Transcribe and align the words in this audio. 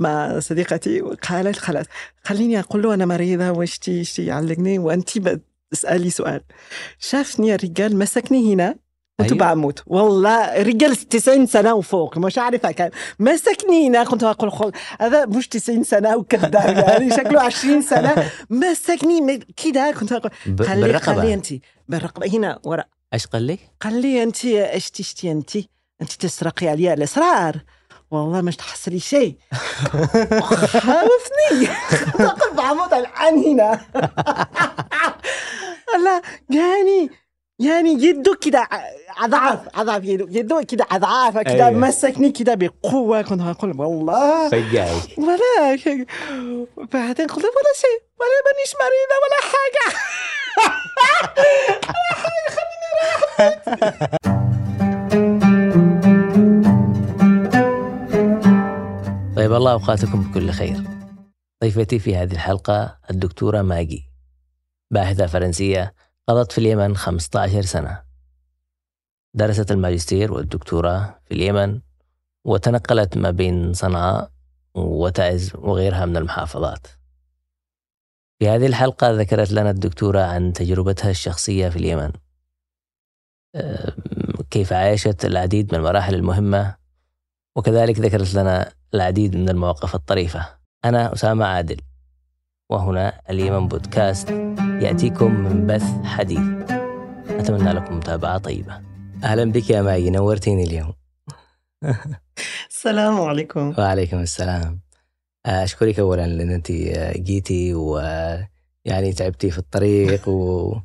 مع 0.00 0.40
صديقتي 0.40 1.02
وقالت 1.02 1.58
خلاص 1.58 1.86
خليني 2.24 2.60
أقول 2.60 2.82
له 2.82 2.94
أنا 2.94 3.06
مريضة 3.06 3.50
واشتي 3.50 4.00
اشتي 4.00 4.26
يعلقني؟ 4.26 4.78
وانت 4.78 5.10
تسألي 5.70 6.10
سؤال. 6.10 6.40
شافني 6.98 7.54
الرجال 7.54 7.98
مسكني 7.98 8.54
هنا 8.54 8.74
كنت 9.20 9.32
أيوة. 9.32 9.54
بموت 9.54 9.82
والله 9.86 10.62
رجال 10.62 10.96
90 10.96 11.46
سنة 11.46 11.74
وفوق 11.74 12.18
مش 12.18 12.38
عارفة 12.38 12.70
كان 12.70 12.90
مسكني 13.18 13.88
هنا 13.88 14.04
كنت 14.04 14.24
أقول 14.24 14.52
خل... 14.52 14.72
هذا 15.00 15.26
مش 15.26 15.48
90 15.48 15.84
سنة 15.84 16.16
وكذاب 16.16 16.54
يعني 16.88 17.10
شكله 17.10 17.40
20 17.40 17.82
سنة. 17.82 18.30
مسكني 18.50 19.38
كده 19.56 19.94
كنت 20.00 20.12
أقول 20.12 20.30
خلي 20.66 20.98
خلي 20.98 21.34
انت 21.34 21.46
بالرقبة. 21.88 22.36
هنا 22.36 22.58
ورا. 22.64 22.84
إيش 23.14 23.26
قال 23.26 23.46
لك؟ 23.46 23.58
قال 23.80 24.02
لي 24.02 24.22
انت 24.22 24.44
إيش 24.44 24.90
تشتي 24.90 25.32
انت؟ 25.32 25.56
انت 26.02 26.12
تسرقي 26.12 26.68
علي 26.68 26.94
الاسرار 26.94 27.56
والله 28.10 28.40
مش 28.40 28.56
تحصلي 28.56 29.00
شيء. 29.00 29.34
خوفني 30.70 31.68
اقف 32.20 32.52
بعمود 32.56 32.94
الآن 32.94 33.44
هنا. 33.44 33.80
لا 36.04 36.22
يعني 36.50 37.10
يعني 37.58 37.90
يده 37.92 38.34
كده 38.40 38.68
أضعاف 39.18 39.58
أضعاف 39.74 40.04
يده 40.04 40.26
يده 40.30 40.62
كده 40.62 40.86
أضعاف 40.90 41.38
كده 41.38 41.66
أيوة. 41.66 41.70
مسكني 41.70 42.30
كده 42.30 42.54
بقوة. 42.54 43.22
كنت 43.22 43.40
أقول 43.40 43.80
والله. 43.80 44.48
فجاي 44.48 44.96
ولا 45.18 45.76
بعدين 46.76 47.26
قلت 47.26 47.44
ولا 47.44 47.72
شيء 47.76 48.00
ولا 48.20 48.36
مانيش 48.46 48.74
مريضة 48.80 49.16
ولا 49.22 49.40
حاجة. 49.52 49.96
طيب 59.40 59.52
الله 59.52 59.72
أوقاتكم 59.72 60.22
بكل 60.22 60.50
خير. 60.50 60.84
ضيفتي 61.64 61.98
في 61.98 62.16
هذه 62.16 62.32
الحلقة 62.32 62.98
الدكتورة 63.10 63.62
ماجي 63.62 64.04
باحثة 64.90 65.26
فرنسية 65.26 65.94
قضت 66.28 66.52
في 66.52 66.58
اليمن 66.58 66.96
15 66.96 67.62
سنة. 67.62 68.02
درست 69.34 69.72
الماجستير 69.72 70.32
والدكتوراه 70.32 71.20
في 71.24 71.34
اليمن 71.34 71.80
وتنقلت 72.44 73.16
ما 73.16 73.30
بين 73.30 73.72
صنعاء 73.72 74.30
وتعز 74.74 75.52
وغيرها 75.54 76.06
من 76.06 76.16
المحافظات. 76.16 76.86
في 78.38 78.48
هذه 78.48 78.66
الحلقة 78.66 79.10
ذكرت 79.10 79.52
لنا 79.52 79.70
الدكتورة 79.70 80.20
عن 80.20 80.52
تجربتها 80.52 81.10
الشخصية 81.10 81.68
في 81.68 81.76
اليمن. 81.76 82.12
كيف 84.50 84.72
عاشت 84.72 85.24
العديد 85.24 85.74
من 85.74 85.80
المراحل 85.80 86.14
المهمة 86.14 86.79
وكذلك 87.56 87.98
ذكرت 87.98 88.34
لنا 88.34 88.72
العديد 88.94 89.36
من 89.36 89.48
المواقف 89.48 89.94
الطريفة. 89.94 90.46
أنا 90.84 91.12
أسامة 91.12 91.46
عادل 91.46 91.76
وهنا 92.70 93.20
اليمن 93.30 93.68
بودكاست 93.68 94.30
يأتيكم 94.60 95.34
من 95.34 95.66
بث 95.66 96.04
حديث. 96.04 96.70
أتمنى 97.28 97.72
لكم 97.72 97.96
متابعة 97.96 98.38
طيبة. 98.38 98.80
أهلا 99.24 99.52
بك 99.52 99.70
يا 99.70 99.82
ماي 99.82 100.10
نورتيني 100.10 100.64
اليوم. 100.64 100.92
السلام 102.70 103.20
عليكم 103.20 103.74
وعليكم 103.78 104.18
السلام 104.18 104.80
أشكرك 105.46 105.98
أولا 105.98 106.26
لأن 106.26 106.50
أنت 106.50 106.72
جيتي 107.16 107.74
ويعني 107.74 109.12
تعبتي 109.16 109.50
في 109.50 109.58
الطريق 109.58 110.28
و... 110.28 110.76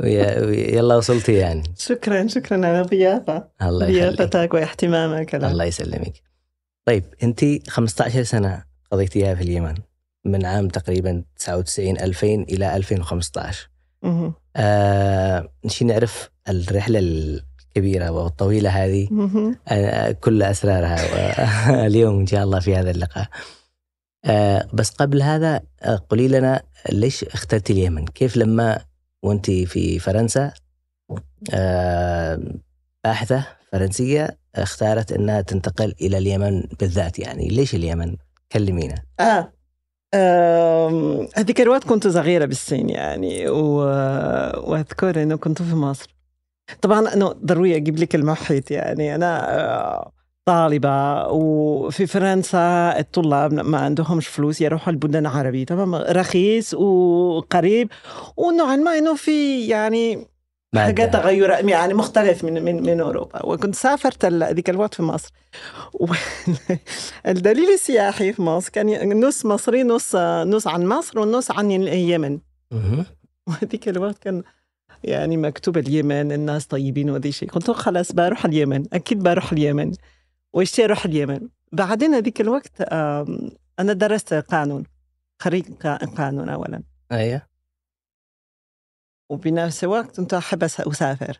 ويلا 0.00 0.96
وصلتي 0.96 1.32
يعني. 1.34 1.62
شكرا 1.78 2.26
شكرا 2.26 2.66
على 2.66 2.80
الضيافه 2.80 3.48
الله 3.62 3.86
ضيافتك 3.86 4.54
واهتمامك. 4.54 5.34
الله 5.34 5.64
يسلمك. 5.64 6.12
طيب 6.86 7.04
أنت 7.22 7.44
15 7.70 8.22
سنة 8.22 8.64
قضيتيها 8.92 9.34
في 9.34 9.42
اليمن 9.42 9.74
من 10.24 10.44
عام 10.46 10.68
تقريبا 10.68 11.22
99 11.36 12.00
2000 12.00 12.26
إلى 12.26 12.76
2015 12.76 13.68
مهم. 14.02 14.32
آه 14.56 15.48
نشي 15.64 15.84
نعرف 15.84 16.30
الرحلة 16.48 16.98
الكبيرة 16.98 18.10
والطويلة 18.10 18.70
هذه. 18.70 19.08
آه، 19.68 20.10
كل 20.12 20.42
أسرارها 20.42 20.96
و- 21.04 21.84
اليوم 21.86 22.20
إن 22.20 22.26
شاء 22.26 22.44
الله 22.44 22.60
في 22.60 22.76
هذا 22.76 22.90
اللقاء. 22.90 23.26
آه، 24.24 24.68
بس 24.72 24.90
قبل 24.90 25.22
هذا 25.22 25.60
آه، 25.82 26.02
قولي 26.10 26.28
لنا 26.28 26.62
ليش 26.92 27.24
اخترتي 27.24 27.72
اليمن؟ 27.72 28.04
كيف 28.06 28.36
لما 28.36 28.78
وانت 29.22 29.50
في 29.50 29.98
فرنسا 29.98 30.52
آه، 31.54 32.40
باحثة 33.04 33.46
فرنسية 33.72 34.38
اختارت 34.54 35.12
إنها 35.12 35.40
تنتقل 35.40 35.94
إلى 36.00 36.18
اليمن 36.18 36.62
بالذات 36.80 37.18
يعني. 37.18 37.48
ليش 37.48 37.74
اليمن؟ 37.74 38.16
كلمينا. 38.52 38.94
آم، 40.14 41.28
هذيك 41.36 41.60
الوقت 41.60 41.84
كنت 41.84 42.06
صغيرة 42.08 42.44
بالسن 42.44 42.88
يعني 42.88 43.48
و... 43.48 43.76
وأذكر 44.70 45.22
إنه 45.22 45.36
كنت 45.36 45.62
في 45.62 45.74
مصر. 45.74 46.14
طبعا 46.82 47.14
أنه 47.14 47.32
ضروري 47.32 47.76
أجيب 47.76 47.98
لك 47.98 48.14
المحيط 48.14 48.70
يعني. 48.70 49.14
أنا 49.14 49.60
آه، 49.60 50.12
طالبة 50.48 51.26
وفي 51.26 52.06
فرنسا 52.06 52.98
الطلاب 52.98 53.52
ما 53.52 53.78
عندهمش 53.78 54.28
فلوس 54.28 54.60
يروحوا 54.60 54.92
البلدان 54.92 55.26
العربية 55.26 55.64
تمام 55.64 55.94
رخيص 55.94 56.74
وقريب 56.74 57.88
ونوعا 58.36 58.76
ما 58.76 58.98
إنه 58.98 59.14
في 59.14 59.66
يعني 59.66 60.26
حاجات 60.76 61.06
مادة. 61.06 61.18
تغيرات 61.22 61.64
يعني 61.64 61.94
مختلف 61.94 62.44
من 62.44 62.64
من 62.64 62.82
من 62.82 63.00
أوروبا. 63.00 63.46
وكنت 63.46 63.74
سافرت 63.74 64.24
ذيك 64.26 64.70
الوقت 64.70 64.94
في 64.94 65.02
مصر. 65.02 65.32
والدليل 67.26 67.70
السياحي 67.74 68.32
في 68.32 68.42
مصر 68.42 68.70
كان 68.70 69.20
نص 69.24 69.46
مصري 69.46 69.82
نص 69.82 70.16
نص 70.46 70.66
عن 70.66 70.86
مصر 70.86 71.18
ونص 71.18 71.50
عن 71.50 71.70
اليمن. 71.70 72.38
مهم. 72.72 73.04
وهذيك 73.46 73.88
الوقت 73.88 74.18
كان 74.18 74.42
يعني 75.04 75.36
مكتوب 75.36 75.78
اليمن 75.78 76.32
الناس 76.32 76.66
طيبين 76.66 77.10
وذي 77.10 77.32
شيء. 77.32 77.50
قلت 77.50 77.70
خلاص 77.70 78.12
بروح 78.12 78.44
اليمن. 78.44 78.84
أكيد 78.92 79.22
بروح 79.22 79.52
اليمن. 79.52 79.92
واشتي 80.52 80.84
أروح 80.84 81.04
اليمن. 81.04 81.48
بعدين 81.72 82.14
هذيك 82.14 82.40
الوقت 82.40 82.80
أنا 83.78 83.92
درست 83.92 84.34
قانون 84.34 84.84
خريج 85.42 85.64
قا- 85.66 86.04
قانون 86.16 86.48
اولا. 86.48 86.82
أيوه. 87.12 87.42
وبنفس 89.30 89.84
الوقت 89.84 90.16
كنت 90.16 90.34
أحب 90.34 90.64
أس- 90.68 90.88
أسافر. 90.88 91.38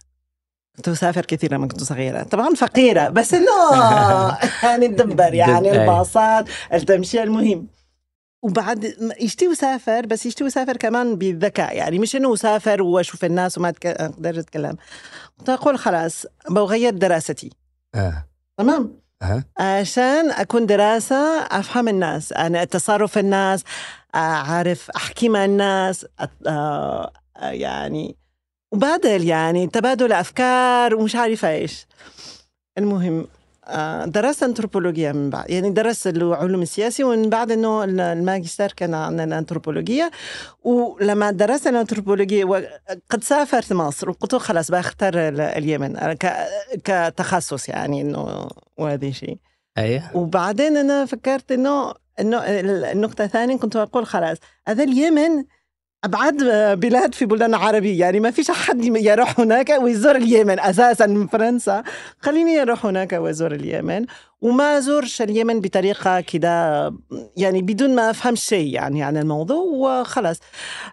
كنت 0.76 0.88
أسافر 0.88 1.24
كثير 1.24 1.52
لما 1.52 1.68
كنت 1.68 1.82
صغيرة. 1.82 2.22
طبعا 2.22 2.54
فقيرة 2.54 3.08
بس 3.08 3.34
إنه 3.34 3.46
يعني 4.62 4.88
ندبر 4.88 5.34
يعني. 5.34 5.72
الباصات 5.72 6.48
التمشية 6.72 7.22
المهم. 7.22 7.66
وبعد 8.42 8.84
يشتي 9.20 9.52
أسافر 9.52 10.06
بس 10.06 10.26
يشتي 10.26 10.46
أسافر 10.46 10.76
كمان 10.76 11.16
بذكاء. 11.16 11.76
يعني 11.76 11.98
مش 11.98 12.16
إنه 12.16 12.34
أسافر 12.34 12.82
وأشوف 12.82 13.24
الناس 13.24 13.58
وما 13.58 13.68
أقدر 13.84 14.38
أتكلم. 14.40 14.76
كنت 15.38 15.48
أقول 15.50 15.78
خلاص 15.78 16.26
بغير 16.50 16.92
دراستي. 16.94 17.50
آه. 17.94 18.27
تمام 18.58 19.00
أها. 19.22 19.44
عشان 19.58 20.30
أكون 20.30 20.66
دراسة 20.66 21.16
أفهم 21.42 21.88
الناس 21.88 22.32
أنا 22.32 22.64
تصرف 22.64 23.18
الناس 23.18 23.64
أعرف 24.14 24.90
أحكي 24.90 25.28
مع 25.28 25.44
الناس 25.44 26.06
آه، 26.46 27.12
يعني 27.40 28.16
وبادل 28.72 29.24
يعني 29.24 29.66
تبادل 29.66 30.12
أفكار 30.12 30.94
ومش 30.94 31.16
عارفة 31.16 31.50
إيش 31.50 31.86
المهم 32.78 33.26
درست 34.06 34.42
أنثروبولوجيا 34.42 35.12
من 35.12 35.30
بعد. 35.30 35.50
يعني 35.50 35.70
درست 35.70 36.06
العلوم 36.06 36.62
السياسية 36.62 37.04
ومن 37.04 37.30
بعد 37.30 37.50
ال- 37.52 38.00
الماجستير 38.00 38.72
كان 38.72 38.94
عن 38.94 39.20
الأنثروبولوجيا 39.20 40.10
ولما 40.64 41.30
درست 41.30 41.66
الأنثروبولوجيا 41.66 42.44
و- 42.44 42.62
قد 43.10 43.24
سافرت 43.24 43.72
مصر 43.72 44.10
وقلت 44.10 44.34
خلاص 44.34 44.70
بختار 44.70 45.14
ال- 45.28 45.40
اليمن 45.40 45.96
كتخصص 46.84 47.68
يعني 47.68 48.00
إنه 48.00 48.48
وهذا 48.78 49.10
شيء. 49.10 49.38
أيوه 49.78 50.02
وبعدين 50.16 50.76
أنا 50.76 51.04
فكرت 51.06 51.52
انه 51.52 51.92
إنه 52.20 52.38
النقطة 52.92 53.24
الثانية 53.24 53.56
كنت 53.56 53.76
أقول 53.76 54.06
خلاص 54.06 54.36
هذا 54.68 54.84
اليمن 54.84 55.44
أبعد 56.04 56.36
بلاد 56.80 57.14
في 57.14 57.26
بلدان 57.26 57.54
عربية. 57.54 58.00
يعني 58.00 58.20
ما 58.20 58.30
فيش 58.30 58.50
أحد 58.50 58.84
يروح 58.84 59.40
هناك 59.40 59.68
ويزور 59.82 60.16
اليمن 60.16 60.60
أساسا 60.60 61.06
من 61.06 61.26
فرنسا. 61.26 61.82
خليني 62.18 62.62
أروح 62.62 62.86
هناك 62.86 63.12
وأزور 63.12 63.52
اليمن. 63.52 64.06
وما 64.40 64.78
أزورش 64.78 65.22
اليمن 65.22 65.60
بطريقة 65.60 66.20
كده 66.20 66.84
يعني 67.36 67.62
بدون 67.62 67.94
ما 67.94 68.10
أفهم 68.10 68.34
شيء 68.34 68.74
يعني 68.74 69.02
عن 69.02 69.16
الموضوع 69.16 69.56
وخلاص. 69.56 70.40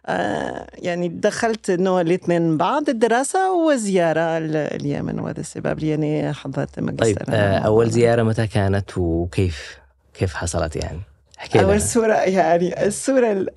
آه 0.06 0.68
يعني 0.74 1.08
دخلت 1.08 1.70
انه 1.70 2.02
الاثنين 2.02 2.58
بعض 2.58 2.90
الدراسة 2.90 3.54
وزيارة 3.54 4.38
اليمن 4.76 5.20
وهذا 5.20 5.40
السبب. 5.40 5.84
يعني 5.84 6.34
حضرت 6.34 6.76
طيب 6.76 6.86
ماجستير 6.86 7.24
آه، 7.30 7.58
أول 7.58 7.90
زيارة 7.90 8.24
متى 8.24 8.48
كانت 8.48 8.98
وكيف 8.98 9.78
كيف 10.14 10.34
حصلت 10.34 10.76
يعني؟ 10.76 11.00
احكي 11.40 11.60
أول 11.60 11.70
لنا 11.70 11.80
صورة 11.80 12.14
يعني 12.14 12.88
الصورة 12.88 13.32
ال... 13.32 13.50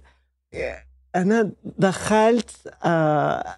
أنا 1.16 1.50
دخلت 1.64 2.50
آه 2.84 3.56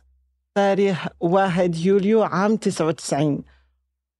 تاريخ 0.55 1.07
واحد 1.21 1.77
يوليو 1.77 2.23
عام 2.23 2.57
99 2.57 3.43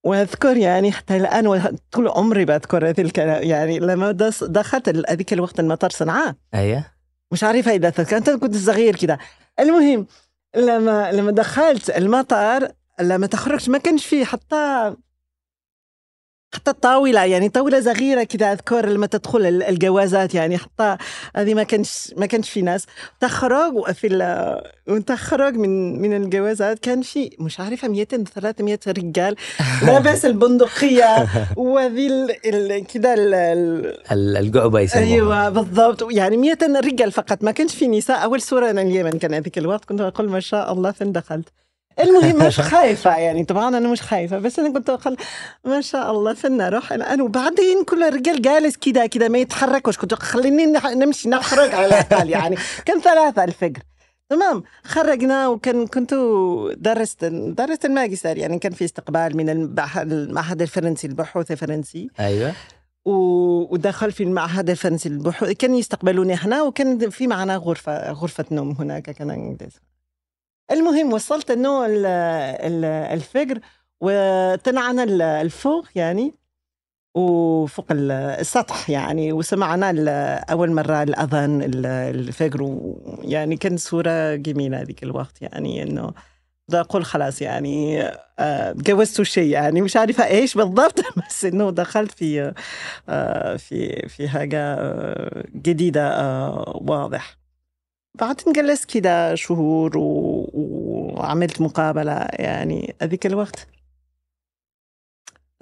وأذكر 0.03 0.57
يعني 0.57 0.91
حتى 0.91 1.17
الآن 1.17 1.75
طول 1.91 2.07
عمري 2.07 2.45
بذكر 2.45 2.89
هذه 2.89 3.01
الكلام 3.01 3.43
يعني 3.43 3.79
لما 3.79 4.11
دخلت 4.41 5.09
هذيك 5.09 5.33
الوقت 5.33 5.59
المطار 5.59 5.89
صنعاء. 5.89 6.35
أيوه. 6.53 6.85
مش 7.31 7.43
عارفة 7.43 7.71
إذا 7.71 7.89
تذكر 7.89 8.17
أنت 8.17 8.29
كنت 8.29 8.55
صغير 8.55 8.95
كده. 8.95 9.17
المهم 9.59 10.07
لما 10.55 11.11
لما 11.11 11.31
دخلت 11.31 11.89
المطار 11.89 12.71
لما 12.99 13.27
تخرجت 13.27 13.69
ما 13.69 13.77
كانش 13.77 14.05
فيه 14.05 14.25
حتى 14.25 14.95
حتى 16.53 16.71
الطاولة 16.71 17.25
يعني 17.25 17.49
طاولة 17.49 17.81
صغيرة 17.81 18.23
كده 18.23 18.51
أذكر 18.51 18.85
لما 18.89 19.07
تدخل 19.07 19.45
ال- 19.45 19.63
الجوازات 19.63 20.35
يعني 20.35 20.57
حتى 20.57 20.97
هذه 21.35 21.53
ما 21.53 21.63
كانش 21.63 22.13
ما 22.17 22.25
كانش 22.25 22.49
في 22.49 22.61
ناس. 22.61 22.85
تخرج 23.19 23.91
في 23.91 24.07
وتخرج 24.87 25.55
من 25.55 26.01
من 26.01 26.13
الجوازات 26.15 26.79
كان 26.79 27.01
في 27.01 27.35
مش 27.39 27.59
عارفة 27.59 27.87
200 27.87 28.23
300 28.23 28.79
رجال. 28.87 29.35
لابس 29.85 30.25
البندقية 30.25 31.27
وذي 31.57 32.07
ال- 32.07 32.35
ال- 32.55 32.85
كده 32.87 33.13
ال- 33.13 33.33
ال- 33.33 33.97
ال- 34.11 34.37
القعبة 34.37 34.79
يسموها. 34.79 35.05
أيوه 35.07 35.49
بالضبط. 35.49 36.11
يعني 36.11 36.37
100 36.37 36.57
رجال 36.63 37.11
فقط 37.11 37.43
ما 37.43 37.51
كانش 37.51 37.75
في 37.75 37.87
نساء. 37.87 38.23
أول 38.23 38.41
صورة 38.41 38.69
أنا 38.69 38.81
اليمن 38.81 39.11
كان 39.11 39.33
هذيك 39.33 39.57
الوقت 39.57 39.85
كنت 39.85 40.01
أقول 40.01 40.29
ما 40.29 40.39
شاء 40.39 40.73
الله 40.73 40.91
فين 40.91 41.11
دخلت؟ 41.11 41.49
المهم 41.99 42.37
مش 42.47 42.59
خايفة 42.59 43.17
يعني 43.17 43.45
طبعا 43.45 43.77
أنا 43.77 43.89
مش 43.89 44.01
خايفة 44.01 44.37
بس 44.39 44.59
أنا 44.59 44.73
كنت 44.73 44.89
أقول 44.89 45.17
ما 45.65 45.81
شاء 45.81 46.11
الله 46.11 46.33
فين 46.33 46.57
نروح 46.57 46.93
الآن 46.93 47.21
وبعدين 47.21 47.83
كل 47.83 48.03
الرجال 48.03 48.41
جالس 48.41 48.77
كده 48.77 49.05
كده 49.05 49.29
ما 49.29 49.37
يتحركوش. 49.37 49.97
كنت 49.97 50.13
خليني 50.13 50.65
نمشي 50.85 51.29
نخرج 51.29 51.73
على 51.73 51.85
الأقل 51.85 52.29
يعني. 52.29 52.55
كان 52.85 53.01
ثلاثة 53.01 53.43
الفجر. 53.43 53.81
تمام. 54.29 54.63
خرجنا 54.83 55.47
وكان 55.47 55.87
كنت 55.87 56.13
درست 56.77 57.25
درست 57.25 57.85
الماجستير 57.85 58.37
يعني. 58.37 58.59
كان 58.59 58.71
في 58.71 58.85
استقبال 58.85 59.37
من 59.37 59.49
المعهد 59.49 60.61
الفرنسي 60.61 61.07
البحوث 61.07 61.51
الفرنسي. 61.51 62.09
أيوه. 62.19 62.53
ودخل 63.05 64.11
في 64.11 64.23
المعهد 64.23 64.69
الفرنسي 64.69 65.09
للبحوث 65.09 65.51
كان 65.51 65.75
يستقبلوني 65.75 66.33
هنا 66.33 66.61
وكان 66.61 67.09
في 67.09 67.27
معنا 67.27 67.55
غرفة 67.55 68.11
غرفة 68.11 68.45
نوم 68.51 68.71
هناك 68.79 69.09
كان 69.09 69.57
المهم 70.71 71.13
وصلت 71.13 71.51
إنه 71.51 71.85
ال- 71.85 72.05
ال- 72.05 72.85
الفجر 72.85 73.59
وطلعنا 74.01 75.03
ال- 75.03 75.21
الفوق 75.21 75.85
يعني 75.95 76.33
وفوق 77.15 77.85
ال- 77.91 78.11
السطح 78.11 78.89
يعني 78.89 79.33
وسمعنا 79.33 79.89
ال- 79.89 80.09
أول 80.51 80.71
مرة 80.71 81.03
الأذان 81.03 81.61
ال- 81.61 81.85
الفجر 81.85 82.79
يعني 83.21 83.57
كان 83.57 83.77
صورة 83.77 84.35
جميلة 84.35 84.81
ذيك 84.81 85.03
الوقت 85.03 85.41
يعني 85.41 85.83
إنه 85.83 86.13
بدي 86.69 86.79
أقول 86.79 87.05
خلاص 87.05 87.41
يعني 87.41 88.03
آه، 88.39 88.71
تجوزت 88.71 89.21
شيء 89.21 89.49
يعني 89.51 89.81
مش 89.81 89.97
عارفة 89.97 90.25
إيش 90.27 90.55
بالضبط 90.55 90.99
بس 91.29 91.45
إنه 91.45 91.71
دخلت 91.71 92.11
في 92.11 92.53
آه، 93.09 93.55
في 93.57 94.09
في 94.09 94.29
حاجة 94.29 94.59
آه، 94.79 95.43
جديدة 95.55 96.07
آه، 96.19 96.81
واضح. 96.87 97.37
بعدين 98.19 98.53
جلست 98.53 98.85
كده 98.93 99.35
شهور 99.35 99.97
و... 99.97 100.01
وعملت 100.53 101.61
مقابلة 101.61 102.27
يعني 102.31 102.95
هذيك 103.01 103.25
الوقت 103.25 103.67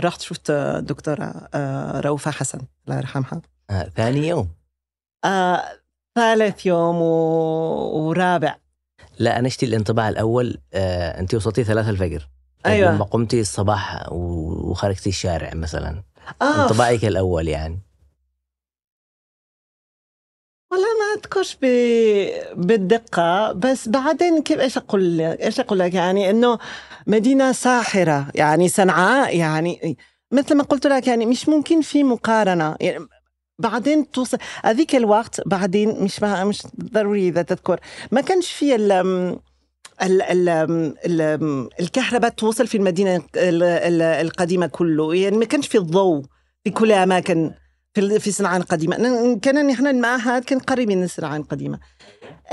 رحت 0.02 0.22
شفت 0.22 0.52
دكتورة 0.80 1.48
آه، 1.54 2.00
روفة 2.00 2.32
حسن 2.32 2.60
الله 2.88 2.98
يرحمها. 2.98 3.42
آه. 3.70 3.84
ثاني 3.96 4.28
يوم. 4.28 4.50
آه، 5.26 5.64
ثالث 6.16 6.66
يوم 6.66 7.02
و... 7.02 7.06
ورابع. 8.08 8.56
لا 9.20 9.40
أنا 9.40 9.48
اشتي 9.48 9.66
الانطباع 9.66 10.10
الأول 10.10 10.58
آه، 10.74 11.20
انت 11.20 11.36
وصلتي 11.36 11.64
ثلاثة 11.64 11.90
الفجر. 11.90 12.30
أيوة. 12.66 12.96
لما 12.96 13.06
قمتي 13.06 13.42
الصباح 13.42 14.12
وخرجتي 14.12 15.10
الشارع 15.10 15.54
مثلا. 15.54 16.04
آه. 16.42 16.64
انطباعك 16.64 17.06
الأول 17.06 17.48
يعني. 17.48 17.80
ما 21.20 21.26
اذكرش 21.26 21.58
ب... 21.62 21.66
بالدقة 22.56 23.52
بس 23.52 23.90
بعدين 23.90 24.42
كيف 24.42 24.60
إيش 24.60 24.78
أقول 24.78 25.18
لك؟ 25.18 25.42
إيش 25.42 25.60
أقول 25.60 25.80
لك؟ 25.80 25.94
يعني 25.94 26.30
إنه 26.30 26.60
مدينة 27.08 27.52
ساحرة 27.52 28.28
يعني 28.36 28.70
صنعاء 28.70 29.38
يعني 29.38 29.98
مثل 30.32 30.56
ما 30.56 30.64
قلت 30.64 30.88
لك 30.88 31.08
يعني 31.08 31.26
مش 31.26 31.50
ممكن 31.50 31.82
في 31.82 32.04
مقارنة. 32.04 32.76
يعني 32.80 33.06
بعدين 33.60 34.12
توصل 34.12 34.38
هذيك 34.64 34.96
الوقت 34.96 35.42
بعدين 35.48 36.04
مش 36.04 36.24
مش 36.24 36.62
ضروري 36.94 37.28
إذا 37.28 37.42
تذكر. 37.42 37.80
ما 38.12 38.22
كانش 38.22 38.52
في 38.52 38.76
ال 38.76 38.92
ال 38.92 40.22
ال 40.22 40.50
ال 41.06 41.70
الكهرباء 41.80 42.30
توصل 42.32 42.68
في 42.68 42.78
المدينة 42.78 43.16
ال- 43.36 43.64
ال- 43.64 44.02
القديمة 44.02 44.68
كله. 44.68 45.16
يعني 45.16 45.38
ما 45.38 45.46
كانش 45.46 45.68
في 45.68 45.78
الضوء 45.78 46.24
في 46.64 46.70
كل 46.72 46.92
أماكن. 46.92 47.52
في 47.94 48.20
في 48.20 48.32
صنعاء 48.32 48.58
القديمة. 48.58 48.96
كان 49.42 49.68
نحن 49.68 49.88
المعهد 49.88 50.44
كان 50.44 50.60
قريب 50.60 50.92
من 50.92 51.08
صنعاء 51.08 51.40
القديمة. 51.40 51.80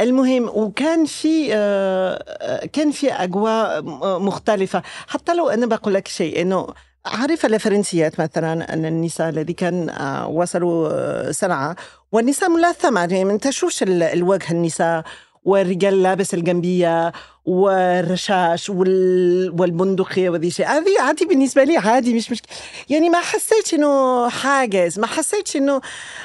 المهم 0.00 0.49
وكان 0.55 1.05
في 1.05 1.49
آه، 1.55 2.67
كان 2.73 2.91
في 2.91 3.12
اجواء 3.12 3.83
مختلفة. 4.21 4.83
حتى 5.06 5.35
لو 5.35 5.49
أنا 5.49 5.67
بقول 5.67 5.94
لك 5.94 6.09
شيء 6.09 6.41
إنه 6.43 6.67
عارفة 7.06 7.47
الفرنسيات 7.49 8.21
مثلا 8.21 8.73
أن 8.73 8.85
النساء 8.87 9.29
الذي 9.29 9.53
كان 9.53 9.88
آه، 9.88 10.29
وصلوا 10.29 10.88
آه، 10.93 11.31
صنعاء 11.31 11.75
والنساء 12.12 12.49
ملاثمة. 12.50 13.00
يعني 13.00 13.25
ما 13.25 13.37
تشوفش 13.39 13.82
ال- 13.82 14.03
الوجه 14.03 14.50
النساء 14.50 15.05
والرجال 15.44 16.03
لابس 16.03 16.35
الجنبية 16.35 17.12
والرشاش 17.46 18.70
وال... 18.70 19.60
والبندقية 19.60 20.31
وذي 20.31 20.50
شيء. 20.50 20.66
هذه 20.66 21.00
عادي 21.00 21.25
بالنسبة 21.25 21.64
لي 21.64 21.76
عادي 21.76 22.14
مش 22.14 22.31
مشكلة 22.31 22.56
يعني 22.90 23.08
ما 23.10 23.20
حسيتش 23.20 23.75
إنه 23.75 24.28
حاجز 24.28 24.98
ما 24.98 25.06
حسيتش 25.06 25.56
إنه 25.56 25.81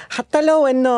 حتى 0.10 0.42
لو 0.42 0.68
إنه 0.68 0.90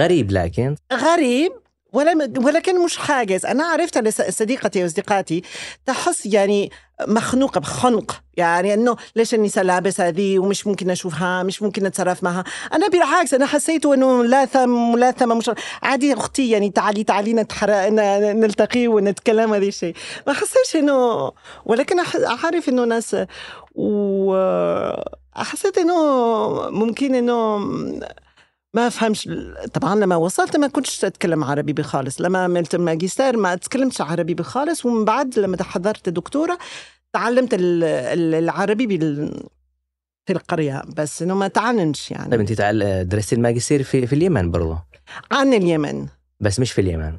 غريب 0.00 0.30
لكن. 0.32 0.76
غريب 0.92 1.52
ولكن 1.94 2.84
مش 2.84 2.96
حاجز. 2.96 3.46
أنا 3.46 3.64
عرفت 3.64 4.08
صديقتي 4.30 4.82
واصدقائي 4.82 5.42
تحس 5.86 6.26
يعني 6.26 6.70
مخنوقة 7.08 7.60
بخنق. 7.60 8.20
يعني 8.36 8.74
أنه 8.74 8.96
ليش 9.16 9.34
النساء 9.34 9.64
لابسه 9.64 10.08
هذه 10.08 10.38
ومش 10.38 10.66
ممكن 10.66 10.90
أشوفها 10.90 11.42
مش 11.42 11.62
ممكن 11.62 11.84
نتصرف 11.84 12.24
معها. 12.24 12.44
أنا 12.72 12.88
بالعكس 12.88 13.34
أنا 13.34 13.46
حسيت 13.46 13.86
أنه 13.86 14.22
ملاثم 14.22 14.92
ملاثمه 14.92 15.34
مش 15.34 15.50
عادي 15.82 16.14
أختي 16.14 16.50
يعني 16.50 16.70
تعالي 16.70 17.04
تعالي 17.04 17.32
نلتقي 18.32 18.88
ونتكلم 18.88 19.54
هذا 19.54 19.66
الشيء. 19.66 19.94
ما 20.26 20.32
حسيتش 20.32 20.76
أنه 20.76 21.30
ولكن 21.64 21.96
أعرف 22.26 22.68
أنه 22.68 22.84
ناس 22.84 23.16
وحسيت 23.74 25.78
أنه 25.78 26.00
ممكن 26.70 27.14
أنه 27.14 27.58
ما 28.74 28.86
أفهمش 28.86 29.28
طبعا 29.72 29.94
لما 29.94 30.16
وصلت 30.16 30.56
ما 30.56 30.66
كنتش 30.66 31.04
أتكلم 31.04 31.44
عربي 31.44 31.72
بخالص 31.72 32.20
لما 32.20 32.38
عملت 32.44 32.74
الماجستير 32.74 33.36
ما 33.36 33.52
اتكلمتش 33.52 34.00
عربي 34.00 34.34
بخالص 34.34 34.86
ومن 34.86 35.04
بعد 35.04 35.38
لما 35.38 35.62
حضرت 35.62 36.08
دكتوراه 36.08 36.58
تعلمت 37.12 37.54
ال- 37.54 37.84
ال- 37.84 38.34
العربي 38.34 38.86
بال 38.86 39.40
في 40.26 40.32
القرية 40.32 40.82
بس 40.96 41.22
إنه 41.22 41.34
ما 41.34 41.48
تعلمش 41.48 42.08
طيب 42.08 42.18
يعني 42.18 42.34
أنت 42.42 42.52
تعال 42.52 43.08
درستي 43.08 43.34
الماجستير 43.34 43.82
في, 43.82 44.06
في 44.06 44.14
اليمن 44.14 44.50
برضو؟ 44.50 44.76
عن 45.32 45.54
اليمن. 45.54 46.06
بس 46.40 46.60
مش 46.60 46.72
في 46.72 46.80
اليمن. 46.80 47.16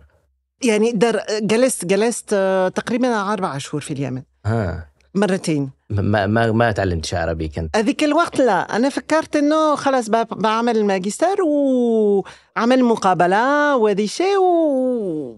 يعني 0.63 0.91
در 0.91 1.21
جلست 1.41 1.85
جلست 1.85 2.29
آه، 2.33 2.67
تقريبا 2.69 3.07
أربع 3.33 3.57
شهور 3.57 3.81
في 3.81 3.93
اليمن. 3.93 4.23
ها 4.45 4.89
مرتين. 5.15 5.71
ما 5.89 6.27
ما 6.27 6.51
ما 6.51 6.71
تعلمتش 6.71 7.13
عربي 7.13 7.47
كنت. 7.47 7.77
هذيك 7.77 8.03
الوقت 8.03 8.41
لا 8.41 8.75
أنا 8.75 8.89
فكرت 8.89 9.35
إنه 9.35 9.75
خلاص 9.75 10.09
بعمل 10.09 10.77
الماجستير 10.77 11.41
وعمل 11.43 12.83
مقابلة 12.83 13.77
وذي 13.77 14.07
شيء 14.07 14.37
و 14.37 15.35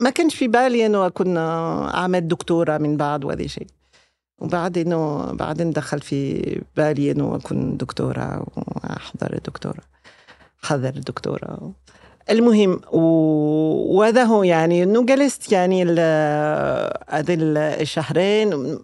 ما 0.00 0.10
كانش 0.10 0.34
في 0.34 0.48
بالي 0.48 0.86
إنه 0.86 1.06
أكون 1.06 1.36
أعمل 1.36 2.28
دكتوراه 2.28 2.78
من 2.78 2.96
بعد 2.96 3.24
وذي 3.24 3.48
شيء. 3.48 3.66
وبعد 4.38 4.78
إنه 4.78 5.32
بعدين 5.32 5.70
دخل 5.70 6.00
في 6.00 6.42
بالي 6.76 7.10
إنه 7.10 7.36
أكون 7.36 7.76
دكتورة 7.76 8.46
وأحضر 8.56 9.32
الدكتوراه 9.32 9.84
حضر 10.62 10.88
الدكتوراه 10.88 11.72
المهم 12.30 12.80
وهذا 12.92 14.24
هو 14.24 14.42
يعني 14.42 14.82
إنه 14.82 15.04
جلست 15.06 15.52
يعني 15.52 15.82
ال- 15.82 15.98
هذه 17.08 17.36
الشهرين 17.80 18.78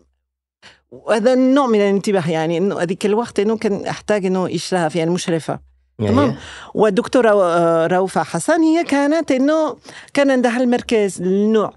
وهذا 0.90 1.32
النوع 1.32 1.66
من 1.66 1.80
الانتباه 1.80 2.30
يعني 2.30 2.58
إنه 2.58 2.80
هذيك 2.80 3.06
الوقت 3.06 3.40
إنه 3.40 3.56
كان 3.56 3.86
أحتاج 3.86 4.26
إنه 4.26 4.54
إشراف 4.54 4.96
يعني 4.96 5.10
مشرفة. 5.10 5.60
تمام. 5.98 6.18
يعني 6.18 6.36
والدكتوره 6.74 7.30
آه، 7.44 7.86
روفة 7.86 8.22
حسن 8.22 8.60
هي 8.60 8.84
كانت 8.84 9.30
إنه 9.30 9.76
كان 10.14 10.30
عندها 10.30 10.60
المركز 10.60 11.22
للنوع 11.22 11.72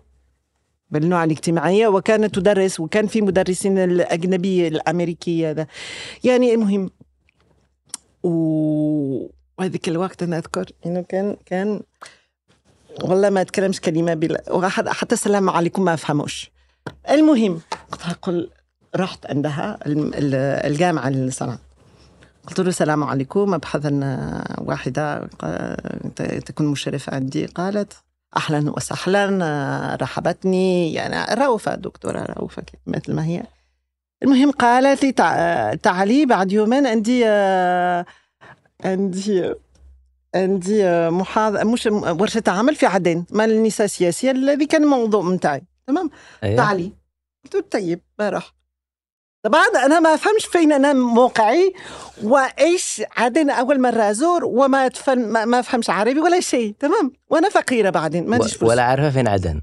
بالنوع 0.91 1.23
الاجتماعية 1.23 1.87
وكانت 1.87 2.35
تدرس 2.35 2.79
وكان 2.79 3.07
في 3.07 3.21
مدرسين 3.21 3.77
الأجنبية 3.77 4.67
الأمريكية 4.67 5.51
ده 5.51 5.67
يعني 6.23 6.53
المهم 6.53 6.89
و... 8.23 8.29
وهذيك 9.59 9.87
الوقت 9.89 10.23
أنا 10.23 10.37
أذكر 10.37 10.65
إنه 10.85 11.01
كان 11.01 11.35
كان 11.45 11.81
والله 13.03 13.29
ما 13.29 13.41
أتكلمش 13.41 13.81
كلمة 13.81 14.13
بلا 14.13 14.69
حتى 14.69 15.15
السلام 15.15 15.49
عليكم 15.49 15.85
ما 15.85 15.93
أفهموش. 15.93 16.51
المهم 17.09 17.61
كنت 17.91 18.01
أقول 18.05 18.49
رحت 18.95 19.25
عندها 19.25 19.77
الم- 19.85 20.13
ال- 20.13 20.35
الجامعة 20.71 21.07
اللي 21.07 21.31
صنعاء 21.31 21.59
قلت 22.47 22.59
له 22.59 22.67
السلام 22.69 23.03
عليكم 23.03 23.53
أبحث 23.53 23.85
عن 23.85 24.03
واحدة 24.57 25.19
قا- 25.21 26.39
تكون 26.45 26.67
مشرفة 26.67 27.15
عندي. 27.15 27.45
قالت 27.45 27.93
أهلا 28.37 28.71
وسهلا 28.71 29.97
رحبتني. 30.01 30.93
يعني 30.93 31.33
رؤوفة 31.43 31.75
دكتورة 31.75 32.19
رؤوفة 32.19 32.61
كده، 32.61 32.81
مثل 32.87 33.13
ما 33.13 33.25
هي. 33.25 33.43
المهم 34.23 34.51
قالت 34.51 35.03
لي 35.03 35.11
تع- 35.11 35.73
تعالي 35.73 36.25
بعد 36.25 36.51
يومين 36.51 36.87
عندي 36.87 37.23
آه، 37.27 38.05
عندي 38.85 39.53
عندي 40.35 40.85
آه، 40.85 41.09
محاضرة 41.09 41.63
مش 41.63 41.87
ورشة 41.91 42.43
عمل 42.47 42.75
في 42.75 42.85
عدن 42.85 43.25
مال 43.31 43.51
النساء 43.51 43.85
السياسية 43.85 44.31
الذي 44.31 44.65
كان 44.65 44.83
الموضوع 44.83 45.21
متاعي 45.21 45.61
تمام؟ 45.87 46.09
تعالي 46.57 46.91
قلت 47.53 47.71
طيب 47.71 48.01
بروح 48.19 48.53
طبعا 49.43 49.65
أنا 49.85 49.99
ما 49.99 50.13
أفهمش 50.13 50.45
فين 50.45 50.71
أنا 50.71 50.93
موقعي 50.93 51.73
وإيش 52.23 53.01
عدن 53.17 53.49
أول 53.49 53.81
مرة 53.81 54.09
أزور 54.09 54.45
وما 54.45 54.87
تفن 54.87 55.31
ما, 55.31 55.45
ما 55.45 55.59
أفهمش 55.59 55.89
عربي 55.89 56.19
ولا 56.19 56.39
شيء 56.39 56.75
تمام؟ 56.79 57.11
وأنا 57.29 57.49
فقيرة 57.49 57.89
بعدين 57.89 58.27
ما 58.27 58.35
عنديش 58.35 58.61
ولا 58.61 58.83
عارفه 58.83 59.09
فين 59.09 59.27
عدن. 59.27 59.61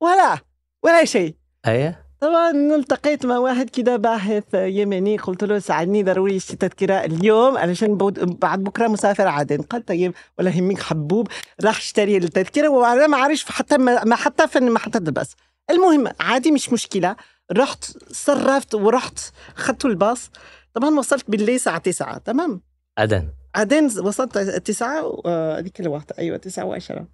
ولا 0.00 0.38
ولا 0.82 1.04
شيء. 1.04 1.34
أيوه. 1.66 1.96
طبعا 2.22 2.50
التقيت 2.50 3.26
مع 3.26 3.38
واحد 3.38 3.70
كده 3.70 3.96
باحث 3.96 4.44
يمني 4.54 5.16
قلت 5.16 5.44
له 5.44 5.58
ساعدني 5.58 6.02
ضروري 6.02 6.36
اشتري 6.36 6.56
تذكرة 6.56 6.94
اليوم 6.94 7.58
علشان 7.58 7.96
بعد 8.24 8.64
بكرة 8.64 8.88
مسافر 8.88 9.28
عدن 9.28 9.62
قال 9.62 9.84
طيب 9.84 10.14
ولا 10.38 10.50
يهمك 10.50 10.82
حبوب 10.82 11.28
راح 11.64 11.76
اشتري 11.76 12.16
التذكرة. 12.16 12.68
وأنا 12.68 13.06
ما 13.06 13.16
عارف 13.16 13.50
حتى 13.50 13.78
ما 13.78 14.04
ما 14.04 14.16
حتى 14.16 14.48
في 14.48 14.60
محطه 14.60 14.98
الباص 14.98 15.36
المهم 15.70 16.08
عادي 16.20 16.50
مش 16.50 16.72
مشكلة. 16.72 17.16
رحت 17.52 17.84
صرفت 18.12 18.74
ورحت 18.74 19.18
اخذت 19.56 19.84
الباص. 19.84 20.30
طبعا 20.74 20.98
وصلت 20.98 21.30
بالليل 21.30 21.54
الساعة 21.54 21.78
9 21.78 22.18
تمام؟ 22.18 22.60
عدن 22.98 23.28
بعدين 23.54 23.84
وصلت 23.84 24.38
تسعة 24.38 25.22
آه، 25.26 25.58
هذيك 25.58 25.80
الوقت 25.80 26.12
أيوة 26.12 26.36
تسعة 26.36 26.64
وعشرة. 26.64 27.06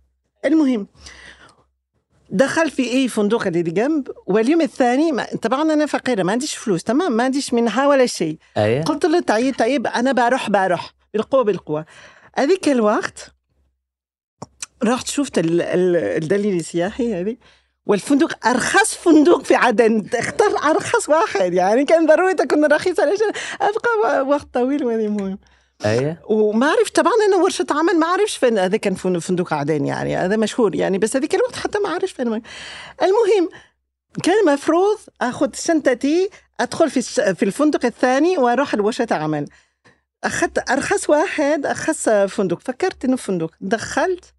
المهم 0.45 0.87
دخل 2.31 2.71
في 2.71 2.83
أي 2.93 3.09
فندق 3.09 3.47
اللي 3.47 3.63
جنب 3.63 4.09
واليوم 4.27 4.61
الثاني 4.61 5.13
ما 5.13 5.25
طبعا 5.43 5.63
أنا 5.63 5.87
فقيرة 5.87 6.23
ما 6.23 6.33
عنديش 6.33 6.55
فلوس 6.57 6.85
تمام؟ 6.85 7.13
ما 7.13 7.25
عنديش 7.25 7.55
منها 7.55 7.87
ولا 7.87 8.07
شيء. 8.07 8.39
أيوه 8.57 8.83
قلت 8.85 9.07
له 9.07 9.21
طيب 9.21 9.55
طيب 9.59 9.87
أنا 9.87 10.13
بروح 10.13 10.51
بروح. 10.51 10.95
بالقوة 11.15 11.45
بالقوة. 11.45 11.85
هذيك 12.37 12.69
الوقت 12.69 13.33
رحت 14.85 15.07
شفت 15.07 15.39
ال- 15.39 15.63
ال- 15.63 15.97
الدليل 16.23 16.57
السياحي 16.57 17.15
هذه 17.21 17.37
والفندق 17.87 18.47
أرخص 18.47 18.95
فندق 18.95 19.43
في 19.43 19.55
عدن. 19.55 20.07
اختار 20.15 20.71
أرخص 20.71 21.09
واحد 21.09 21.55
يعني 21.55 21.85
كان 21.85 22.07
ضروري 22.07 22.35
تكون 22.35 22.65
رخيصة 22.73 23.03
علشان 23.03 23.31
أبقى 23.61 24.23
وقت 24.27 24.47
طويل 24.55 24.85
وهذه 24.85 25.07
المهم 25.07 25.39
أيوه 25.85 26.17
وما 26.31 26.67
عرفت 26.71 26.97
طبعا 26.97 27.13
أنا 27.29 27.37
ورشة 27.37 27.67
عمل 27.71 27.99
ما 27.99 28.07
عرفش 28.07 28.37
فين 28.37 28.59
هذا 28.59 28.77
كان 28.77 28.95
فن- 28.95 29.19
فندق 29.19 29.53
عدن 29.53 29.87
يعني 29.87 30.17
هذا 30.17 30.37
مشهور 30.37 30.75
يعني 30.75 30.99
بس 30.99 31.17
هذيك 31.17 31.35
الوقت 31.35 31.57
حتى 31.57 31.79
ما 31.79 31.89
عرفش 31.89 32.13
فين 32.13 32.27
المهم 33.03 33.49
كان 34.23 34.45
مفروض 34.55 34.99
أخذ 35.21 35.55
شنطتي 35.55 36.31
أدخل 36.61 36.91
في 36.91 37.03
في 37.35 37.43
الفندق 37.45 37.85
الثاني 37.85 38.39
وأروح 38.39 38.75
لورشة 38.75 39.07
عمل. 39.11 39.49
أخذت 40.25 40.71
أرخص 40.71 41.11
واحد 41.11 41.67
أرخص 41.67 42.09
فندق. 42.09 42.61
فكرت 42.61 43.05
إنه 43.05 43.17
فندق. 43.17 43.55
دخلت. 43.61 44.35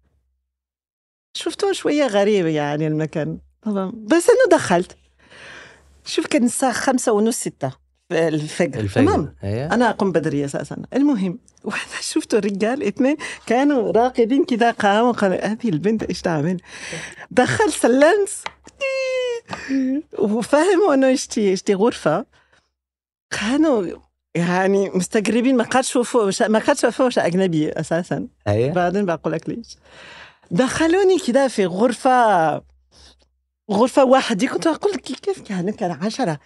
شفته 1.36 1.72
شوية 1.72 2.06
غريب 2.06 2.46
يعني 2.46 2.86
المكان. 2.86 3.38
طبعا. 3.62 3.92
بس 3.94 4.30
إنه 4.30 4.56
دخلت. 4.58 4.96
شوف 6.04 6.26
كان 6.26 6.44
الساعة 6.44 6.72
خمسة 6.72 7.12
ونص 7.12 7.36
ستة. 7.36 7.72
الفجر. 8.12 8.80
الفجر. 8.80 9.04
تمام. 9.06 9.34
أيوه. 9.44 9.74
أنا 9.74 9.90
أقوم 9.90 10.12
بدري 10.12 10.44
أساسا. 10.44 10.76
المهم 10.94 11.38
وأنا 11.64 12.00
شفت 12.12 12.34
الرجال 12.34 12.82
اثنين 12.82 13.16
كانوا 13.46 13.92
راقدين 13.92 14.44
كذا 14.44 14.70
قاموا 14.70 15.12
قالوا 15.12 15.46
هذه 15.46 15.68
البنت 15.68 16.02
إيش 16.02 16.20
تعمل؟ 16.20 16.60
دخل 17.30 17.72
سلمت 17.72 18.28
وفهموا 20.18 20.94
إنه 20.94 21.12
اشتي 21.12 21.52
اشتي 21.52 21.74
غرفة. 21.74 22.26
كانوا 23.30 23.86
يعني 24.34 24.90
مستغربين 24.90 25.56
ما 25.56 25.64
قد 25.64 25.84
شوفوا 25.84 26.48
ما 26.48 26.58
قد 26.58 26.76
شافوش 26.76 27.18
أجنبي 27.18 27.72
أساسا. 27.72 28.28
أيوه. 28.48 28.72
بعدين 28.72 29.06
بقول 29.06 29.32
لك 29.32 29.48
ليش. 29.48 29.76
دخلوني 30.50 31.18
كده 31.18 31.48
في 31.48 31.66
غرفة 31.66 32.62
غرفة 33.70 34.04
واحدة 34.04 34.46
كنت 34.46 34.66
أقول 34.66 34.94
كيف 34.96 35.40
كان 35.42 35.70
كان 35.70 35.90
عشرة. 35.90 36.38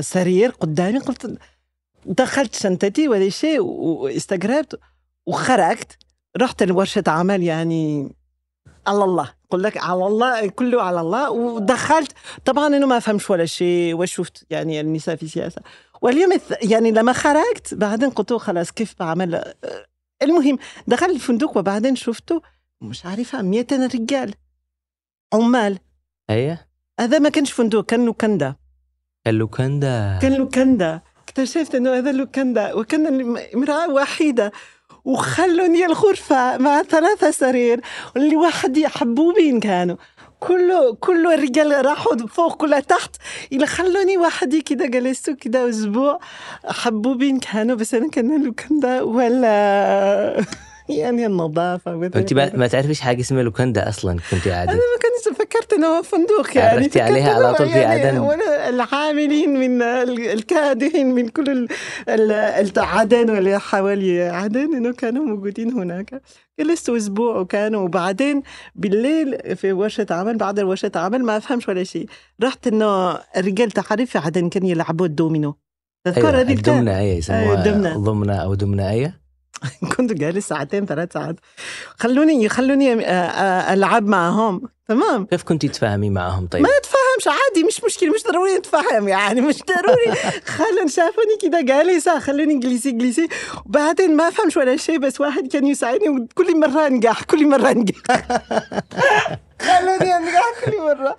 سرير 0.00 0.50
قدامي 0.50 0.98
قلت 0.98 1.38
دخلت 2.06 2.54
شنطتي 2.54 3.08
ولا 3.08 3.28
شيء 3.28 3.60
واستغربت 3.60 4.80
وخرجت. 5.26 5.98
رحت 6.36 6.62
لورشة 6.62 7.04
عمل 7.06 7.42
يعني 7.42 8.14
على 8.86 9.04
الله 9.04 9.34
أقول 9.48 9.62
لك 9.62 9.76
على 9.76 10.06
الله 10.06 10.46
كله 10.46 10.82
على 10.82 11.00
الله 11.00 11.30
ودخلت. 11.30 12.12
طبعا 12.44 12.66
انه 12.66 12.86
ما 12.86 12.98
فهمش 12.98 13.30
ولا 13.30 13.46
شيء 13.46 13.94
وشفت 13.94 14.46
يعني 14.50 14.80
النساء 14.80 15.16
في 15.16 15.28
سياسة. 15.28 15.62
واليوم 16.02 16.38
يعني 16.62 16.90
لما 16.90 17.12
خرجت 17.12 17.74
بعدين 17.74 18.10
قلت 18.10 18.32
خلاص 18.32 18.72
كيف 18.72 18.94
بعمل؟ 18.98 19.54
المهم 20.22 20.58
دخلت 20.86 21.10
الفندق 21.10 21.56
وبعدين 21.56 21.96
شفته 21.96 22.42
مش 22.80 23.06
عارفة 23.06 23.42
200 23.42 23.86
رجال 23.86 24.34
عمال. 25.34 25.78
أيوه. 26.30 26.58
هذا 27.00 27.18
ما 27.18 27.28
كانش 27.28 27.52
فندق 27.52 27.84
كان 27.84 28.04
لوكاندا 28.04 28.56
اللوكاندا 29.28 30.18
كان 30.22 30.34
لوكاندا. 30.34 31.00
اكتشفت 31.28 31.74
إنه 31.74 31.98
هذا 31.98 32.12
لوكاندا 32.12 32.74
وكان 32.74 33.36
امرأة 33.54 33.90
وحيدة 33.90 34.52
وخلوني 35.04 35.86
الغرفة 35.86 36.58
مع 36.58 36.82
ثلاثة 36.82 37.30
سرير 37.30 37.80
واللي 38.14 38.36
واحد 38.36 38.84
حبوبين 38.84 39.60
كانوا. 39.60 39.96
كله 40.40 40.94
كله 40.94 41.34
الرجال 41.34 41.86
راحوا 41.86 42.16
فوق 42.16 42.56
كلها 42.56 42.80
تحت 42.80 43.16
إلى 43.52 43.66
خلوني 43.66 44.18
وحدي 44.18 44.60
كده 44.60 44.86
جلست 44.86 45.30
كده 45.30 45.68
أسبوع. 45.68 46.18
حبوبين 46.64 47.38
كانوا 47.38 47.76
بس 47.76 47.94
أنا 47.94 48.10
كان 48.10 48.44
لوكاندا 48.44 49.02
ولا 49.02 50.44
يعني 50.88 51.26
النظافة 51.26 52.10
أنت 52.16 52.32
ما, 52.32 52.56
ما 52.56 52.66
تعرفيش 52.66 53.00
حاجة 53.00 53.20
اسمها 53.20 53.42
لوكاندا 53.42 53.88
أصلا 53.88 54.16
كنت 54.30 54.48
قاعدة. 54.48 54.72
أنا 54.72 54.80
ما 54.80 54.98
كنت 55.02 55.35
هو 55.84 56.02
فندق 56.02 56.56
يعني 56.56 56.76
عرفتي 56.82 57.00
عليها 57.00 57.34
على 57.34 57.54
طول 57.54 57.68
في 57.68 57.78
يعني 57.78 58.02
عدن. 58.02 58.28
العاملين 58.68 59.50
من 59.60 59.82
ال- 59.82 60.26
الكادحين 60.26 61.06
من 61.14 61.28
كل 61.28 61.68
عدن 62.76 63.30
ولا 63.30 63.58
حوالي 63.58 64.22
عدن 64.22 64.74
إنه 64.76 64.92
كانوا 64.92 65.24
موجودين 65.24 65.72
هناك 65.72 66.22
جلست 66.60 66.90
أسبوع 66.90 67.38
وكانوا 67.38 67.80
وبعدين 67.82 68.42
بالليل 68.74 69.56
في 69.56 69.72
ورشة 69.72 70.06
عمل 70.10 70.36
بعد 70.36 70.60
ورشة 70.60 70.90
عمل 70.96 71.24
ما 71.24 71.36
أفهمش 71.36 71.68
ولا 71.68 71.84
شيء 71.84 72.06
رحت 72.42 72.66
إنه 72.66 73.12
الرجال 73.36 73.70
تعرف 73.70 74.10
في 74.10 74.18
عدن 74.18 74.48
كانوا 74.48 74.68
يلعبوا 74.68 75.06
الدومينو 75.06 75.56
تذكر 76.04 76.28
أيوه 76.28 76.40
هذه؟ 76.40 76.52
الدمنه 76.52 76.90
أيوه 76.90 77.00
أيوة، 77.00 77.14
يسموها 77.18 77.54
الدمنة. 77.54 77.96
ضمنة 77.98 78.34
أو 78.36 78.54
دمنه 78.54 78.90
أيوه 78.90 79.12
كنت 79.96 80.12
جالس 80.12 80.48
ساعتين 80.48 80.86
ثلاث 80.86 81.12
ساعات 81.12 81.36
خلوني 81.96 82.44
يخلوني 82.44 82.92
آه، 82.92 83.10
آه، 83.10 83.72
ألعب 83.74 84.06
معهم 84.06 84.62
تمام. 84.88 85.26
كيف 85.26 85.42
كنت 85.42 85.66
تتفاهمي 85.66 86.10
معهم؟ 86.10 86.46
طيب. 86.46 86.62
ما 86.62 86.68
نتفاهمش 86.78 87.38
عادي 87.38 87.64
مش 87.66 87.84
مشكلة 87.84 88.10
مش 88.10 88.22
ضروري 88.32 88.58
نتفاهم 88.58 89.08
يعني 89.08 89.40
مش 89.40 89.58
ضروري. 89.58 90.18
خلوا 90.56 90.86
شافوني 90.88 91.36
كده 91.42 91.60
جالسه 91.60 92.18
خلوني 92.18 92.52
انجليزي 92.52 92.90
انجليزي. 92.90 93.28
وبعدين 93.66 94.16
ما 94.16 94.28
افهمش 94.28 94.56
ولا 94.56 94.76
شيء 94.76 94.98
بس 94.98 95.20
واحد 95.20 95.46
كان 95.46 95.66
يساعدني 95.66 96.08
وكل 96.08 96.60
مرة 96.60 96.86
أنجح 96.86 97.22
كل 97.22 97.48
مرة 97.48 97.70
أنجح. 97.70 97.96
خلوني 99.66 100.16
أنجح 100.16 100.52
كل 100.64 100.76
مرة. 100.78 101.16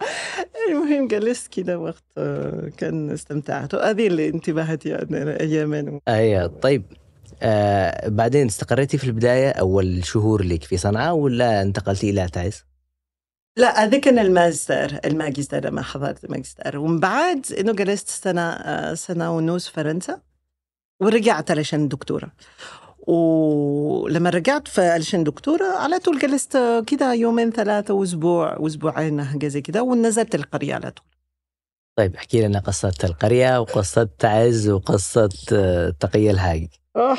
المهم 0.69 1.07
جلست 1.07 1.47
كده 1.47 1.79
وقت 1.79 2.03
آه، 2.17 2.71
كان 2.77 3.11
استمتعت. 3.11 3.73
وهذه 3.73 4.07
اللي 4.07 4.27
انتبهت 4.27 4.85
يعني 4.85 5.39
اياما 5.39 5.99
أيوه 6.07 6.47
طيب. 6.47 6.83
آه 7.41 8.07
بعدين 8.09 8.45
استقريتي 8.45 8.97
في 8.97 9.03
البداية 9.03 9.49
أول 9.49 10.05
شهور 10.05 10.43
لك 10.43 10.63
في 10.63 10.77
صنعاء 10.77 11.13
ولا 11.15 11.61
انتقلتي 11.61 12.09
إلى 12.09 12.27
تعز؟ 12.33 12.63
لا 13.57 13.83
هذا 13.83 13.99
كان 13.99 14.19
الماستر 14.19 14.99
الماجستير 15.05 15.65
لما 15.65 15.81
حضرت 15.81 16.23
الماجستير. 16.23 16.77
ومن 16.77 16.99
بعد 16.99 17.45
إنه 17.59 17.73
جلست 17.73 18.09
سنة 18.09 18.41
آه، 18.41 18.93
سنة 18.93 19.37
ونص 19.37 19.67
فرنسا 19.69 20.21
ورجعت 21.01 21.51
علشان 21.51 21.83
الدكتوراه 21.83 22.31
ولما 23.07 24.29
رجعت 24.29 24.79
علشان 24.79 25.23
دكتورة 25.23 25.65
على 25.77 25.99
طول 25.99 26.19
جلست 26.19 26.83
كده 26.87 27.13
يومين 27.13 27.51
ثلاثة 27.51 27.93
وأسبوع 27.93 28.57
وأسبوعين 28.57 29.23
حاجة 29.23 29.47
زي 29.47 29.61
كده 29.61 29.83
ونزلت 29.83 30.35
القرية 30.35 30.75
على 30.75 30.91
طول. 30.91 31.05
طيب 31.97 32.15
احكي 32.15 32.47
لنا 32.47 32.59
قصة 32.59 32.93
القرية 33.03 33.59
وقصة 33.59 34.09
تعز 34.19 34.69
وقصة 34.69 35.29
آه، 35.53 35.89
تقي 35.89 36.31
الهاج 36.31 36.67
أوه 36.95 37.17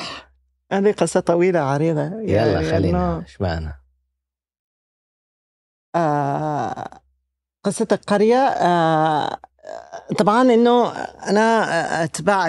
هذه 0.73 0.93
قصة 0.93 1.21
طويلة 1.21 1.61
عريضة. 1.61 2.03
يلا 2.03 2.47
يعني 2.47 2.71
خلينا 2.71 3.23
إيش 3.27 3.41
معنا؟ 3.41 3.88
آه 5.95 7.01
قصة 7.65 7.89
القرية 7.93 8.37
آه 8.37 9.39
طبعا 10.19 10.43
إنه 10.43 10.93
أنا 11.29 12.05
أتباع 12.05 12.49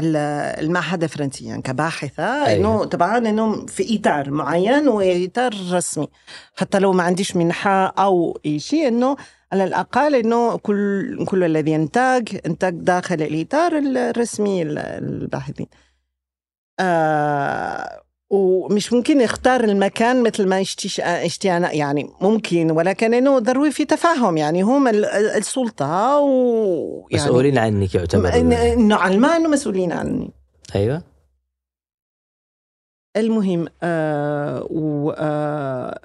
المعهد 0.60 1.04
الفرنسي 1.04 1.46
يعني 1.46 1.62
كباحثة 1.62 2.46
أيوة. 2.46 2.60
إنه 2.60 2.86
طبعا 2.86 3.18
إنه 3.18 3.66
في 3.66 4.00
إطار 4.00 4.32
معين 4.32 4.88
وإطار 4.88 5.54
رسمي 5.72 6.08
حتى 6.56 6.80
لو 6.80 6.94
ما 6.94 7.04
عنديش 7.04 7.36
منحة 7.36 7.86
أو 7.86 8.40
أي 8.46 8.60
شيء 8.60 8.88
إنه 8.88 9.16
على 9.52 9.64
الأقل 9.64 10.16
إنه 10.16 10.58
كل 10.58 11.26
كل 11.26 11.44
الذي 11.44 11.72
ينتج 11.72 12.38
انتج 12.46 12.70
داخل 12.70 13.22
الإطار 13.22 13.78
الرسمي 13.78 14.62
الباحثين. 14.62 15.68
آه 16.80 18.02
ومش 18.30 18.94
ممكن 18.94 19.22
يختار 19.22 19.64
المكان 19.64 20.24
مثل 20.24 20.48
ما 20.48 20.62
اشتي 20.62 21.58
أنا. 21.58 21.72
يعني 21.72 22.10
ممكن 22.22 22.72
ولكن 22.72 23.14
إنه 23.14 23.40
ضروري 23.40 23.72
في 23.72 23.86
تفاهم. 23.86 24.38
يعني 24.38 24.62
هم 24.62 24.88
السلطة 24.88 26.20
و 26.20 27.08
يعني 27.12 27.24
مسؤولين 27.24 27.58
عنك 27.58 27.96
يعتبر 27.96 28.36
إنه 28.36 28.96
علمان 28.96 29.32
انه 29.32 29.50
مسؤولين 29.50 29.92
عني. 29.92 30.32
أيوه. 30.76 31.04
المهم 33.18 33.68
آه 33.84 34.68
و 34.72 35.12
آه 35.18 36.00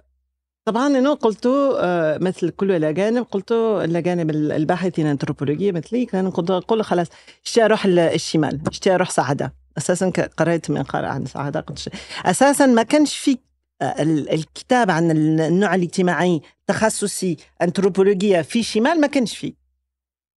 طبعا 0.65 0.87
إنه 0.87 1.15
قلت 1.15 1.47
آه 1.47 2.19
مثل 2.19 2.51
كل 2.51 2.73
الأجانب 2.73 3.25
قلت 3.25 3.53
الأجانب 3.53 4.31
الباحثين 4.31 5.07
انثروبولوجيه 5.07 5.73
مثلي 5.73 6.07
كانوا 6.07 6.31
قلت 6.31 6.83
خلاص 6.83 7.07
اشتي 7.45 7.65
أروح 7.65 7.85
الشمال 7.87 8.61
اشتي 8.69 8.95
أروح 8.95 9.11
سعده 9.11 9.64
أساسا 9.79 10.13
قرأت 10.39 10.71
مقال 10.71 11.05
عن 11.05 11.27
سعاده 11.27 11.61
قدش 11.61 11.89
أساسا 12.25 12.67
ما 12.67 12.83
كانش 12.83 13.17
في 13.17 13.39
آه، 13.83 14.03
الكتاب 14.03 14.91
عن 14.91 15.11
النوع 15.11 15.75
الاجتماعي 15.75 16.41
تخصصي 16.67 17.37
انثروبولوجيا 17.63 18.43
في 18.43 18.63
شمال 18.63 19.01
ما 19.01 19.07
كانش 19.07 19.37
فيه. 19.37 19.65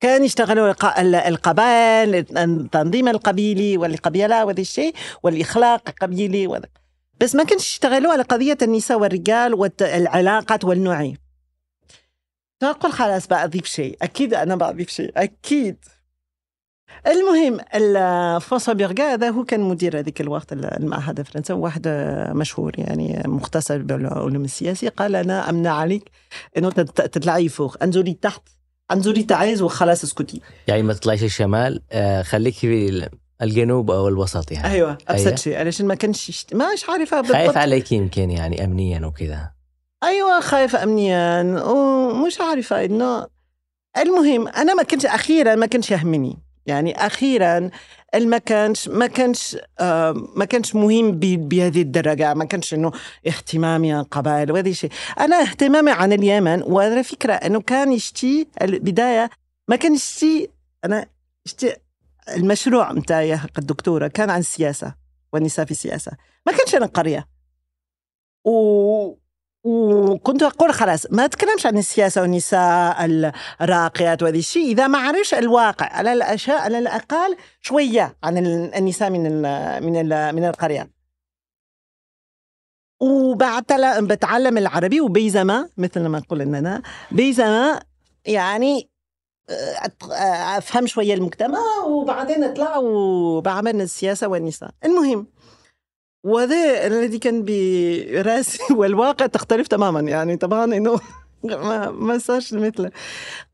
كان 0.00 0.24
يشتغلوا 0.24 0.74
القبائل 1.28 2.14
التنظيم 2.38 3.08
القبيلي 3.08 3.76
والقبيلة 3.76 4.44
وهذا 4.44 4.60
الشيء 4.60 4.94
والإخلاق 5.22 5.88
القبيلي. 5.88 6.60
بس 7.20 7.34
ما 7.34 7.44
كانش 7.44 7.72
يشتغلوا 7.72 8.12
على 8.12 8.22
قضية 8.22 8.58
النساء 8.62 8.98
والرجال 8.98 9.54
والعلاقات 9.54 10.64
والنوعية. 10.64 11.14
فأقول 12.60 12.92
خلاص 12.92 13.26
بأضيف 13.26 13.66
شيء. 13.66 13.96
أكيد 14.02 14.34
أنا 14.34 14.56
بأضيف 14.56 14.90
شيء. 14.90 15.12
أكيد. 15.16 15.84
المهم 17.06 17.58
فونسوا 18.40 18.74
بيرغا 18.74 19.12
هذا 19.12 19.30
هو 19.30 19.44
كان 19.44 19.60
مدير 19.60 19.98
هذيك 19.98 20.20
الوقت 20.20 20.52
المعهد 20.52 21.18
الفرنسي 21.18 21.52
واحد 21.52 21.88
مشهور 22.34 22.72
يعني 22.78 23.22
مختص 23.26 23.72
بالعلوم 23.72 24.44
السياسية. 24.44 24.88
قال 24.88 25.16
أنا 25.16 25.50
أمنع 25.50 25.72
عليك 25.72 26.10
أنه 26.58 26.70
تطلعي 26.70 27.48
فوق. 27.48 27.76
أنزلي 27.82 28.14
تحت. 28.14 28.42
أنزلي 28.90 29.22
تعايز 29.22 29.62
وخلاص 29.62 30.04
اسكتي. 30.04 30.40
يعني 30.66 30.82
ما 30.82 30.92
تطلعيش 30.92 31.22
الشمال 31.24 31.82
آه 31.92 32.22
خليك 32.22 32.54
في 32.54 33.08
الجنوب 33.42 33.90
أو 33.90 34.08
الوسط 34.08 34.52
يعني. 34.52 34.72
أيوه 34.74 34.98
أبسط 35.08 35.26
أيوة. 35.26 35.36
شيء. 35.36 35.58
علشان 35.58 35.86
ما 35.86 35.94
كانش 35.94 36.46
مش 36.54 36.84
عارفة 36.88 37.20
بالضبط. 37.20 37.36
خايف 37.36 37.56
عليك 37.56 37.92
يمكن 37.92 38.30
يعني 38.30 38.64
امنيا 38.64 39.06
وكذا. 39.06 39.50
أيوه 40.02 40.40
خايفة 40.40 40.82
امنيا. 40.82 41.42
ومش 41.62 42.40
عارفة 42.40 42.84
انه 42.84 43.26
المهم 43.98 44.48
أنا 44.48 44.74
ما 44.74 44.82
كنتش 44.82 45.06
أخيرا 45.06 45.54
ما 45.54 45.66
كانش 45.66 45.90
يهمني. 45.90 46.45
يعني 46.66 47.06
أخيرا 47.06 47.70
ما 48.14 48.38
كانش 48.38 48.88
ما 48.88 49.06
كانش 49.06 49.56
آه 49.80 50.12
ما 50.36 50.44
كانش 50.44 50.74
مهم 50.74 51.12
بهذه 51.20 51.82
الدرجة 51.82 52.34
ما 52.34 52.44
كانش 52.44 52.74
إنه 52.74 52.92
اهتمامي 53.26 54.00
قبائل 54.00 54.52
وهذا 54.52 54.68
الشيء. 54.68 54.90
أنا 55.20 55.40
اهتمامي 55.42 55.90
عن 55.90 56.12
اليمن 56.12 56.62
وهذا 56.62 57.02
فكرة 57.02 57.32
إنه 57.32 57.60
كان 57.60 57.92
يشتي 57.92 58.48
البداية 58.62 59.30
ما 59.68 59.76
كان 59.76 59.94
يشتي 59.94 60.50
أنا 60.84 61.06
يشتي 61.46 61.76
المشروع 62.28 62.92
نتاعي 62.92 63.40
الدكتوره 63.58 64.08
كان 64.08 64.30
عن 64.30 64.40
السياسة 64.40 64.94
والنساء 65.32 65.64
في 65.64 65.70
السياسة. 65.70 66.12
ما 66.46 66.52
كانش 66.52 66.74
عن 66.74 66.82
القريه 66.82 67.28
و 68.44 69.25
وكنت 69.66 70.42
أقول 70.42 70.72
خلاص 70.72 71.06
ما 71.10 71.24
أتكلمش 71.24 71.66
عن 71.66 71.78
السياسة 71.78 72.20
والنساء 72.20 73.04
الراقيات 73.60 74.22
وهذا 74.22 74.36
الشيء 74.36 74.72
إذا 74.72 74.86
ما 74.86 74.98
عرفش 74.98 75.34
الواقع 75.34 75.86
على 75.86 76.12
الأشياء 76.12 76.58
على 76.58 76.78
الأقل 76.78 77.36
شوية 77.60 78.16
عن 78.24 78.38
النساء 78.74 79.10
من 79.10 79.26
ال 79.26 79.42
من 79.84 80.12
ال 80.12 80.34
من 80.34 80.44
القرية. 80.44 80.90
وبعد 83.00 83.64
بتعلم 84.00 84.58
العربي 84.58 85.00
وبيزما 85.00 85.68
مثل 85.76 86.06
ما 86.06 86.18
نقول 86.18 86.40
إننا 86.40 86.82
بيزما 87.10 87.80
يعني 88.26 88.90
آه، 89.50 90.58
أفهم 90.58 90.86
شوية 90.86 91.14
المجتمع 91.14 91.58
وبعدين 91.86 92.44
أطلع 92.44 92.76
وبعمل 92.76 93.80
السياسة 93.80 94.28
والنساء. 94.28 94.70
المهم 94.84 95.26
وهذا 96.26 96.86
الذي 96.86 97.18
كان 97.18 97.44
براسي 97.44 98.58
والواقع 98.78 99.26
تختلف 99.26 99.68
تماما. 99.68 100.00
يعني 100.00 100.36
طبعا 100.36 100.64
إنه 100.64 101.00
ما 101.44 101.90
ما 101.90 102.18
صارش 102.18 102.52
مثله 102.54 102.90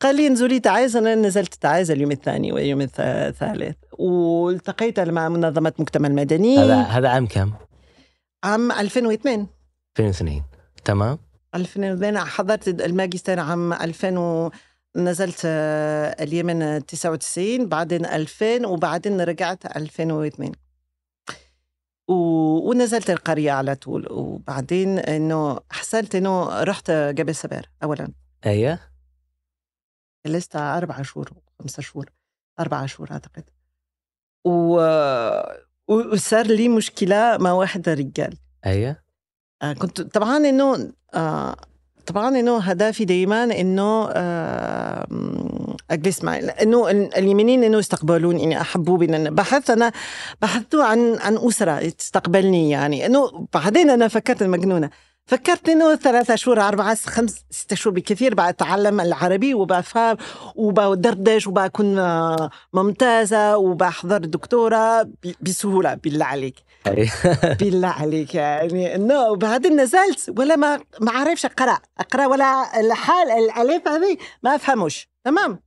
قال 0.00 0.16
لي 0.16 0.26
انزلي 0.26 0.60
تعايز 0.60 0.96
أنا 0.96 1.14
نزلت 1.14 1.54
تعايز 1.54 1.90
اليوم 1.90 2.10
الثاني 2.10 2.52
واليوم 2.52 2.80
الثالث. 2.98 3.76
والتقيت 3.98 5.00
مع 5.00 5.28
منظمة 5.28 5.72
مجتمع 5.78 6.08
المدني. 6.08 6.58
هذا 6.58 6.80
هذا 6.80 7.08
عام 7.08 7.26
كم؟ 7.26 7.52
عام 8.44 8.72
2002 8.72 9.46
2002 9.98 10.42
تمام. 10.84 11.18
2002 11.54 12.18
حضرت 12.18 12.68
الماجستير 12.68 13.40
عام 13.40 13.72
2000 13.72 14.18
و... 14.18 14.50
نزلت 14.96 15.42
آه، 15.44 16.22
اليمن 16.22 16.86
99 16.86 17.68
بعدين 17.68 18.06
2000 18.06 18.66
وبعدين 18.66 19.20
رجعت 19.20 19.76
2002 19.76 20.52
و... 22.08 22.14
ونزلت 22.70 23.10
القرية 23.10 23.52
على 23.52 23.74
طول. 23.74 24.12
وبعدين 24.12 24.98
إنه 24.98 25.60
حصلت 25.70 26.14
إنه 26.14 26.62
رحت 26.62 26.90
جبل 26.90 27.34
سبير 27.34 27.70
اولا. 27.82 28.12
أيوه. 28.46 28.78
لسه 30.26 30.76
أربع 30.76 31.02
شهور 31.02 31.30
خمسة 31.58 31.82
شهور 31.82 32.10
أربع 32.60 32.86
شهور 32.86 33.10
أعتقد. 33.10 33.44
و... 34.44 34.80
وصار 35.88 36.46
لي 36.46 36.68
مشكلة 36.68 37.36
مع 37.40 37.52
واحد 37.52 37.88
رجال. 37.88 38.38
أيوه. 38.66 38.96
آه 39.62 39.72
كنت 39.72 40.00
طبعا 40.00 40.36
إنه 40.36 40.92
آه 41.14 41.56
طبعا 42.06 42.28
إنه 42.40 42.58
هدفي 42.58 43.04
دائما 43.04 43.44
إنه 43.44 44.08
أجلس 45.90 46.24
معي. 46.24 46.40
لأنه 46.40 46.90
اليمنيين 46.90 47.64
إنه 47.64 47.78
يستقبلوني 47.78 48.44
اني 48.44 48.60
احبوا 48.60 48.98
لأن 49.04 49.34
بحثت 49.34 49.70
أنا 49.70 49.92
بحثت 50.42 50.74
عن 50.74 51.18
عن 51.20 51.38
أسرة 51.38 51.88
تستقبلني 51.88 52.70
يعني. 52.70 53.06
إنه 53.06 53.46
بعدين 53.54 53.90
أنا 53.90 54.08
فكرت 54.08 54.42
المجنونة. 54.42 54.90
فكرت 55.26 55.68
إنه 55.68 55.96
ثلاثة 55.96 56.34
شهور 56.34 56.60
أربعة 56.60 56.94
خمس 56.94 57.44
ستة 57.50 57.76
شهور 57.76 57.94
بكثير 57.94 58.34
بتعلم 58.34 59.00
العربي 59.00 59.54
وبفهم 59.54 60.16
وبدردش 60.54 61.46
وبكون 61.46 61.96
ممتازة 62.72 63.56
وبحضر 63.56 64.18
دكتورة 64.18 65.08
بسهولة 65.40 65.94
بالله 65.94 66.24
عليك. 66.24 66.54
بالله 67.60 67.88
عليك 67.88 68.34
يعني 68.34 68.94
إنه 68.94 69.28
وبعدين 69.28 69.80
نزلت 69.80 70.34
ولا 70.38 70.56
ما 70.56 70.80
ما 71.00 71.12
عارفش 71.12 71.44
أقرأ 71.44 71.78
أقرأ 71.98 72.26
ولا 72.26 72.80
الحال 72.80 73.30
الألف 73.30 73.88
هذه 73.88 74.16
ما 74.42 74.54
أفهموش. 74.54 75.08
تمام؟ 75.24 75.60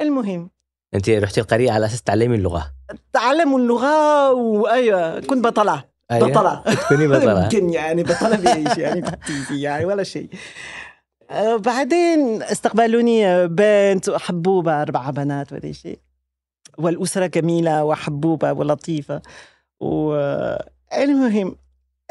المهم. 0.00 0.50
أنت 0.94 1.10
رحتي 1.10 1.40
القريه 1.40 1.72
على 1.72 1.86
أساس 1.86 2.02
تعلمي 2.02 2.36
اللغة. 2.36 2.72
تعلموا 3.12 3.58
اللغة 3.58 4.30
وايوه 4.32 5.20
كنت 5.20 5.44
بطلة. 5.44 5.84
أيوة. 6.10 6.28
بطلة. 6.28 6.74
تكوني 6.74 7.08
بطلة. 7.08 7.42
يمكن 7.44 7.70
يعني 7.70 8.02
بطلة 8.02 8.36
بايش 8.36 8.78
يعني 8.78 9.18
يعني 9.50 9.84
ولا 9.84 10.02
شيء. 10.02 10.28
آه، 11.30 11.56
بعدين 11.56 12.42
استقبلوني 12.42 13.48
بنت 13.48 14.08
وحبوبه 14.08 14.82
أربع 14.82 15.10
بنات 15.10 15.52
ولا 15.52 15.72
شيء. 15.72 15.98
والأسرة 16.78 17.26
جميلة 17.26 17.84
وحبوبة 17.84 18.52
ولطيفة. 18.52 19.22
والمهم 19.82 21.56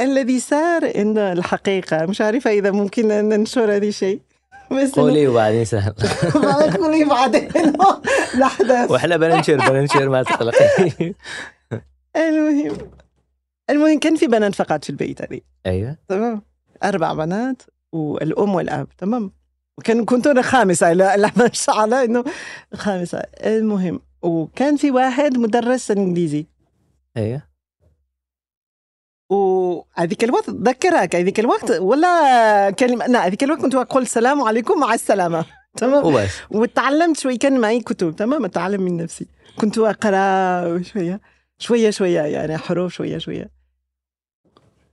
الذي 0.01 0.39
صار 0.39 0.91
ان 0.95 1.17
الحقيقة. 1.17 2.05
مش 2.05 2.21
عارفة 2.21 2.51
إذا 2.51 2.71
ممكن 2.71 3.07
ننشر 3.07 3.75
هذه 3.75 3.87
الشيء. 3.87 4.21
بس 4.71 4.91
قولي 4.91 5.27
وبعدين 5.27 5.65
سهل. 5.65 5.93
قولي 6.81 7.05
بعدين. 7.05 7.49
الاحداث 8.35 8.91
وإحنا 8.91 9.17
بننشر 9.17 9.69
بننشر 9.69 10.09
ما 10.09 10.23
تقلقي 10.23 10.65
المهم 12.15 12.77
المهم 13.69 13.99
كان 13.99 14.15
في 14.15 14.27
بنات 14.27 14.55
فقط 14.55 14.83
في 14.83 14.89
البيت 14.89 15.21
هذه. 15.21 15.41
أيوه. 15.65 15.97
تمام؟ 16.07 16.41
أربع 16.83 17.13
بنات 17.13 17.61
والأم 17.91 18.55
والأب. 18.55 18.87
تمام؟ 18.97 19.31
وكان 19.77 20.05
كنت 20.05 20.27
أنا 20.27 20.41
خامسة. 20.41 20.93
لا 20.93 21.31
ما 21.37 21.49
شاء 21.53 21.85
الله 21.85 22.03
إنه 22.03 22.23
خامسة. 22.73 23.19
المهم 23.45 23.99
وكان 24.21 24.77
في 24.77 24.91
واحد 24.91 25.37
مدرس 25.37 25.91
إنجليزي. 25.91 26.45
أيوه. 27.17 27.50
وهذيك 29.31 30.23
الوقت 30.23 30.49
ذكرك 30.49 31.15
هذيك 31.15 31.39
الوقت 31.39 31.71
ولا 31.71 32.69
كلمة 32.69 33.07
لا 33.07 33.27
هذيك 33.27 33.43
الوقت 33.43 33.61
كنت 33.61 33.75
أقول 33.75 34.01
السلام 34.01 34.41
عليكم 34.41 34.79
مع 34.79 34.93
السلامة. 34.93 35.45
تمام؟ 35.77 36.05
وبس 36.05 36.29
وتعلمت 36.51 37.19
شوي 37.19 37.37
كان 37.37 37.59
معي 37.59 37.79
كتب 37.79 38.15
تمام؟ 38.15 38.45
اتعلم 38.45 38.81
من 38.81 38.97
نفسي. 38.97 39.27
كنت 39.57 39.77
أقرأ 39.77 40.81
شوية 40.83 41.21
شوية 41.59 41.89
شوية 41.89 42.21
يعني 42.21 42.57
حروف 42.57 42.93
شوية 42.93 43.17
شوية. 43.17 43.49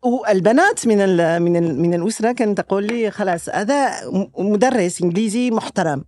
والبنات 0.03 0.87
من 0.87 1.01
ال 1.01 1.42
من 1.42 1.57
ال 1.57 1.81
من 1.81 1.94
الأسرة 1.94 2.33
كانت 2.33 2.61
تقول 2.61 2.85
لي 2.85 3.11
خلاص 3.11 3.48
هذا 3.48 3.90
مدرس 4.38 5.03
إنجليزي 5.03 5.51
محترم. 5.51 6.05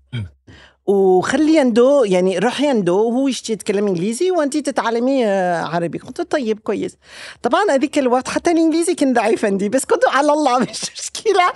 وخلي 0.90 1.58
عنده 1.58 2.02
يعني 2.06 2.38
روحي 2.38 2.68
عنده 2.68 2.92
وهو 2.92 3.28
يشتي 3.28 3.52
يتكلم 3.52 3.86
إنجليزي 3.86 4.30
وانت 4.30 4.56
تتعلمي 4.56 5.26
آه، 5.26 5.62
عربي. 5.64 5.98
قلت 5.98 6.20
طيب 6.20 6.58
كويس. 6.60 6.96
طبعا 7.42 7.70
هذيك 7.70 7.98
الوقت 7.98 8.28
حتى 8.28 8.50
الإنجليزي 8.50 8.94
كان 8.94 9.12
ضعيف 9.12 9.44
عندي 9.44 9.68
بس 9.68 9.84
كنت 9.84 10.08
على 10.08 10.32
الله 10.32 10.58
مش 10.70 10.82
مشكلة. 10.92 11.52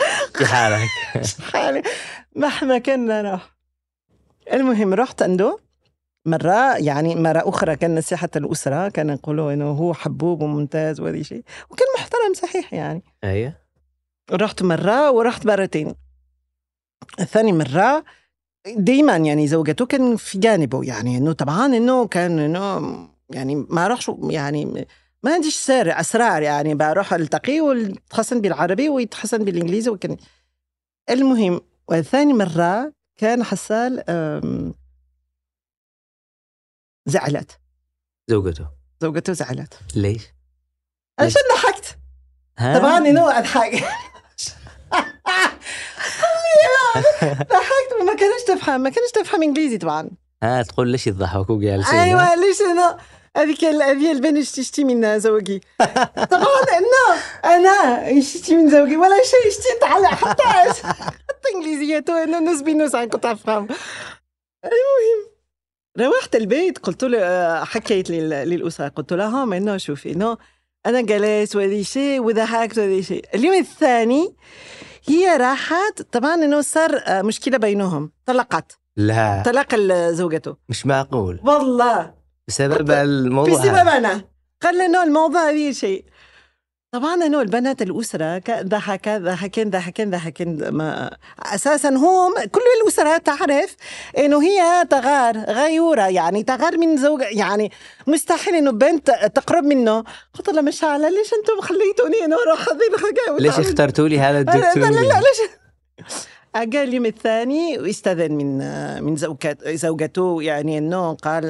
حالك؟ 0.47 0.89
حالي؟ 1.53 1.83
مهما 2.37 2.79
كان 2.79 3.07
نروح 3.07 3.55
المهم 4.53 4.95
رحت 4.95 5.23
عنده 5.23 5.59
مرة 6.27 6.77
يعني 6.77 7.15
مرة 7.15 7.49
أخرى 7.49 7.77
كان 7.77 7.99
نصيحة 7.99 8.29
الأسرة 8.37 8.89
كان 8.89 9.09
يقولوا 9.11 9.53
إنه 9.53 9.71
هو 9.71 9.95
حبوب 9.95 10.43
وممتاز 10.43 11.01
وهذا 11.01 11.23
شيء 11.23 11.43
وكان 11.71 11.87
محترم 11.99 12.35
صحيح 12.35 12.75
يعني. 12.75 13.03
أيوه. 13.25 13.53
رحت 14.33 14.63
مرة 14.63 15.11
ورحت 15.11 15.47
مرتين. 15.47 15.95
الثاني 17.21 17.53
مرة 17.53 18.05
دايما 18.67 19.17
يعني 19.17 19.49
زوجته 19.49 19.87
كان 19.87 20.17
في 20.17 20.39
جانبه 20.39 20.85
يعني 20.85 21.19
إنه 21.19 21.33
طبعا 21.33 21.67
إنه 21.67 22.07
كان 22.07 22.39
إنه 22.39 23.09
يعني 23.31 23.55
ما 23.55 23.85
اروحش 23.87 24.11
يعني 24.23 24.87
ما 25.23 25.35
عنديش 25.35 25.57
سر 25.57 26.01
أسرار 26.01 26.43
يعني 26.43 26.75
بروح 26.75 27.13
التقي 27.15 27.61
ويتحسن 27.61 28.41
بالعربي 28.41 28.89
ويتحسن 28.89 29.45
بالإنجليزي 29.45 29.91
وكان. 29.91 30.17
المهم 31.11 31.61
وثاني 31.89 32.33
مرة 32.33 32.93
كان 33.17 33.45
حسال 33.45 34.11
أم، 34.11 34.75
زعلت. 37.07 37.61
زوجته. 38.31 38.67
زوجته 39.03 39.33
زعلت. 39.33 39.79
ليش؟ 39.97 40.23
عشان 41.19 41.43
ضحكت؟ 41.55 41.99
طبعا 42.59 42.99
إنه 42.99 43.39
أضحك. 43.39 43.85
ضحكت 47.25 47.93
وما 48.01 48.15
كانش 48.15 48.43
تفهم 48.49 48.81
ما 48.81 48.91
كانش 48.91 49.11
تفهم 49.11 49.43
إنجليزي 49.43 49.79
طبعا. 49.79 50.11
ها 50.43 50.63
تقول 50.63 50.89
ليش 50.89 51.07
يضحكوا 51.07 51.61
جالسين 51.61 51.95
أيوه 51.99 52.35
ليش 52.35 52.61
أنا؟ 52.61 52.99
هذيك 53.37 53.65
هذه 53.65 54.13
البنت 54.13 54.47
تشتي 54.49 54.85
من 54.85 55.19
زوجي؟ 55.21 55.61
طبعا 56.31 56.63
انه 56.79 57.21
أنا 57.45 58.09
يشتي 58.09 58.57
من 58.57 58.71
زوجي؟ 58.71 58.97
ولا 58.97 59.17
شيء 59.25 59.49
يشتي 59.49 59.69
تعلق 59.81 60.09
حتى 60.09 60.43
حتى 61.29 61.49
انجليزيته 61.55 62.23
انه 62.25 62.39
نص 62.39 62.61
بنص 62.61 62.97
كنت 62.97 63.25
أفهم. 63.27 63.69
المهم 64.65 65.35
روحت 66.01 66.37
البيت 66.37 66.79
قلت 66.79 67.05
له 67.05 67.19
آه، 67.23 67.65
حكيت 67.65 68.11
لل- 68.11 68.49
للأسرة 68.49 68.89
قلت 68.89 69.13
لهم 69.13 69.53
إنه 69.53 69.77
شوفي 69.77 70.13
إنه 70.13 70.37
أنا 70.87 71.01
جلست 71.01 71.57
وهذه 71.57 71.83
شيء 71.83 72.21
وضحكت 72.21 72.79
وهذه 72.79 73.01
شيء. 73.01 73.25
اليوم 73.35 73.55
الثاني 73.55 74.35
هي 75.09 75.37
راحت. 75.37 76.03
طبعا 76.13 76.35
إنه 76.35 76.61
صار 76.61 77.03
آه، 77.07 77.23
مشكلة 77.23 77.59
بينهم. 77.59 78.11
طلقت. 78.27 78.79
لا. 78.97 79.43
طلق 79.47 79.75
ال- 79.75 80.15
زوجته. 80.15 80.57
مش 80.69 80.87
معقول. 80.87 81.41
والله. 81.45 82.15
بسبب 82.49 82.91
الموضوع 82.91 83.55
بسبب. 83.63 83.75
أنا. 83.89 84.25
قال 84.63 84.81
إنه 84.81 85.03
الموضوع 85.03 85.51
هذه 85.51 85.73
شيء. 85.73 86.05
طبعا 86.95 87.15
إنه 87.15 87.41
البنات 87.41 87.83
الأسرة 87.83 88.43
ضحك 88.63 89.09
ضحكين 89.09 89.71
ضحكين 89.71 90.11
ضحكين 90.11 90.69
ما 90.69 91.11
أساسا 91.43 91.89
هم 91.89 92.35
كل 92.53 92.61
الأسرة 92.83 93.19
تعرف 93.19 93.77
إنه 94.19 94.43
هي 94.43 94.85
تغار 94.91 95.39
غيورة 95.39 96.09
يعني 96.09 96.43
تغار 96.43 96.79
من 96.79 96.97
زوج 96.97 97.21
يعني 97.21 97.71
مستحيل 98.07 98.55
إنه 98.55 98.71
بنت 98.71 99.11
تقرب 99.35 99.65
منه. 99.65 100.05
قلت 100.35 100.51
له 100.51 100.63
مش 100.63 100.85
على 100.85 101.11
ليش 101.11 101.35
أنتم 101.35 101.61
خليتوني 101.61 102.25
إنه 102.25 102.37
أروح 102.47 102.69
هذه 102.69 103.39
ليش 103.39 103.59
اخترتوا 103.59 104.09
لي 104.09 104.19
هذا 104.19 104.43
لا 104.43 104.51
لا 104.51 104.73
الدكتور؟ 104.73 104.91
لا, 104.91 105.01
لا 105.01 105.15
ليش؟ 105.15 105.51
قال 106.55 106.77
اليوم 106.77 107.07
الثاني 107.07 107.79
واستاذن 107.79 108.33
من 108.33 108.59
من 109.05 109.17
زوجت 109.17 109.69
زوجته 109.69 110.43
يعني 110.43 110.79
إنه 110.79 111.15
قال 111.15 111.45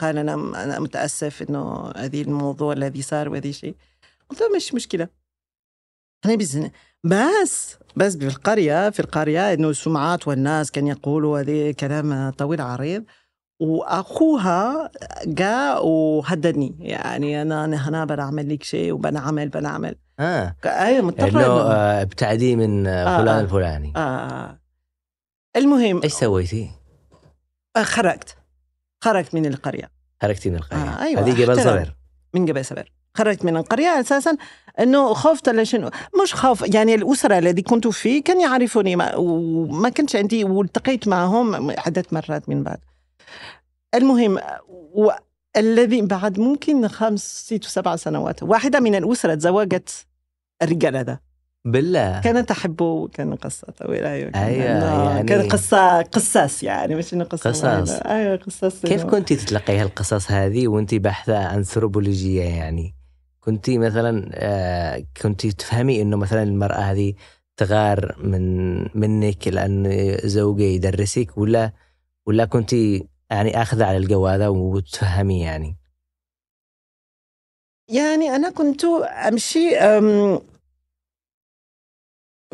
قال 0.00 0.18
أنا 0.18 0.34
أنا 0.34 0.80
متأسف 0.80 1.42
إنه 1.50 1.92
هذه 1.96 2.22
الموضوع 2.22 2.72
الذي 2.72 3.02
صار 3.02 3.28
وهذه 3.28 3.50
شيء. 3.50 3.74
قلت 4.30 4.40
له 4.40 4.56
مش 4.56 4.74
مشكلة. 4.74 5.08
أنا 6.24 6.34
بزن 6.34 6.70
بس 7.04 7.76
بس 7.96 8.16
في 8.16 8.26
القرية 8.26 8.90
في 8.90 9.00
القرية 9.00 9.52
إنه 9.52 9.70
السمعات 9.70 10.28
والناس 10.28 10.70
كانوا 10.70 10.90
يقولوا 10.90 11.40
هذه 11.40 11.70
كلام 11.72 12.30
طويل 12.30 12.60
عريض 12.60 13.04
وأخوها 13.60 14.90
جاء 15.26 15.86
وهددني. 15.86 16.76
يعني 16.80 17.42
أنا 17.42 17.64
أنا 17.64 17.88
هنا 17.88 18.04
بنعمل 18.04 18.54
لك 18.54 18.62
شيء 18.62 18.92
وبنعمل 18.92 19.48
بنعمل. 19.48 19.96
ها 20.20 20.56
أيوه 20.64 21.06
مضطرة 21.06 21.72
آه، 21.72 22.02
ابتعدي 22.02 22.56
من 22.56 22.86
آه، 22.86 22.90
آه، 22.90 23.18
فلان 23.18 23.36
آه. 23.36 23.40
الفلاني 23.40 23.92
آه. 23.96 24.60
المهم 25.56 26.02
إيش 26.02 26.12
سويتي؟ 26.12 26.70
آه، 27.76 27.82
خرجت. 27.82 28.36
خرجت 29.04 29.34
من 29.34 29.46
القرية. 29.46 29.90
خرجتي 30.22 30.50
من 30.50 30.56
القرية. 30.56 30.80
آه، 30.80 31.02
أيوة، 31.02 31.20
هذه 31.22 31.34
جبل 31.34 31.58
احترام. 31.58 31.74
صغير 31.74 31.96
من 32.34 32.46
قبل 32.46 32.64
سبر 32.64 32.92
خرجت 33.16 33.44
من 33.44 33.56
القرية 33.56 34.00
أساسا 34.00 34.36
أنه 34.80 35.14
خفت 35.14 35.62
شنو 35.62 35.90
مش 36.22 36.34
خوف 36.34 36.74
يعني 36.74 36.94
الأسرة 36.94 37.38
الذي 37.38 37.62
كنت 37.62 37.86
فيه 37.88 38.22
كان 38.22 38.40
يعرفوني 38.40 38.96
ما 38.96 39.16
وما 39.16 39.88
كانش 39.88 40.16
عندي 40.16 40.44
والتقيت 40.44 41.08
معهم 41.08 41.70
عدة 41.70 42.04
مرات 42.12 42.48
من 42.48 42.62
بعد 42.62 42.78
المهم 43.94 44.38
والذي 45.56 46.02
بعد 46.02 46.38
ممكن 46.40 46.88
خمس 46.88 47.44
ست 47.46 47.64
سبع 47.64 47.96
سنوات 47.96 48.42
واحدة 48.42 48.80
من 48.80 48.94
الأسرة 48.94 49.34
تزوجت 49.34 50.06
الرجال 50.62 50.96
هذا 50.96 51.18
بالله 51.64 52.20
كانت 52.20 52.50
أحبه 52.50 53.08
كان 53.08 53.34
قصة 53.34 53.66
طويلة 53.66 54.12
أيوة 54.12 54.30
كان, 54.30 54.42
أيوة، 54.42 54.64
يعني- 54.64 55.28
كان 55.28 55.48
قصة 55.48 56.02
قصاص 56.02 56.62
يعني 56.62 56.94
مش 56.94 57.14
إنه 57.14 57.24
قصة. 57.24 57.76
واحدة. 57.76 57.92
أيوة 57.96 58.36
قصص 58.36 58.82
كيف 58.82 59.04
كنت 59.04 59.32
تتلقي 59.32 59.78
هالقصص 59.78 60.30
هذه 60.30 60.68
وأنت 60.68 60.94
باحثه 60.94 61.38
عن 61.38 61.62
ثروبولوجيه 61.62 62.42
يعني؟ 62.42 62.95
كنت 63.46 63.70
مثلا 63.70 64.30
آه، 64.34 65.06
كنت 65.22 65.46
تفهمي 65.46 66.02
إنه 66.02 66.16
مثلا 66.16 66.42
المرأة 66.42 66.76
هذه 66.80 67.14
تغار 67.56 68.16
من 68.18 68.78
منك 69.00 69.48
لأن 69.48 69.86
زوجي 70.24 70.64
يدرسك 70.74 71.38
ولا 71.38 71.72
ولا 72.26 72.44
كنت 72.44 72.72
يعني 73.30 73.62
آخذة 73.62 73.84
على 73.84 73.96
الجو 73.96 74.26
هذا 74.26 74.48
وتفهمي 74.48 75.40
يعني؟ 75.40 75.76
يعني 77.88 78.36
أنا 78.36 78.50
كنت 78.50 78.84
أمشي 79.28 79.76
أم، 79.76 80.40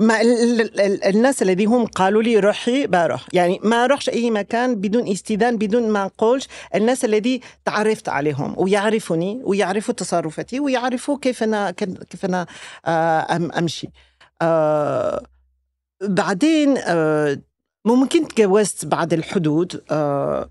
مع 0.01 0.21
ال- 0.21 0.61
ال- 0.61 0.81
ال- 0.81 1.05
الناس 1.05 1.43
الذي 1.43 1.65
هم 1.65 1.87
قالوا 1.87 2.23
لي 2.23 2.39
روحي 2.39 2.87
بروح 2.87 3.27
يعني 3.33 3.61
ما 3.65 3.85
أروحش 3.85 4.09
أي 4.09 4.31
مكان 4.31 4.75
بدون 4.75 5.09
استئذان 5.09 5.57
بدون 5.59 5.89
ما 5.89 6.05
أقولش 6.05 6.49
الناس 6.75 7.05
الذي 7.05 7.41
تعرفت 7.65 8.09
عليهم 8.09 8.55
ويعرفوني 8.59 9.41
ويعرفوا 9.45 9.95
تصرفاتي 9.95 10.61
ويعرفوا 10.61 11.19
كيف 11.19 11.43
أنا 11.43 11.71
كيف 11.71 12.25
أنا 12.25 12.47
آه، 12.87 13.37
أمشي. 13.59 13.89
آه، 14.43 15.23
بعدين 16.03 16.79
آه، 16.79 17.39
ممكن 17.85 18.29
تجاوزت 18.29 18.85
بعد 18.87 19.13
الحدود 19.13 19.83
آه، 19.91 20.49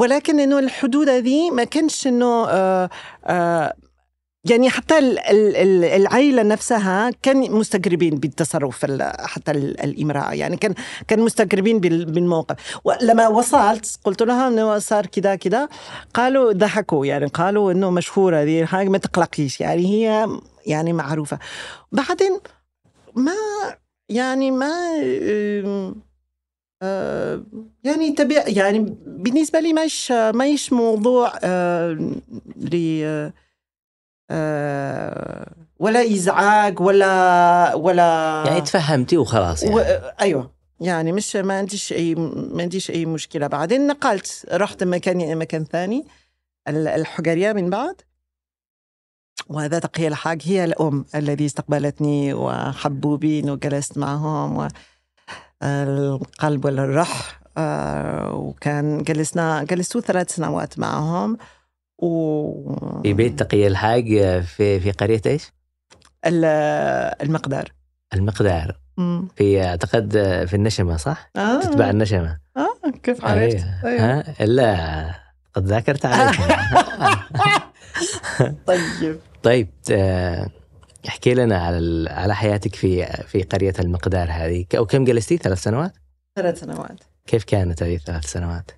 ولكن 0.00 0.40
إنه 0.40 0.58
الحدود 0.58 1.08
هذه 1.08 1.50
ما 1.50 1.64
كانش 1.64 2.06
إنه 2.06 2.44
آه، 2.48 2.90
آه، 3.26 3.74
يعني 4.50 4.70
حتى 4.70 4.98
ال- 4.98 5.18
ال- 5.18 5.56
ال- 5.56 5.84
العائله 5.84 6.42
نفسها 6.42 7.10
كان 7.22 7.50
مستغربين 7.52 8.14
بالتصرف 8.18 8.84
ال- 8.84 9.12
حتى 9.20 9.50
ال- 9.50 9.80
الامرأة. 9.80 10.32
يعني 10.34 10.56
كان 10.56 10.74
كان 11.08 11.20
مستغربين 11.20 11.80
بال- 11.80 12.04
بالموقف. 12.04 12.56
ولما 12.84 13.28
وصلت 13.28 13.98
قلت 14.04 14.22
لهم 14.22 14.52
إنه 14.52 14.78
صار 14.78 15.06
كذا 15.06 15.34
كذا. 15.36 15.68
قالوا 16.14 16.52
ضحكوا. 16.52 17.06
يعني 17.06 17.26
قالوا 17.26 17.72
إنه 17.72 17.90
مشهورة 17.90 18.42
الحاجة 18.42 18.88
ما 18.88 18.98
تقلقيش. 18.98 19.60
يعني 19.60 19.86
هي 19.86 20.28
يعني 20.66 20.92
معروفة. 20.92 21.38
بعدين 21.92 22.38
ما 23.14 23.32
يعني 24.08 24.50
ما 24.50 24.72
آه، 26.82 27.42
يعني 27.84 28.10
تبع 28.12 28.44
يعني 28.46 28.96
بالنسبة 29.06 29.60
لي 29.60 29.72
ماش 29.72 30.12
ماش 30.12 30.72
موضوع 30.72 31.32
آه، 31.42 32.12
ولا 35.78 36.02
إزعاج 36.14 36.80
ولا 36.80 37.74
ولا 37.74 38.42
يعني 38.46 38.60
تفهمتي 38.60 39.16
وخلاص 39.16 39.62
يعني. 39.62 39.74
و... 39.74 39.78
أيوه 40.20 40.50
يعني 40.80 41.12
مش 41.12 41.36
ما 41.36 41.58
عنديش 41.58 41.92
أي 41.92 42.14
ما 42.14 42.62
عنديش 42.62 42.90
أي 42.90 43.06
مشكلة 43.06 43.46
بعدين 43.46 43.86
نقلت 43.86 44.46
رحت 44.52 44.84
مكان 44.84 45.38
مكان 45.38 45.64
ثاني 45.64 46.06
ال- 46.68 46.88
الحجرية 46.88 47.52
من 47.52 47.70
بعد 47.70 47.94
وهذا 49.48 49.78
تقي 49.78 50.08
الحاج 50.08 50.42
هي 50.44 50.64
الأم 50.64 51.04
الذي 51.14 51.46
استقبلتني 51.46 52.34
وحبوا 52.34 53.16
بي 53.16 53.40
انه 53.40 53.54
جلست 53.54 53.98
معهم. 53.98 54.68
القلب 55.62 56.64
والروح 56.64 57.40
آه، 57.56 58.32
وكان 58.34 59.02
جلسنا 59.02 59.64
جلستوا 59.64 60.00
ثلاث 60.00 60.34
سنوات 60.34 60.78
معهم 60.78 61.38
و 61.98 63.02
في 63.02 63.12
بيت 63.12 63.38
تقي 63.42 63.66
الحاج 63.66 64.04
في 64.42 64.80
في 64.80 64.90
قرية 64.90 65.20
إيش؟ 65.26 65.52
ال- 66.26 66.44
المقدار 67.22 67.72
المقدار 68.14 68.78
مم. 68.96 69.28
في 69.36 69.64
أعتقد 69.64 70.12
في 70.46 70.54
النشمة 70.54 70.96
صح؟ 70.96 71.30
آه. 71.36 71.60
تتبع 71.60 71.90
النشمة 71.90 72.38
آه 72.56 72.90
كيف 73.02 73.24
عرفت؟ 73.24 73.64
أيوة. 73.84 74.00
ها 74.20 74.44
لا 74.46 75.14
قد 75.54 75.66
ذاكرت 75.66 76.06
عليك 76.06 76.40
طيب 78.66 79.18
طيب 79.42 79.68
آه، 79.92 80.48
احكي 81.08 81.34
لنا 81.34 81.58
على 81.58 82.10
على 82.10 82.34
حياتك 82.34 82.74
في 82.74 83.06
في 83.06 83.42
قرية 83.42 83.74
المقدار 83.78 84.28
هذه 84.30 84.64
ك- 84.70 84.74
وكم 84.74 85.04
جلستي 85.04 85.36
ثلاث 85.36 85.62
سنوات؟ 85.62 85.92
ثلاث 86.36 86.60
سنوات 86.60 87.00
كيف 87.26 87.44
كانت 87.44 87.82
هذه 87.82 87.94
الثلاث 87.94 88.24
سنوات؟ 88.26 88.70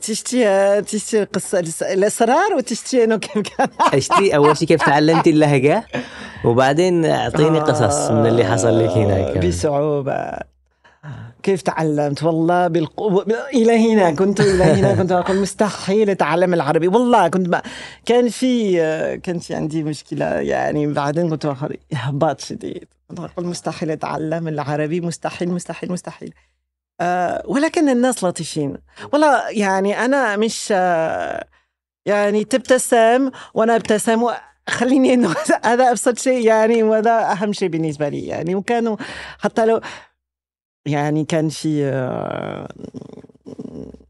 تشتي 0.00 0.82
تشتي 0.82 1.22
القصة 1.22 1.58
الاسرار 1.82 2.54
وتشتي 2.56 3.04
إنه 3.04 3.16
كيف 3.16 3.38
كان 3.38 3.68
اشتي 3.80 4.36
أول 4.36 4.56
شيء 4.56 4.68
كيف 4.68 4.82
تعلمتي 4.82 5.30
اللهجة؟ 5.30 5.86
وبعدين 6.44 7.04
أعطيني 7.04 7.60
قصص 7.60 8.10
من 8.10 8.26
اللي 8.26 8.44
حصل 8.44 8.84
لك 8.84 8.90
هناك 8.90 9.36
آه، 9.36 9.48
بصعوبة. 9.48 10.32
كيف 11.42 11.62
تعلمت؟ 11.62 12.22
والله 12.22 12.68
بالقوة 12.68 13.26
إلى 13.54 13.92
هنا 13.92 14.10
كنت 14.10 14.40
إلى 14.40 14.64
هنا 14.64 14.94
كنت 14.94 15.12
أقول 15.12 15.36
مستحيل 15.42 16.10
أتعلم 16.10 16.54
العربي. 16.54 16.88
والله 16.88 17.28
كنت 17.28 17.48
ما 17.48 17.62
كان 18.06 18.28
في 18.28 18.76
كان 19.22 19.38
في 19.38 19.54
عندي 19.54 19.82
مشكلة 19.82 20.26
يعني 20.26 20.86
بعدين 20.86 21.30
كنت 21.30 21.44
أقول 21.46 21.76
إحباط 21.92 22.40
شديد 22.40 22.84
كنت 23.08 23.18
أقول 23.20 23.46
مستحيل 23.46 23.90
أتعلم 23.90 24.48
العربي 24.48 25.00
مستحيل 25.00 25.48
مستحيل 25.50 25.92
مستحيل. 25.92 26.34
ولكن 27.44 27.88
الناس 27.88 28.24
لطيفين. 28.24 28.76
والله 29.12 29.50
يعني 29.50 30.04
أنا 30.04 30.36
مش 30.36 30.68
آه 30.72 31.44
يعني 32.06 32.44
تبتسم 32.44 33.30
وأنا 33.54 33.76
أبتسم 33.76 34.26
خليني 34.68 35.14
إنه 35.14 35.34
هذا 35.64 35.90
أبسط 35.90 36.18
شيء 36.18 36.46
يعني 36.46 36.82
وهذا 36.82 37.32
أهم 37.32 37.52
شيء 37.52 37.68
بالنسبة 37.68 38.08
لي. 38.08 38.26
يعني 38.26 38.54
وكانوا 38.54 38.96
حتى 39.38 39.66
لو 39.66 39.80
يعني 40.86 41.24
كان 41.24 41.48
في 41.48 41.84
آه، 41.84 42.68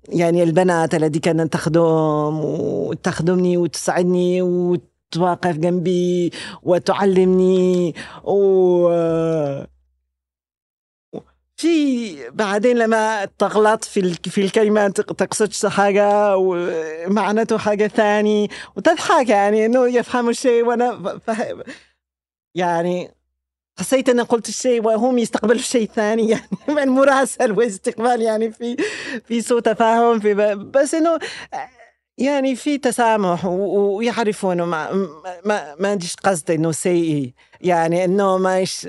يعني 0.09 0.43
البنات 0.43 0.95
التي 0.95 1.19
كانت 1.19 1.53
تخدم 1.53 2.41
وتخدمني 2.45 3.57
وتساعدني 3.57 4.43
وتوقف 4.43 5.57
جنبي 5.57 6.31
وتعلمني 6.63 7.95
و 8.25 8.89
في 11.63 12.31
بعدين 12.31 12.77
لما 12.79 13.25
تغلط 13.25 13.85
في 13.85 14.15
في 14.15 14.41
الكلمة 14.41 14.89
تق- 14.89 15.13
تقصد 15.13 15.67
حاجة 15.69 16.37
ومعناته 16.37 17.59
حاجة 17.59 17.87
ثاني 17.87 18.51
وتضحك 18.77 19.29
يعني 19.29 19.67
إنه 19.67 19.87
يفهموا 19.89 20.31
الشيء 20.31 20.65
وأنا 20.65 21.19
فهم 21.27 21.63
يعني 22.55 23.11
حسيت 23.79 24.09
إني 24.09 24.23
قلت 24.23 24.49
الشيء 24.49 24.83
وهم 24.87 25.19
يستقبلوا 25.19 25.59
الشيء 25.61 25.83
الثاني 25.83 26.29
يعني 26.33 26.49
من 26.69 26.89
مراسل 26.89 27.53
واستقبال 27.53 28.23
يعني 28.23 28.53
في 28.53 28.77
في 29.27 29.41
سوء 29.41 29.61
تفاهم 29.61 30.21
في 30.21 30.35
بس 30.55 30.95
إنه 30.95 31.19
يعني 32.19 32.57
في 32.57 32.79
تسامح 32.79 33.45
و- 33.45 33.97
ويعرفوا 33.97 34.53
انه 34.53 34.65
ما 34.65 34.93
ما 35.45 35.75
ما 35.81 35.89
عنديش 35.89 36.17
قصد 36.17 36.51
إنه 36.51 36.73
سيء 36.73 37.33
يعني 37.61 38.05
إنه 38.05 38.39
ما 38.39 38.61
يش 38.61 38.89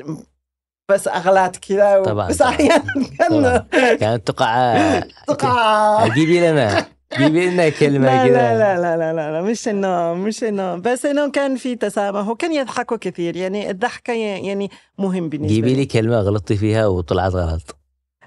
بس 0.90 1.08
اغلاط 1.08 1.56
كذا 1.58 1.98
و- 1.98 2.04
طبعاً، 2.04 2.28
بس. 2.30 2.42
أحيانا 2.42 2.84
طبعاً. 3.30 3.58
كانت 3.96 4.28
تقع 4.28 5.00
تقع 5.28 6.08
جيبي 6.08 6.40
لنا 6.52 6.86
جيبي 7.18 7.50
لنا 7.50 7.70
كلمه 7.70 8.06
لا 8.08 8.28
كذا 8.28 8.34
لا 8.34 8.58
لا 8.58 8.82
لا 8.82 8.98
لا 8.98 9.14
لا 9.14 9.32
لا 9.32 9.42
مش 9.42 9.68
انه 9.68 10.14
مش 10.14 10.44
انه 10.44 10.76
بس 10.76 11.06
انه 11.06 11.32
كان 11.32 11.56
في 11.56 11.76
تسامح 11.76 12.28
وكان 12.28 12.54
يضحكوا 12.54 12.98
كثير 13.02 13.36
يعني 13.36 13.70
الضحكه 13.72 14.14
يعني 14.14 14.70
مهم 14.98 15.30
بالنسبة 15.30 15.54
جيبي 15.56 15.74
لي 15.74 15.86
كلمه 15.86 16.20
غلطتي 16.20 16.56
فيها 16.56 16.88
وطلعت 16.88 17.32
غلط 17.36 17.76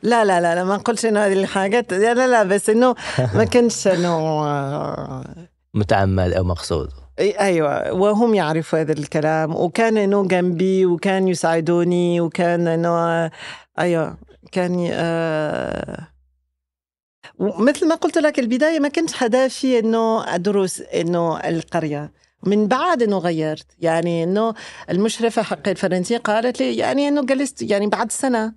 لا 0.02 0.24
لا 0.24 0.40
لا 0.40 0.54
لا 0.54 0.64
ما 0.64 0.76
نقولش 0.76 1.06
انه 1.06 1.26
هذه 1.26 1.32
الحاجات 1.32 1.92
لا 1.92 2.14
لا 2.14 2.26
لا 2.26 2.42
بس 2.42 2.70
انه 2.70 2.94
ما 3.34 3.44
كانش 3.44 3.86
انه 3.86 4.08
آه، 4.46 5.24
متعمد 5.74 6.32
أو 6.32 6.44
مقصود 6.44 6.88
أيوه. 7.18 7.92
وهم 7.92 8.34
يعرفوا 8.34 8.80
هذا 8.80 8.92
الكلام. 8.92 9.56
وكان 9.56 9.96
إنه 9.96 10.28
جنبي 10.28 10.86
وكان 10.86 11.28
يساعدوني 11.28 12.20
وكان 12.20 12.68
إنه 12.68 13.30
أيوه. 13.78 14.16
كان 14.52 14.88
آه. 14.92 16.08
ومثل 17.38 17.88
ما 17.88 17.94
قلت 17.94 18.18
لك 18.18 18.38
البداية 18.38 18.80
ما 18.80 18.88
كانش 18.88 19.22
هدفي 19.22 19.78
إنه 19.78 20.34
أدرس 20.34 20.80
إنه 20.80 21.38
القرية. 21.40 22.12
من 22.42 22.68
بعد 22.68 23.02
إنه 23.02 23.18
غيرت. 23.18 23.66
يعني 23.78 24.24
إنه 24.24 24.54
المشرفة 24.90 25.42
حق 25.42 25.68
الفرنسية 25.68 26.18
قالت 26.18 26.60
لي 26.60 26.76
يعني 26.76 27.08
إنه 27.08 27.26
جلست 27.26 27.62
يعني 27.62 27.86
بعد 27.86 28.12
سنة 28.12 28.52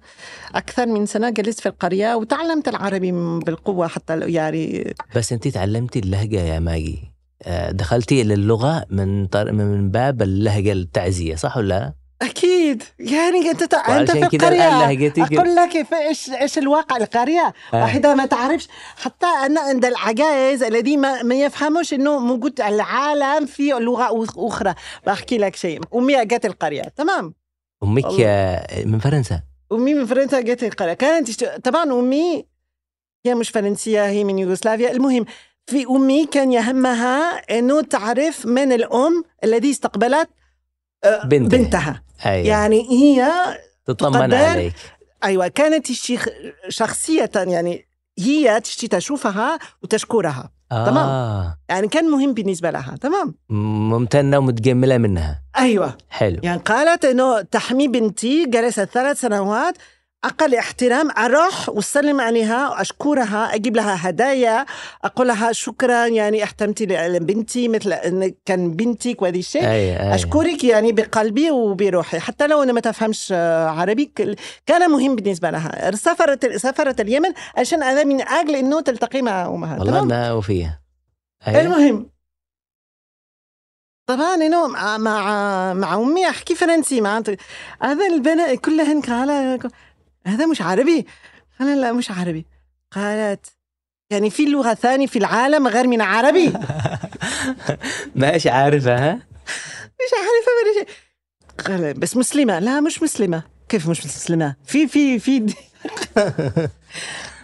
أكثر 0.56 0.86
من 0.86 1.06
سنة 1.06 1.30
جلست 1.30 1.60
في 1.60 1.70
القرية 1.70 2.16
وتعلمت 2.16 2.68
العربي 2.68 3.12
بالقوة 3.46 3.88
حتى 3.88 4.20
يعني 4.20 4.94
بس 5.16 5.34
أنت 5.34 5.48
تعلمتي 5.48 6.00
اللهجة 6.00 6.40
يا 6.42 6.60
ماجي. 6.60 7.09
آه، 7.44 7.72
دخلتي 7.72 8.24
للغه 8.24 8.86
من 8.90 9.28
طر... 9.28 9.52
من 9.52 9.92
باب 9.92 10.22
اللهجة 10.22 10.72
التعزية 10.72 11.36
صح 11.36 11.58
ولا 11.58 11.68
لا؟ 11.68 11.94
أكيد. 12.22 12.84
يعني 13.00 13.52
انت 13.52 13.64
تع... 13.64 14.00
أنت 14.00 14.12
في 14.12 14.18
القرية. 14.18 14.86
أقول 15.18 15.56
لك 15.56 15.94
إيش 15.94 16.30
إيش 16.30 16.58
الواقع 16.58 16.98
القرية؟ 16.98 17.54
آه. 17.74 17.82
واحدة 17.82 18.16
ما 18.16 18.26
تعرفش 18.26 18.68
حتى 18.96 19.26
أنا 19.26 19.62
عند 19.62 19.86
العجائز 19.86 20.64
الذين 20.64 21.02
ما, 21.02 21.24
ما 21.24 21.36
يفهموش 21.36 21.94
إنه 21.94 22.20
موجود 22.20 22.62
العالم 22.62 23.46
في 23.46 23.70
لغة 23.70 24.28
أخرى. 24.38 24.76
بحكي 25.06 25.38
لك 25.38 25.56
شيء. 25.56 25.82
أمي 25.96 26.26
جت 26.26 26.46
القرية. 26.46 26.82
تمام. 26.82 27.34
أمك 27.84 28.06
والله. 28.06 28.26
آه، 28.28 28.86
من 28.86 29.00
فرنسا؟ 29.00 29.42
أمي 29.72 29.94
من 29.94 30.06
فرنسا 30.06 30.42
جت 30.42 30.64
القرية. 30.64 30.94
كانت. 30.94 31.44
طبعا 31.44 31.84
أمي 31.84 32.46
هي 33.26 33.36
مش 33.36 33.50
فرنسية 33.50 34.06
هي 34.06 34.24
من 34.24 34.40
يوغوسلافيا. 34.40 34.92
المهم 34.92 35.26
في 35.70 35.86
أمي 35.90 36.26
كان 36.26 36.52
يهمها 36.52 37.38
إنه 37.58 37.82
تعرف 37.82 38.46
من 38.46 38.72
الأم 38.72 39.24
الذي 39.44 39.72
استقبلت 39.72 40.30
آه، 41.04 41.26
بنتها. 41.26 41.58
بنتها. 41.58 42.04
أيوه. 42.26 42.48
يعني 42.48 42.88
هي 42.90 43.32
تطمن 43.86 44.34
عليك. 44.34 44.74
أيوه 45.24 45.48
كانت 45.48 45.90
الشيخ 45.90 46.28
شخصية 46.70 47.32
يعني 47.36 47.88
هي 48.20 48.60
تشتي 48.60 48.88
تشوفها 48.88 49.60
وتشكرها. 49.84 50.50
آه. 50.72 50.86
تمام. 50.86 51.56
يعني 51.70 51.88
كان 51.88 52.06
مهم 52.06 52.34
بالنسبة 52.34 52.72
لها. 52.72 52.96
تمام؟ 53.02 53.36
ممتنة 53.50 54.38
ومتجملة 54.38 54.98
منها. 54.98 55.42
أيوه. 55.60 55.98
حلو. 56.10 56.40
يعني 56.44 56.62
قالت 56.62 57.06
إنه 57.06 57.42
تحمي 57.42 57.88
بنتي 57.88 58.46
جلست 58.46 58.84
ثلاث 58.84 59.20
سنوات 59.20 59.78
أقل 60.24 60.56
احترام 60.56 61.12
أروح 61.18 61.70
وأسلم 61.70 62.22
عليها 62.22 62.70
وأشكرها 62.70 63.56
أجيب 63.56 63.76
لها 63.76 64.10
هدايا 64.10 64.66
أقول 65.04 65.28
لها 65.28 65.52
شكرا 65.52 66.06
يعني 66.06 66.44
احترمتي 66.44 66.86
لبنتي 66.86 67.68
مثل 67.68 67.94
إن 67.94 68.34
كان 68.46 68.72
بنتك 68.72 69.22
وهذه 69.22 69.40
الشيء. 69.40 69.62
أي 69.62 70.00
أي. 70.00 70.16
أشكرك 70.16 70.64
يعني 70.64 70.92
بقلبي 70.92 71.52
وبروحي. 71.52 72.20
حتى 72.20 72.48
لو 72.48 72.64
أنا 72.64 72.74
ما 72.74 72.80
تفهمش 72.80 73.30
آه، 73.32 73.68
عربي 73.68 74.14
كان 74.66 74.92
مهم 74.92 75.16
بالنسبة 75.16 75.50
لها. 75.50 75.92
سافرت 75.96 76.56
سافرت 76.56 77.02
اليمن 77.02 77.34
عشان 77.58 77.84
أنا 77.84 78.04
من 78.04 78.22
أجل 78.22 78.56
إنه 78.56 78.82
تلتقي 78.82 79.22
مع 79.22 79.46
أمها. 79.46 79.78
والله 79.78 79.92
تمام؟ 79.92 80.04
انها 80.04 80.34
وفيه 80.34 80.82
أي. 81.48 81.62
المهم. 81.62 82.10
طبعا 84.10 84.36
إنه 84.36 84.68
مع 84.68 84.98
مع 84.98 85.74
مع 85.74 85.96
أمي 85.96 86.30
أحكي 86.30 86.56
فرنسي 86.56 87.02
مع 87.02 87.22
هذا 87.82 88.08
البنات 88.08 88.60
كلهن 88.60 89.02
قال 89.02 89.60
هذا 90.26 90.46
مش 90.46 90.62
عربي؟ 90.62 91.06
قال 91.60 91.82
لا 91.82 91.92
مش 91.92 92.12
عربي. 92.12 92.46
قالت 92.92 93.46
يعني 94.10 94.30
في 94.30 94.46
لغة 94.46 94.74
ثانية 94.74 95.08
في 95.08 95.20
العالم 95.20 95.68
غير 95.68 95.88
من 95.88 96.02
عربي؟ 96.02 96.54
ماشي 98.16 98.50
عارفة 98.50 98.96
ها؟ 98.96 99.16
مش 99.86 100.12
عارفة 100.14 100.52
ولا 100.64 100.74
شيء. 100.80 100.88
قال 101.66 101.94
بس 101.94 102.18
مسلمة. 102.18 102.60
لا 102.60 102.80
مش 102.82 103.04
مسلمة. 103.04 103.44
كيف 103.70 103.90
مش 103.90 104.06
مسلمة؟ 104.06 104.56
في 104.66 104.88
في 104.88 105.20
في 105.20 105.40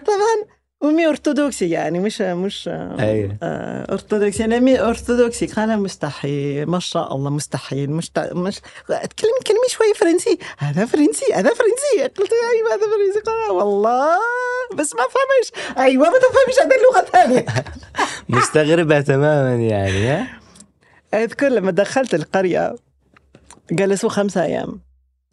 طبعا 0.07 0.54
امي 0.89 1.07
أرثوذكسي 1.07 1.69
يعني 1.69 1.99
مش 1.99 2.21
مش 2.21 2.69
أيوة. 2.99 3.37
آه، 3.43 3.93
أرثوذكسي. 3.93 4.45
أنا 4.45 4.57
امي 4.57 4.79
أرثوذكسي 4.79 5.45
قال 5.45 5.79
مستحيل 5.79 6.65
ما 6.65 6.79
شاء 6.79 7.15
الله 7.15 7.29
مستحيل. 7.29 7.91
مش 7.91 8.11
مش 8.31 8.61
أتكلم 8.89 9.31
كلمي 9.47 9.67
شوي 9.69 9.93
فرنسي. 9.95 10.37
هذا 10.57 10.85
فرنسي 10.85 11.33
هذا 11.33 11.49
فرنسي. 11.49 12.13
قلت 12.17 12.31
أيوه 12.53 12.69
هذا 12.73 12.81
فرنسي. 12.81 13.19
قال 13.25 13.51
والله. 13.51 14.17
بس 14.73 14.95
ما 14.95 15.01
فهمش. 15.01 15.75
أيوه 15.77 16.09
ما 16.09 16.17
تفهمش 16.19 16.59
هذا 16.65 16.75
اللغة 16.75 16.99
الثانية 16.99 17.45
مستغربة 18.39 19.01
تماما 19.01 19.55
يعني 19.55 20.07
ها؟ 20.07 20.27
أذكر 21.13 21.47
لما 21.47 21.71
دخلت 21.71 22.13
القرية 22.15 22.75
جلسوا 23.71 24.09
خمسة 24.09 24.43
أيام. 24.43 24.84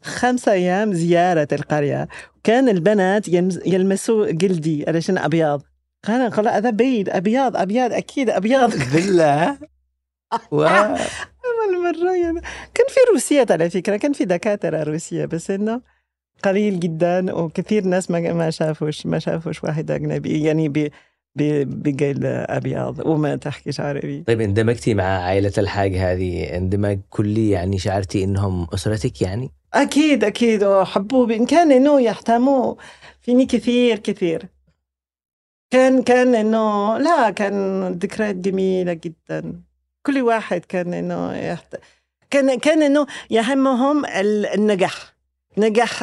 خمسة 0.03 0.53
أيام 0.53 0.93
زيارة 0.93 1.49
القرية. 1.53 2.09
كان 2.45 2.69
البنات 2.69 3.29
يلمسوا 3.67 4.31
جلدي 4.31 4.85
علشان 4.89 5.19
أبيض. 5.19 5.63
قال 6.05 6.31
قال 6.31 6.49
هذا 6.49 6.71
بيض 6.71 7.09
أبيض 7.11 7.57
أبيض 7.57 7.93
أكيد 7.93 8.31
أبيض. 8.31 8.73
بالله. 8.95 9.59
واو. 10.51 10.97
أول 11.45 11.83
مرة 11.83 12.17
يعني. 12.17 12.41
كان 12.75 12.87
في 12.89 13.01
روسية 13.13 13.47
على 13.51 13.71
فكرة 13.71 13.97
كان 13.97 14.13
في 14.13 14.25
دكاترة 14.25 14.83
روسية 14.83 15.25
بس 15.25 15.51
إنه 15.51 15.81
قليل 16.43 16.81
جدا 16.81 17.35
وكثير 17.35 17.85
ناس 17.85 18.11
ما 18.11 18.33
ما 18.33 18.51
شافوش 18.51 19.07
ما 19.07 19.19
شافوش 19.19 19.65
واحد 19.65 19.91
أجنبي 19.91 20.45
يعني 20.45 20.69
ب 20.69 20.89
بقيل 21.37 22.27
أبيض 22.27 23.07
وما 23.07 23.37
تحكيش 23.37 23.81
عربي 23.81 24.23
طيب 24.27 24.41
اندمجتي 24.41 24.95
مع 24.95 25.05
عائلة 25.05 25.53
الحاج 25.59 25.97
هذه؟ 25.97 26.57
اندماج 26.57 27.01
كلي 27.11 27.51
يعني 27.51 27.79
شعرتي 27.79 28.25
إنهم 28.25 28.67
أسرتك 28.75 29.23
يعني؟ 29.23 29.51
أكيد 29.75 30.25
أكيد. 30.25 30.65
وحبوه 30.65 31.27
بإن 31.27 31.47
كان 31.47 31.73
إنه 31.73 32.01
يهتموا 32.01 32.75
فيني 33.21 33.47
كثير 33.47 33.99
كثير. 33.99 34.49
كان 35.71 36.03
كان 36.03 36.35
إنه 36.35 36.99
لا 36.99 37.31
كان 37.31 37.89
ذكريات 37.93 38.35
جميلة 38.37 38.93
جدا. 38.93 39.63
كل 40.07 40.23
واحد 40.23 40.65
كان 40.65 40.95
إنه 40.95 41.37
يحت... 41.37 41.77
كان 42.31 42.59
كان 42.59 42.83
إنه 42.83 43.07
يهمهم 43.31 44.05
ال- 44.05 44.47
النجاح. 44.47 45.15
نجاح 45.59 46.03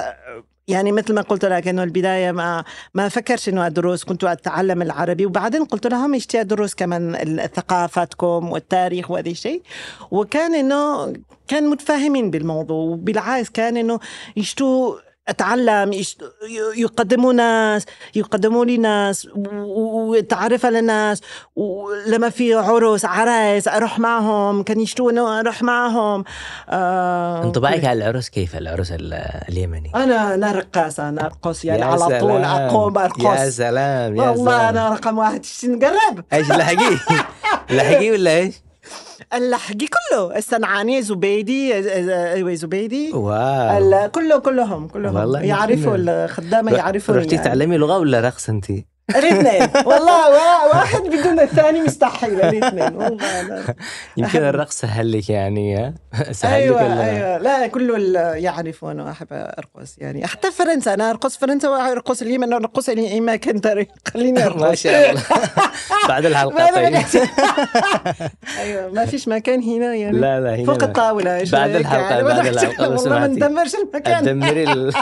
يعني 0.69 0.91
مثل 0.91 1.13
ما 1.13 1.21
قلت 1.21 1.45
لك 1.45 1.67
إنه 1.67 1.83
البداية 1.83 2.31
ما 2.31 2.63
ما 2.93 3.09
فكرش 3.09 3.49
إنه 3.49 3.65
أدرس 3.67 4.03
كنت 4.03 4.23
أتعلم 4.23 4.81
العربي 4.81 5.25
وبعدين 5.25 5.65
قلت 5.65 5.87
لهم 5.87 6.15
اشتي 6.15 6.41
أدرس؟ 6.41 6.73
كمان 6.75 7.37
ثقافتكم 7.55 8.49
والتاريخ 8.51 9.11
وهذا 9.11 9.29
الشيء. 9.29 9.61
وكان 10.11 10.55
إنه 10.55 11.13
كان 11.47 11.69
متفاهمين 11.69 12.31
بالموضوع 12.31 12.77
وبالعكس 12.77 13.49
كان 13.49 13.77
إنه 13.77 13.99
يشتوا 14.37 14.95
أتعلم 15.27 15.93
يشت- 15.93 16.21
ي- 16.23 16.81
يقدموا 16.81 17.33
ناس 17.33 17.85
يقدموا 18.15 18.65
لي 18.65 18.77
ناس 18.77 19.27
وتعرف 19.35 20.65
على 20.65 20.79
الناس 20.79 21.21
ولما 21.55 22.29
في 22.29 22.53
عرس 22.53 23.05
عرايس 23.05 23.67
أروح 23.67 23.99
معهم 23.99 24.63
كان 24.63 24.79
يشتوا 24.79 25.39
أروح 25.39 25.63
معهم 25.63 26.23
آه 26.69 27.43
أنطباعك 27.43 27.85
على 27.85 28.03
العرس 28.09 28.29
كيف 28.29 28.55
العرس 28.55 28.91
ال- 28.91 29.13
اليمني؟ 29.49 29.91
أنا 29.95 30.33
أنا 30.33 30.51
رقاصة 30.51 31.09
أنا 31.09 31.25
أرقص 31.25 31.65
يعني 31.65 31.83
على 31.83 31.97
طول 31.99 32.09
سلام. 32.19 32.43
أقوم 32.43 32.97
ارقص 32.97 33.39
يا 33.39 33.49
سلام 33.49 34.15
يا 34.17 34.29
والله 34.29 34.45
سلام 34.57 34.77
أنا 34.77 34.89
رقم 34.89 35.17
واحد 35.17 35.45
نقرب 35.63 36.23
إيش 36.33 36.49
لحقيه؟ 36.49 36.97
لحقيه 37.75 38.11
ولا 38.11 38.37
إيش؟ 38.37 38.55
اللحقي 39.33 39.87
كله 39.87 40.37
الصنعاني 40.37 41.01
زبيدي 41.01 41.73
أيوه 42.33 42.53
زبيدي 42.53 43.11
واو 43.13 43.77
ال- 43.77 44.11
كله 44.11 44.39
كلهم 44.39 44.87
كلهم 44.87 45.35
يعرفوا 45.45 45.95
كنا- 45.97 46.25
الخدامة 46.25 46.71
يعرفوني 46.71 47.19
رحتي 47.19 47.35
يعني. 47.35 47.47
تعلمي 47.47 47.77
لغة 47.77 47.97
ولا 47.97 48.19
رقص 48.21 48.49
انت؟ 48.49 48.65
الاثنين 49.15 49.85
والله 49.85 50.29
وا- 50.29 50.75
واحد 50.75 51.01
بدون 51.01 51.39
الثاني 51.39 51.81
مستحيل 51.81 52.41
الاثنين 52.41 52.95
والله. 52.95 53.75
يمكن 54.17 54.39
الرقص 54.43 54.75
سهل 54.79 55.11
لك 55.17 55.29
يعني؟ 55.29 55.93
سهل 56.31 56.51
لك 56.51 56.63
أيوه 56.63 56.83
ولا؟ 56.83 57.03
أيوه 57.09 57.37
لا 57.37 57.67
كله 57.67 57.95
ال- 57.95 58.43
يعرفون 58.43 58.99
واحب 58.99 59.27
أرقص 59.31 59.95
يعني 59.97 60.27
حتى 60.27 60.51
فرنسا 60.51 60.93
أنا 60.93 61.09
أرقص 61.09 61.37
فرنسا 61.37 61.69
وأرقص 61.69 62.21
اليمن 62.21 62.53
أرقص 62.53 62.89
اي 62.89 63.21
مكان 63.21 63.61
ترى 63.61 63.87
خليني 64.13 64.43
أرقص 64.45 64.61
ما 64.61 64.75
شاء 64.75 65.09
الله 65.11 65.21
بعد 66.09 66.25
الحلقة 66.25 66.55
ما 66.55 66.71
طيب 66.71 67.03
أيوه 68.59 68.91
ما 68.91 69.05
فيش 69.05 69.27
مكان 69.27 69.63
هنا 69.63 69.95
يعني 69.95 70.17
لا 70.19 70.39
لا 70.39 70.55
هنا 70.55 70.65
فوق. 70.65 70.83
الطاولة 70.83 71.43
بعد 71.51 71.69
رأيك 71.71 71.75
الحلقة، 71.75 72.01
يعني؟ 72.09 72.23
بعد 72.23 72.47
لو 72.79 72.91
والله 72.91 73.19
ما. 73.19 73.27
ندمرش 73.27 73.75
المكان 73.75 74.23
تدمري 74.23 74.63
ال... 74.73 74.93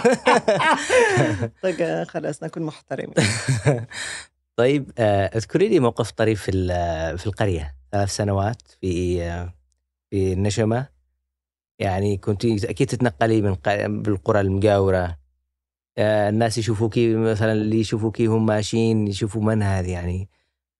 طيب 1.63 2.03
خلاص 2.07 2.43
نكون 2.43 2.63
محترمين 2.63 3.13
طيب 4.55 4.91
آه، 4.97 5.25
اذكري 5.25 5.67
لي 5.69 5.79
موقف 5.79 6.11
طريف 6.11 6.41
في 6.41 6.51
ال- 6.51 7.17
في 7.17 7.27
القرية. 7.27 7.75
ثلاث 7.91 8.09
سنوات 8.15 8.61
في 8.81 9.23
آه، 9.23 9.53
في 10.09 10.33
النشمة. 10.33 10.87
يعني 11.79 12.17
كنت 12.17 12.45
أكيد 12.45 12.87
تتنقلي 12.87 13.41
من 13.41 13.55
بالقرى 14.03 14.39
المجاورة. 14.41 15.17
آه، 15.97 16.29
الناس 16.29 16.57
يشوفوكي 16.57 17.15
مثلا 17.15 17.51
اللي 17.51 17.79
يشوفوكي 17.79 18.25
هم 18.25 18.45
ماشيين 18.45 19.07
يشوفوا 19.07 19.41
من 19.41 19.63
هذه؟ 19.63 19.91
يعني 19.91 20.29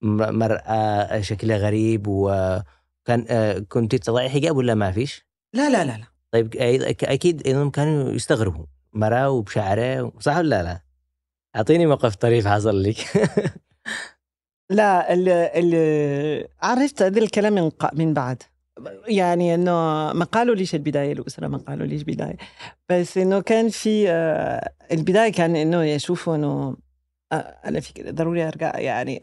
مرأة 0.02 1.22
شكلها 1.22 1.58
غريب 1.58 2.08
وكان 2.08 3.26
آه، 3.30 3.60
كنت 3.60 3.96
تضعي 3.96 4.30
حجاب 4.30 4.58
ولا 4.58 4.76
ما 4.76 4.92
فيش؟ 4.92 5.26
لا 5.54 5.70
لا 5.70 5.86
لا 5.86 5.98
لا. 5.98 6.06
طيب 6.32 6.56
أكيد 7.04 7.48
إنهم 7.48 7.70
كانوا 7.70 8.12
يستغربوا. 8.12 8.66
مرأة 8.94 9.30
وبشعرة 9.30 10.12
صح 10.20 10.38
ولا 10.38 10.64
لا؟ 10.64 10.82
أعطيني 11.56 11.86
موقف 11.86 12.16
طريف 12.16 12.48
حصل 12.48 12.84
لك. 12.84 12.98
لا 14.70 15.14
ال 15.14 15.30
ال 15.30 16.48
عرفت 16.62 17.02
هذا 17.02 17.20
الكلام 17.20 17.54
من 17.54 17.72
من 17.94 18.14
بعد. 18.14 18.44
يعني 19.08 19.56
إنه 19.56 19.72
ما 20.14 20.26
قالوا 20.26 20.56
ليش 20.56 20.76
البداية 20.76 21.14
الاسره 21.14 21.48
ما 21.48 21.58
قالوا 21.58 21.88
ليش 21.88 22.04
بدايه 22.04 22.38
بس 22.90 23.18
إنه 23.18 23.42
كان 23.42 23.70
في 23.70 24.10
آه، 24.10 24.72
البداية 24.92 25.32
كان 25.32 25.56
إنه 25.56 25.84
يشوفوا 25.84 26.36
إنه 26.36 26.78
آه، 27.32 27.60
على 27.64 27.82
فكره 27.82 28.12
ضروري 28.12 28.48
أرجع 28.48 28.80
يعني 28.80 29.22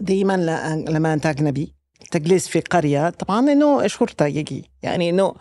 دائما 0.00 0.36
لما 0.88 1.14
أنت 1.14 1.26
أجنبي 1.26 1.74
تجلس 2.10 2.48
في 2.48 2.60
قرية 2.60 3.10
طبعا 3.10 3.52
إنه 3.52 3.86
شرطة 3.86 4.26
يجي. 4.26 4.70
يعني 4.82 5.10
إنه 5.10 5.34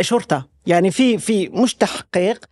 شرطة. 0.00 0.48
يعني 0.66 0.90
في 0.90 1.18
في 1.18 1.48
مش 1.48 1.74
تحقيق 1.74 2.44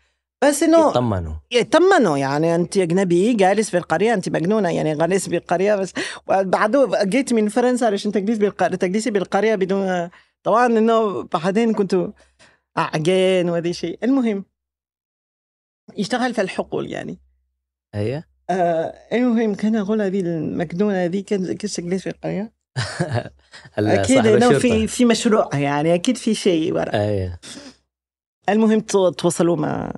بس 0.45 0.63
إنه 0.63 0.91
يطمنوا. 0.91 1.35
يطمنوا 1.51 2.19
يعني 2.19 2.55
انت 2.55 2.77
أجنبي 2.77 3.33
جالس 3.35 3.71
في 3.71 3.77
القرية 3.77 4.15
انت 4.15 4.29
مجنونة 4.29 4.71
يعني 4.71 4.97
جالس 4.97 5.29
في 5.29 5.37
القريه 5.37 5.75
بس. 5.77 5.93
بعده 6.29 7.05
جيت 7.05 7.33
من 7.33 7.49
فرنسا 7.49 7.85
علشان 7.85 8.13
تجلس 8.13 8.39
بالقريه 8.39 8.77
تجلسي 8.77 9.11
بالقرية 9.11 9.55
بدون 9.55 10.11
طبعا 10.43 10.67
إنه 10.67 11.23
بعدين 11.23 11.73
كنت 11.75 12.07
اعجان 12.79 13.49
وهذا 13.51 13.73
شيء. 13.73 13.99
المهم 14.05 14.45
يشتغل 15.97 16.35
في 16.35 16.41
الحقول 16.41 16.91
يعني. 16.91 17.19
أيوه. 17.95 18.25
آه 18.51 18.95
المهم 19.13 19.55
كان 19.55 19.77
أقول 19.77 20.03
هذه 20.03 20.21
المجنونة 20.21 21.05
هذه 21.05 21.21
كان 21.21 21.53
كيف 21.53 21.77
تجلس 21.77 22.03
في 22.03 22.11
القرية. 22.11 22.53
أكيد 23.79 24.27
إنه. 24.27 24.59
في 24.59 24.87
في 24.87 25.05
مشروع 25.05 25.49
يعني 25.55 25.95
أكيد 25.95 26.17
في 26.17 26.35
شيء 26.35 26.73
ورا. 26.75 26.95
أيوه. 26.95 27.39
المهم 28.49 28.81
تو- 28.81 29.11
تواصلوا 29.11 29.57
مع 29.57 29.93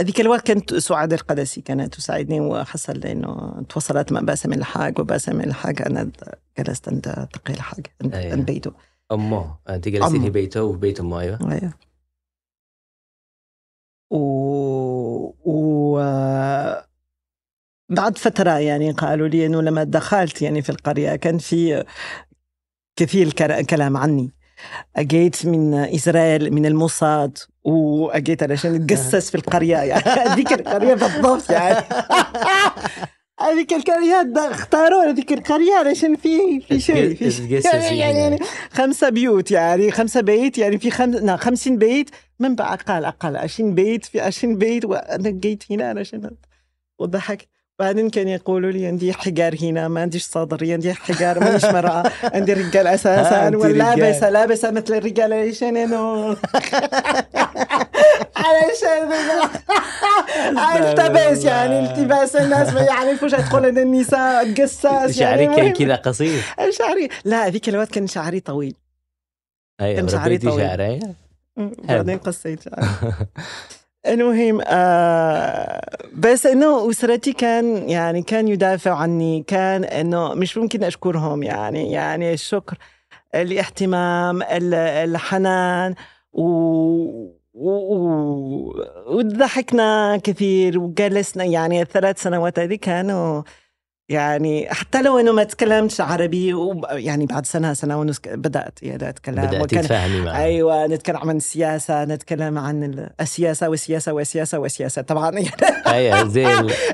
هذيك 0.00 0.20
الوقت 0.20 0.46
كانت 0.46 0.74
سعاد 0.74 1.12
القدسي 1.12 1.60
كانت 1.60 1.94
تساعدني 1.94 2.40
وحصل 2.40 2.98
انه 2.98 3.62
تواصلت 3.68 4.12
مع 4.12 4.20
باسم 4.20 4.52
الحاج 4.52 4.98
وباسم 4.98 5.40
الحاج 5.40 5.82
أنا 5.82 6.10
جلست 6.58 6.88
عند 6.88 7.28
تقي 7.32 7.54
الحاج 7.54 7.86
عند. 8.02 8.14
عند 8.14 8.46
بيته 8.46 8.72
أمه 9.12 9.58
أنت 9.68 9.88
جلستي 9.88 10.20
في. 10.20 10.30
بيته 10.30 10.62
وفي 10.62 10.78
بيت 10.78 11.00
أمه 11.00 11.20
أيوه 11.20 11.52
أيوه 11.52 11.72
و, 14.10 14.18
و... 15.44 16.00
بعد 17.88 18.18
فترة 18.18 18.58
يعني 18.58 18.90
قالوا 18.90 19.28
لي 19.28 19.46
إنه 19.46 19.62
لما 19.62 19.84
دخلت 19.84 20.42
يعني 20.42 20.62
في 20.62 20.70
القرية 20.70 21.16
كان 21.16 21.38
في 21.38 21.84
كثير 22.96 23.32
كلام 23.62 23.96
عني 23.96 24.35
أجيت 24.96 25.46
من 25.46 25.74
إسرائيل 25.74 26.54
من 26.54 26.66
الموساد 26.66 27.38
وأجيت 27.64 28.42
علشان 28.42 28.74
أتجسس 28.74 29.30
في 29.30 29.34
القرية. 29.34 29.76
يعني 29.76 30.02
هذيك 30.02 30.52
القرية 30.52 30.94
بالضبط 30.94 31.50
يعني. 31.50 31.84
هذيك 33.40 33.72
القرية 33.72 34.22
ده 34.22 34.50
اختاروا 34.50 35.04
هذيك 35.04 35.32
القرية 35.32 35.74
علشان 35.74 36.16
في 36.16 36.60
في 36.60 36.80
شيء 36.80 37.14
في 37.14 37.30
شيء. 37.30 37.60
يعني, 37.64 37.98
يعني, 37.98 38.18
يعني 38.18 38.38
خمسة 38.70 39.08
بيوت 39.08 39.50
يعني 39.50 39.90
خمسة 39.90 40.20
بيت 40.20 40.58
يعني 40.58 40.78
في 40.78 40.90
خمس 40.90 41.14
لا 41.14 41.36
50 41.36 41.78
بيت. 41.78 42.10
من 42.40 42.54
بقى 42.54 42.72
أقل 42.74 43.04
أقل 43.04 43.36
20 43.36 43.74
بيت 43.74 44.04
في 44.04 44.20
20 44.20 44.58
بيت 44.58 44.84
وأنا 44.84 45.30
جيت 45.30 45.64
هنا 45.70 45.88
علشان 45.88 46.30
وضحك 46.98 47.48
بعدين 47.78 48.10
كانوا 48.10 48.32
يقولوا 48.32 48.70
لي 48.70 48.86
عندي 48.86 49.12
حجار 49.12 49.56
هنا 49.62 49.88
ما 49.88 50.00
عنديش 50.00 50.24
صدر 50.24 50.72
عندي 50.72 50.94
حجار 50.94 51.40
مانيش 51.40 51.64
مرأة 51.64 52.12
عندي 52.24 52.52
رجال 52.52 52.86
أساسا 52.86 53.46
أنت 53.48 53.56
ولابسه 53.56 54.30
لابسة 54.30 54.70
مثل 54.70 54.94
الرجال 54.94 55.32
علشان 55.32 55.76
انه 55.76 56.36
علشان 58.36 59.12
التباس 60.76 61.44
يعني 61.44 61.90
التباس 61.90 62.36
الناس 62.36 62.72
ما 62.72 62.80
يعرفوش 62.80 63.34
ادخل 63.34 63.66
عند 63.66 63.78
النساء 63.78 64.54
قصاص 64.54 65.18
يعني. 65.18 65.46
كان 65.46 65.58
المهم. 65.58 65.72
كذا 65.72 65.94
قصير. 65.94 66.42
شعري. 66.78 67.08
لا 67.24 67.46
هذيك 67.46 67.68
الوقت 67.68 67.90
كان 67.90 68.06
شعري 68.06 68.40
طويل. 68.40 68.76
أيوه 69.80 69.96
كان 69.96 70.08
شعري 70.08 70.38
طويل. 70.38 70.60
أيوه 70.60 71.14
بعدين 71.84 72.18
قصيت 72.18 72.62
شعري. 72.62 72.86
المهم 74.08 74.60
آه 74.66 75.80
بس 76.14 76.46
إنه 76.46 76.90
أسرتي 76.90 77.32
كان 77.32 77.88
يعني 77.88 78.22
كان 78.22 78.48
يدافع 78.48 78.94
عني 78.96 79.44
كان 79.46 79.84
إنه 79.84 80.34
مش 80.34 80.56
ممكن 80.58 80.84
أشكرهم 80.84 81.42
يعني 81.42 81.92
يعني 81.92 82.32
الشكر 82.32 82.76
الاهتمام 83.34 84.42
ال- 84.42 84.74
الحنان. 84.74 85.94
و... 86.32 87.36
وضحكنا 89.06 90.16
كثير 90.24 90.78
وجلسنا 90.78 91.44
يعني 91.44 91.82
الثلاث 91.82 92.22
سنوات 92.22 92.58
هذه 92.58 92.74
كانوا 92.74 93.42
يعني 94.08 94.68
حتى 94.70 95.02
لو 95.02 95.18
إنه 95.18 95.32
ما 95.32 95.44
تكلمتش 95.44 96.00
عربي 96.00 96.54
يعني 96.90 97.26
بعد 97.26 97.46
سنة 97.46 97.74
سنة 97.74 98.00
ونص 98.00 98.20
بدأت 98.26 98.78
يعني 98.82 99.08
اتكلم 99.08 99.46
بدات 99.46 99.70
تتفاهمي 99.70 100.20
معه. 100.20 100.36
أيوه 100.36 100.86
نتكلم 100.86 101.16
عن 101.16 101.36
السياسة 101.36 102.04
نتكلم 102.04 102.58
عن 102.58 103.08
السياسة 103.20 103.68
والسياسة 103.68 104.12
والسياسة 104.12 104.58
والسياسة. 104.58 105.02
طبعا 105.02 105.30
يعني 105.38 105.50
أيوه 105.86 106.28
زي 106.28 106.46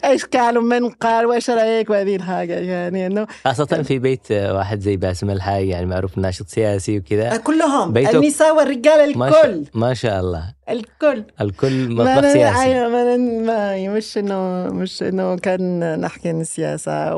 إيش 0.04 0.24
قال 0.24 0.58
ومن 0.58 0.88
قال 0.90 1.26
وإيش 1.26 1.50
رأيك 1.50 1.90
وهذه 1.90 2.16
الحاجة 2.16 2.54
يعني 2.54 3.06
إنه 3.06 3.26
خاصة 3.44 3.82
في 3.82 3.98
بيت 3.98 4.32
واحد 4.32 4.80
زي 4.80 4.96
باسم 4.96 5.30
الحاي 5.30 5.68
يعني 5.68 5.86
معروف 5.86 6.18
ناشط 6.18 6.48
سياسي 6.48 6.98
وكذا. 6.98 7.36
كلهم. 7.36 7.96
النساء 7.96 8.56
والرجال 8.56 9.00
الكل. 9.00 9.64
ما 9.74 9.94
شاء 9.94 10.20
الله. 10.20 10.61
الكل. 10.72 11.24
الكل 11.40 11.94
مطبخ 11.94 12.20
سياسي. 12.32 12.62
أيوه 12.62 12.88
ما, 12.88 13.16
ما 13.16 13.88
مش 13.88 14.18
انه 14.18 14.68
مش 14.72 15.02
إنه 15.02 15.36
كان 15.36 16.00
نحكي 16.00 16.28
عن 16.28 16.40
السياسة 16.40 17.16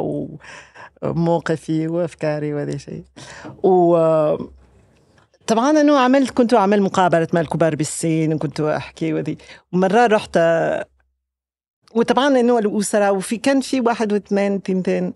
وموقفي 1.02 1.88
وأفكاري 1.88 2.55
وهذا 2.55 2.76
شيء. 2.76 3.05
و 3.62 3.96
طبعا 5.46 5.70
انه 5.70 5.98
عملت 5.98 6.30
كنت 6.30 6.55
أعمل 6.55 6.82
مقابلة 6.82 7.28
مع 7.32 7.40
الكبار 7.40 7.76
بالسين 7.76 8.34
وكنت 8.34 8.61
أحكي 8.61 9.12
وذي 9.12 9.38
ومره 9.72 10.07
رحت 10.07 10.38
وطبعا 11.94 12.40
إنه 12.40 12.59
الأسرة 12.59 13.11
وفي 13.11 13.36
كان 13.36 13.61
في 13.61 13.80
واحد 13.80 14.12
واثنين 14.12 14.62
تنتين 14.62 15.12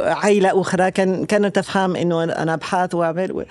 عائله 0.00 0.60
أخرى 0.60 0.90
كان 0.90 1.24
كانت 1.24 1.56
تفهم 1.56 1.96
إنه 1.96 2.24
أنا 2.24 2.54
ابحث 2.54 2.94
وأعمل. 2.94 3.46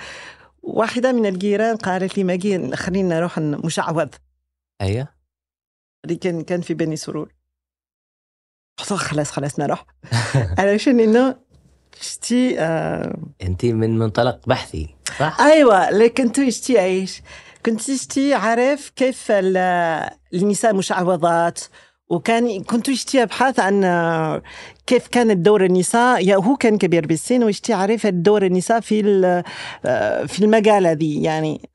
واحدة 0.62 1.12
من 1.12 1.26
الجيران 1.26 1.76
قالت 1.76 2.18
لي 2.18 2.24
ماجي 2.24 2.76
خلينا 2.76 3.16
نروح 3.16 3.40
مشعوذ 3.40 4.10
أيوة 4.82 5.08
اللي 6.06 6.16
كان 6.16 6.42
كان 6.42 6.62
في 6.62 6.74
بني 6.74 6.96
سرور. 6.96 7.34
قلت 8.80 8.94
خلاص 8.94 9.32
خلاص 9.32 9.60
نروح. 9.60 9.86
علشان 10.60 11.00
انه 11.00 11.36
شتي 12.02 12.60
آه 12.60 13.18
انت 13.42 13.66
من 13.66 13.98
منطلق 13.98 14.48
بحثي 14.48 14.96
صح؟ 15.20 15.42
أيوه 15.42 15.90
لكن 15.90 16.28
كنت 16.28 16.50
شتي 16.50 16.84
إيش؟ 16.84 17.22
كنت 17.66 17.82
شتي 17.82 18.34
عارف 18.34 18.90
كيف 18.90 19.28
النساء 20.34 20.76
مشعوذات 20.76 21.60
وكان 22.12 22.64
كنت 22.64 22.90
يشتي 22.90 23.24
أبحاث 23.24 23.60
عن 23.60 23.82
كيف 24.88 25.08
كانت 25.08 25.38
دور 25.38 25.66
النساء. 25.66 26.34
هو 26.34 26.56
كان 26.56 26.78
كبير 26.78 27.08
بالسن 27.08 27.44
ويشتي 27.44 27.74
عارف 27.74 28.08
دور 28.08 28.46
النساء 28.46 28.80
في 28.80 29.02
في 30.28 30.40
المجال 30.40 30.88
هذه. 30.88 31.24
يعني 31.24 31.70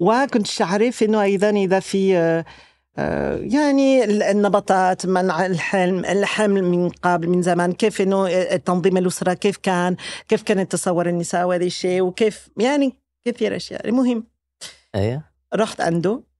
وكنت 0.00 0.62
عارف 0.62 1.02
إنه 1.02 1.22
أيضا 1.22 1.50
إذا 1.50 1.80
في 1.80 2.10
يعني 3.40 4.04
النبطات 4.04 5.06
منع 5.06 5.46
الحلم 5.46 6.04
الحمل 6.04 6.64
من 6.64 6.88
قبل 6.88 7.28
من 7.28 7.42
زمان. 7.42 7.72
كيف 7.72 8.00
إنه 8.00 8.28
تنظيم 8.56 8.96
الأسرة 8.96 9.34
كيف 9.34 9.56
كان 9.56 9.96
كيف 10.28 10.42
كانت 10.42 10.72
تصور 10.72 11.08
النساء 11.08 11.46
وهذا 11.46 11.64
الشيء 11.64 12.02
وكيف 12.02 12.48
يعني 12.56 12.98
كثير 13.24 13.56
أشياء. 13.56 13.88
المهم 13.88 14.26
أيوه. 14.94 15.22
رحت 15.54 15.80
عنده. 15.80 16.33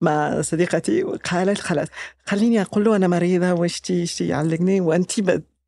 مع 0.00 0.40
صديقتي 0.42 1.04
وقالت 1.04 1.58
خلاص 1.60 1.88
خليني 2.26 2.60
أقول 2.60 2.84
له 2.84 2.96
أنا 2.96 3.08
مريضة 3.08 3.52
واشتي 3.52 4.02
اشتي 4.02 4.28
يعلقني؟ 4.28 4.80
وانت 4.80 5.12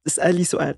تسألي 0.04 0.44
سؤال. 0.44 0.74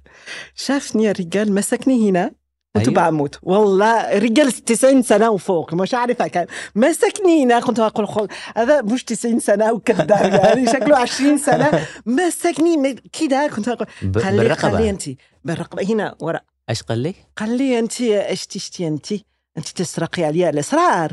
شافني 0.54 1.10
الرجال 1.10 1.52
مسكني 1.54 2.10
هنا 2.10 2.30
كنت 2.76 2.88
أيوة. 2.88 3.10
بموت 3.10 3.38
والله 3.42 4.18
رجال 4.18 4.52
90 4.52 5.02
سنة 5.02 5.30
وفوق 5.30 5.74
مش 5.74 5.94
عارفه 5.94 6.26
كان 6.26 6.46
مسكني 6.74 7.44
هنا 7.44 7.60
كنت 7.60 7.80
أقول 7.80 8.08
خل 8.08 8.28
هذا 8.56 8.82
مش 8.82 9.04
90 9.04 9.40
سنة 9.40 9.72
وكذاب 9.72 10.10
يعني 10.44 10.66
شكله 10.66 10.96
20 10.96 11.38
سنة. 11.38 11.86
مسكني 12.06 12.94
كده 13.12 13.50
كنت 13.56 13.68
أقول 13.68 13.86
خلي 14.16 14.54
خلي 14.54 14.90
انت 14.90 15.02
بالرقبة 15.44 15.92
هنا 15.94 16.14
ورا. 16.20 16.40
إيش 16.70 16.82
قال 16.82 16.98
لي؟ 16.98 17.14
قال 17.36 17.58
لي 17.58 17.78
انت 17.78 18.00
إيش 18.00 18.46
تشتي 18.46 18.86
انت؟ 18.88 19.12
انت 19.58 19.68
تسرقي 19.68 20.24
عليا 20.24 20.50
الاسرار 20.50 21.12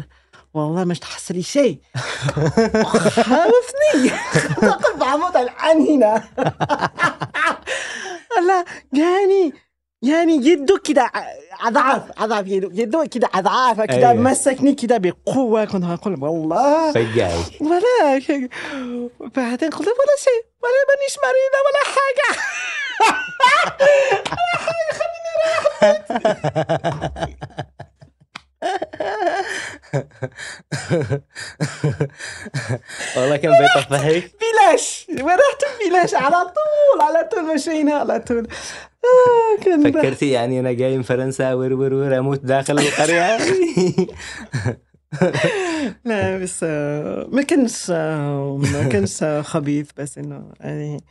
والله 0.53 0.83
مش 0.83 0.99
تحصلي 0.99 1.43
شيء. 1.43 1.79
خوفني 3.15 4.09
تقف 4.61 4.95
بعمود 4.95 5.37
الآن 5.37 5.81
هنا. 5.87 6.23
لا 8.47 8.65
يعني 8.93 9.53
يعني 10.01 10.33
يده 10.35 10.77
كده 10.83 11.11
عضعف 11.59 12.03
عضعف 12.17 12.47
يده 12.47 12.69
يده 12.73 13.05
كده 13.05 13.29
عضعافة 13.33 13.85
كده 13.85 13.95
أيوة. 14.09 14.13
مسكني 14.13 14.73
كده 14.75 14.97
بقوة. 14.97 15.65
كنت 15.65 15.83
هقول 15.83 16.23
والله. 16.23 16.91
فجأة 16.91 17.37
ولا 17.61 18.49
بعدين 19.19 19.69
قلت 19.69 19.87
ولا 19.87 20.17
شيء 20.19 20.43
ولا 20.63 20.81
مانيش 20.89 21.17
مريضة 21.23 21.59
ولا 21.67 21.83
حاجة. 21.95 22.39
ولا 24.31 24.57
حاجة 24.57 24.91
خليني 24.99 25.31
رايح 25.43 25.61
والله 33.17 33.37
كان 33.37 33.51
بيطفحك 33.51 34.31
بلاش 34.41 35.07
ورحت 35.21 35.63
بلاش 35.89 36.13
على 36.13 36.35
طول 36.35 37.01
على 37.01 37.29
طول 37.31 37.55
مشينا 37.55 37.93
على 37.93 38.19
طول. 38.19 38.47
آه 39.03 39.57
فكرتي 39.83 40.29
يعني 40.29 40.59
أنا 40.59 40.71
جاي 40.71 40.97
من 40.97 41.03
فرنسا 41.03 41.53
ور 41.53 41.73
ور 41.73 41.93
ور 41.93 42.17
أموت 42.17 42.39
داخل 42.39 42.79
القرية. 42.79 43.37
لا 46.05 46.37
بس 46.37 46.63
ما 47.33 47.41
كانش 47.47 47.89
ما 47.89 48.87
كانش 48.91 49.23
خبيث 49.23 49.89
بس 49.97 50.17
إنه 50.17 50.43
يعني 50.59 51.03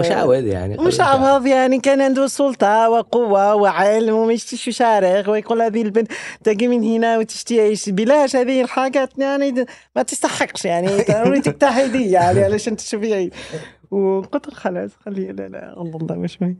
مشعوذ 0.00 0.46
يعني 0.46 0.76
مشعوذ 0.76 1.46
يعني. 1.46 1.80
كان 1.80 2.00
عنده 2.00 2.26
سلطة 2.26 2.90
وقوة 2.90 3.54
وعلم 3.54 4.14
ومش 4.14 4.44
شارع 4.68 5.28
ويقول 5.28 5.62
هذه 5.62 5.82
البنت 5.82 6.12
تجي 6.44 6.68
من 6.68 6.82
هنا 6.82 7.18
وتشتي 7.18 7.62
إيش 7.62 7.88
بلاش 7.88 8.36
هذه 8.36 8.62
الحاجات 8.62 9.18
يعني 9.18 9.66
ما 9.96 10.02
تستحقش 10.02 10.64
يعني 10.64 10.86
ضروري 11.02 11.40
تجتهدي 11.40 12.10
يعني 12.10 12.44
علشان 12.44 12.76
تشوفي 12.76 13.30
وقلت 13.90 14.54
خلاص 14.54 14.90
خلي 15.04 15.32
لا 15.32 15.48
لا 15.48 15.80
الله 15.80 16.16
مش 16.16 16.42
مهم. 16.42 16.56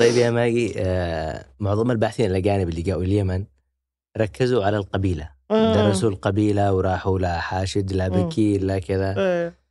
طيب 0.00 0.16
يا 0.16 0.30
ماجي 0.30 0.74
آه 0.76 1.44
معظم 1.60 1.90
الباحثين 1.90 2.30
الأجانب 2.30 2.68
اللي 2.68 2.82
جاوا 2.82 3.02
اليمن 3.02 3.44
ركزوا 4.18 4.64
على 4.64 4.76
القبيلة. 4.76 5.41
درسوا 5.52 6.10
القبيلة 6.10 6.74
وراحوا 6.74 7.18
لا 7.18 7.40
حاشد 7.40 7.92
لا 7.92 8.08
بكير 8.08 8.62
لا 8.62 8.78
كذا. 8.78 9.14
إيه. 9.18 9.62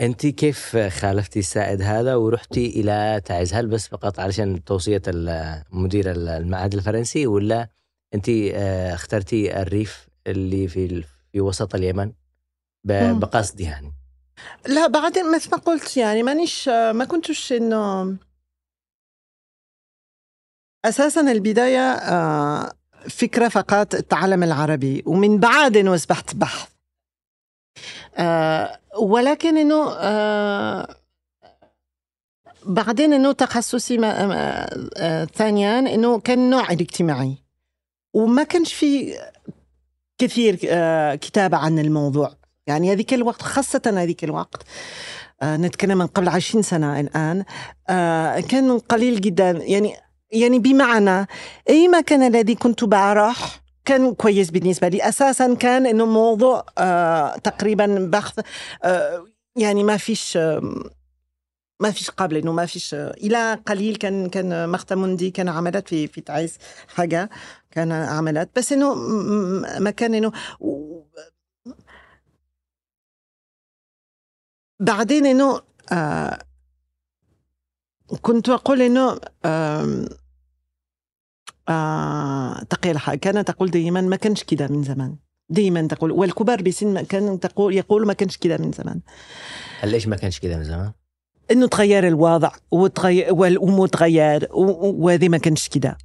انت 0.00 0.26
كيف 0.26 0.76
خالفتي 0.76 1.38
السائد 1.38 1.82
هذا 1.82 2.14
ورحتي 2.14 2.66
إلى 2.80 3.20
تعز؟ 3.24 3.54
هل 3.54 3.66
بس 3.66 3.88
فقط 3.88 4.20
علشان 4.20 4.64
توصية 4.64 5.02
مدير 5.70 6.10
المعهد 6.10 6.74
الفرنسي 6.74 7.26
ولا 7.26 7.68
انت 8.14 8.28
اخترتي 8.94 9.62
الريف 9.62 10.08
اللي 10.26 10.68
في 10.68 11.04
في 11.32 11.40
وسط 11.40 11.74
اليمن؟ 11.74 12.12
بقصد 12.84 13.60
يعني. 13.60 13.92
لا 14.66 14.86
بعدين 14.86 15.34
مثل 15.34 15.50
ما 15.50 15.56
قلت 15.56 15.96
يعني 15.96 16.22
مانيش 16.22 16.68
ما 16.68 17.04
كنتش 17.04 17.52
إنه 17.52 18.16
أساسا 20.84 21.20
البداية 21.32 21.98
فكرة 23.08 23.48
فقط 23.48 23.94
التعلم 23.94 24.42
العربي. 24.42 25.02
ومن 25.06 25.38
بعد 25.38 25.76
أصبحت 25.76 26.34
بحث. 26.34 26.68
آه 28.16 28.78
ولكن 28.98 29.58
إنه 29.58 29.92
آه 29.98 30.96
بعدين 32.66 33.12
إنه 33.12 33.32
تخصصي 33.32 33.98
آه 34.04 35.24
ثانيا 35.24 35.78
إنه 35.78 36.20
كان 36.20 36.50
نوع 36.50 36.70
الاجتماعي. 36.70 37.34
وما 38.14 38.42
كانش 38.42 38.74
في 38.74 39.18
كثير 40.18 40.58
آه 40.68 41.14
كتابة 41.14 41.56
عن 41.56 41.78
الموضوع. 41.78 42.34
يعني 42.66 42.92
هذيك 42.92 43.14
الوقت 43.14 43.42
خاصة 43.42 43.82
هذيك 43.86 44.24
الوقت 44.24 44.62
آه 45.42 45.56
نتكلم 45.56 45.98
من 45.98 46.06
قبل 46.06 46.28
عشرين 46.28 46.62
سنة 46.62 47.00
الآن 47.00 47.44
آه 47.88 48.40
كان 48.40 48.78
قليل 48.78 49.20
جدا. 49.20 49.50
يعني 49.50 49.96
يعني 50.32 50.58
بمعنى 50.58 51.26
أي 51.70 51.88
مكان 51.88 52.22
الذي 52.22 52.54
كنت 52.54 52.84
بروح 52.84 53.62
كان 53.84 54.14
كويس 54.14 54.50
بالنسبة 54.50 54.88
لي. 54.88 55.08
أساسا 55.08 55.54
كان 55.54 55.86
إنه 55.86 56.06
موضوع 56.06 56.66
آه 56.78 57.36
تقريبا 57.36 58.08
بحث 58.12 58.40
آه 58.84 59.26
يعني 59.56 59.84
ما 59.84 59.96
فيش 59.96 60.36
آه 60.36 60.62
ما 61.80 61.90
فيش 61.90 62.10
قبل 62.10 62.36
إنه 62.36 62.52
ما 62.52 62.66
فيش 62.66 62.94
إلى 62.94 63.54
قليل 63.66 63.96
كان 63.96 64.28
كان 64.28 64.68
مختم 64.68 64.98
مندي 65.02 65.30
كان 65.30 65.48
عملت 65.48 65.88
في 65.88 66.06
في 66.06 66.20
تعيس 66.20 66.58
حاجة 66.88 67.30
كان 67.70 67.92
عملت. 67.92 68.50
بس 68.56 68.72
إنه 68.72 68.94
ما 69.78 69.90
كان 69.90 70.14
إنه 70.14 70.32
بعدين 74.80 75.26
إنه 75.26 75.60
آه 75.92 76.38
كنت 78.22 78.48
أقول 78.48 78.82
إنه 78.82 79.18
آه 79.44 80.08
آه 81.68 82.62
تقي 82.62 82.90
الحق 82.90 83.14
كانت 83.14 83.50
تقول 83.50 83.70
دائما 83.70 84.00
ما 84.00 84.16
كانش 84.16 84.42
كده 84.42 84.68
من 84.68 84.82
زمان. 84.82 85.16
دائما 85.48 85.86
تقول 85.86 86.12
والكبار 86.12 86.62
بسن 86.62 86.94
ما 86.94 87.02
كان 87.02 87.40
تقول 87.40 87.74
يقول 87.74 88.06
ما 88.06 88.12
كانش 88.12 88.36
كده 88.36 88.58
من 88.58 88.72
زمان. 88.72 89.00
هل 89.80 89.88
ليش 89.88 90.08
ما 90.08 90.16
كانش 90.16 90.38
كده 90.38 90.56
من 90.56 90.64
زمان؟ 90.64 90.92
إنه 91.50 91.66
تغير 91.66 92.08
الوضع 92.08 92.50
وتغير 92.70 93.34
والأمور 93.34 93.88
تغير 93.88 94.48
وهذه 94.52 95.28
ما 95.28 95.38
كانش 95.38 95.68
كده. 95.68 95.98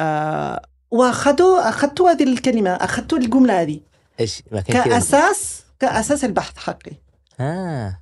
آه 0.00 0.62
وأخذوا 0.90 1.68
أخذتوا 1.68 2.10
هذه 2.10 2.22
الكلمة 2.22 2.70
أخذتوا 2.70 3.18
الجملة 3.18 3.62
هذه. 3.62 3.80
إيش 4.20 4.42
ما 4.52 4.60
كان 4.60 4.84
كده 4.84 4.94
كأساس 4.94 5.64
كأساس 5.78 6.24
البحث 6.24 6.56
حقي. 6.56 6.92
آه. 7.40 7.98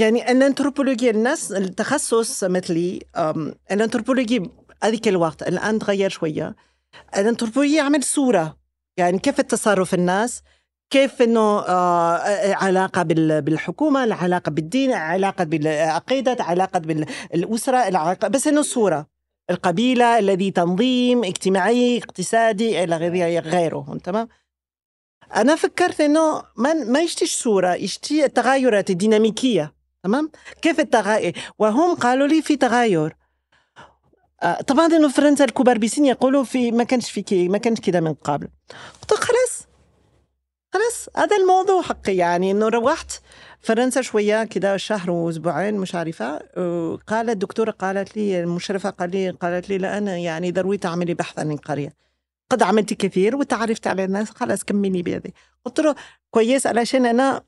يعني 0.00 0.32
الانثروبولوجيا 0.32 1.10
الناس 1.10 1.52
التخصص 1.52 2.44
مثلي 2.44 3.00
الانثروبولوجي 3.70 4.50
هذيك 4.82 5.08
الوقت 5.08 5.42
الآن 5.42 5.78
تغير 5.78 6.10
شوية. 6.10 6.56
الانثروبولوجيا 7.16 7.82
عمل 7.82 8.02
صورة. 8.04 8.56
يعني 8.96 9.18
كيف 9.18 9.40
التصرف 9.40 9.94
الناس؟ 9.94 10.42
كيف 10.90 11.22
إنه 11.22 11.60
آه، 11.60 12.54
علاقة 12.54 13.02
بال- 13.02 13.42
بالحكومة 13.42 14.04
العلاقة 14.04 14.50
بالدين 14.50 14.92
علاقة 14.92 15.44
بالعقيدة 15.44 16.36
علاقة 16.40 16.78
بالأسرة 16.78 17.88
العلاقة 17.88 18.28
بس 18.28 18.46
إنه 18.46 18.62
صورة. 18.62 19.06
القبيلة 19.50 20.18
الذي 20.18 20.50
تنظيم 20.50 21.24
اجتماعي 21.24 21.98
اقتصادي 21.98 22.84
إلى 22.84 22.96
غير- 22.96 23.42
غيره 23.44 23.98
تمام؟ 24.04 24.28
أنا 25.36 25.56
فكرت 25.56 26.00
إنه 26.00 26.42
ما 26.56 26.74
ما 26.74 27.00
يشتيش 27.00 27.34
صورة 27.36 27.74
يشتي 27.74 28.24
التغيرات 28.24 28.90
الديناميكية. 28.90 29.77
تمام؟ 30.04 30.30
كيف 30.62 30.80
التغير 30.80 31.38
وهم 31.58 31.94
قالوا 31.94 32.26
لي 32.26 32.42
في 32.42 32.56
تغير 32.56 33.16
آه، 34.42 34.60
طبعا 34.60 34.86
انه 34.86 35.08
فرنسا 35.08 35.44
الكبار 35.44 35.78
بسن 35.78 36.04
يقولوا 36.04 36.44
في 36.44 36.70
ما 36.70 36.84
كانش 36.84 37.10
في 37.10 37.22
كي 37.22 37.48
ما 37.48 37.58
كانش 37.58 37.80
كده 37.80 38.00
من 38.00 38.14
قبل. 38.14 38.48
قلت 39.00 39.14
خلاص 39.14 39.68
خلاص 40.72 41.08
هذا 41.16 41.36
الموضوع 41.36 41.82
حقي. 41.82 42.16
يعني 42.16 42.50
إنه 42.50 42.68
روحت 42.68 43.12
فرنسا 43.60 44.02
شوية 44.02 44.44
كده 44.44 44.76
شهر 44.76 45.10
وأسبوعين 45.10 45.74
مش 45.74 45.94
عارفة. 45.94 46.38
قالت 47.06 47.30
الدكتورة 47.30 47.70
قالت 47.70 48.16
لي 48.16 48.40
المشرفة 48.40 48.90
قال 48.90 49.10
لي 49.10 49.30
قالت 49.30 49.68
لي 49.68 49.78
لا 49.78 49.98
أنا 49.98 50.16
يعني 50.16 50.52
ضروري 50.52 50.78
تعملي 50.78 51.14
بحث 51.14 51.38
عن 51.38 51.52
القريه 51.52 51.92
قد 52.50 52.62
عملت 52.62 52.94
كثير 52.94 53.36
وتعرفت 53.36 53.86
على 53.86 54.04
الناس 54.04 54.30
خلاص 54.30 54.64
كملي 54.64 55.02
بهذه 55.02 55.30
قلت 55.64 55.80
له 55.80 55.94
كويس 56.30 56.66
علشان 56.66 57.06
أنا 57.06 57.42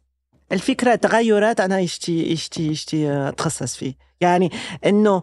الفكرة 0.53 0.95
تغيرات 0.95 1.61
أنا 1.61 1.81
يشتي 1.81 2.33
يشتي 2.33 2.67
يشتي 2.67 3.13
أتخصص 3.29 3.77
فيه. 3.77 3.95
يعني 4.21 4.51
إنه 4.87 5.23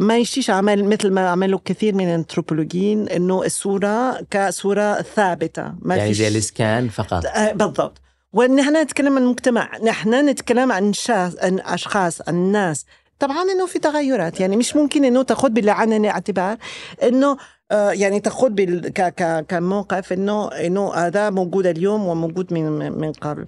ما 0.00 0.18
يشتيش 0.18 0.50
عمل 0.50 0.84
مثل 0.84 1.10
ما 1.10 1.28
عملوا 1.28 1.60
كثير 1.64 1.94
من 1.94 2.04
الأنثروبولوجيين 2.08 3.08
إنه 3.08 3.44
الصورة 3.44 4.20
كصورة 4.30 5.02
ثابتة 5.02 5.74
ما 5.82 5.96
يعني 5.96 6.08
فيش 6.08 6.18
زي 6.18 6.28
الاسكان 6.28 6.88
فقط. 6.88 7.26
آه، 7.26 7.52
بالضبط. 7.52 8.00
ونحن 8.32 8.76
نتكلم 8.76 9.16
عن 9.16 9.22
المجتمع 9.22 9.70
نحن 9.84 10.28
نتكلم 10.28 10.72
عن 10.72 10.92
شخص 10.92 11.34
عن 11.42 11.60
أشخاص 11.60 12.28
عن 12.28 12.34
ناس. 12.34 12.84
طبعا 13.18 13.42
إنه 13.42 13.66
في 13.66 13.78
تغيرات 13.78 14.40
يعني 14.40 14.56
مش 14.56 14.76
ممكن 14.76 15.04
إنه 15.04 15.22
تاخذ 15.22 15.50
بالعين 15.50 15.92
الاعتبار 15.92 16.56
إنه 17.02 17.36
آه، 17.70 17.90
يعني 17.90 18.20
تاخذ 18.20 18.50
بال 18.50 18.88
ك 18.88 19.00
ك 19.00 19.46
كموقف 19.48 20.12
إنه 20.12 20.48
إنه 20.48 20.94
هذا 20.94 21.30
موجود 21.30 21.66
اليوم 21.66 22.06
وموجود 22.06 22.52
من 22.52 22.92
من 22.92 23.12
قبل. 23.12 23.46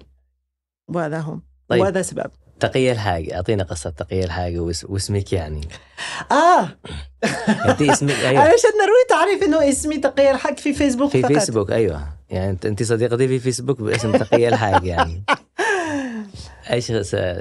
وهذا 0.95 1.19
هم 1.19 1.41
طيب. 1.67 1.81
وهذا 1.81 2.01
سبب. 2.01 2.31
تقية 2.59 2.91
الحاج 2.91 3.31
اعطينا 3.31 3.63
قصة 3.63 3.89
تقية 3.89 4.23
الحاج 4.23 4.57
واسمك 4.89 5.33
يعني. 5.33 5.61
آه. 6.31 6.69
انت 7.69 7.81
اسمك 7.81 8.15
أيوه. 8.27 8.41
علشان 8.41 8.69
ضروري 8.69 9.05
تعرف 9.09 9.43
إنه 9.43 9.69
اسمي 9.69 9.97
تقي 9.97 10.31
الحق 10.31 10.57
في 10.59 10.73
فيسبوك 10.73 11.11
في 11.11 11.21
فقط. 11.21 11.31
فيسبوك 11.33 11.71
أيوه. 11.71 12.07
يعني 12.29 12.49
انت 12.49 12.65
أنت 12.65 12.83
صديقتي 12.83 13.27
في 13.27 13.39
فيسبوك 13.39 13.81
باسم 13.81 14.11
تقية 14.17 14.47
الحاج 14.47 14.83
يعني. 14.85 15.23
أيش 16.71 16.85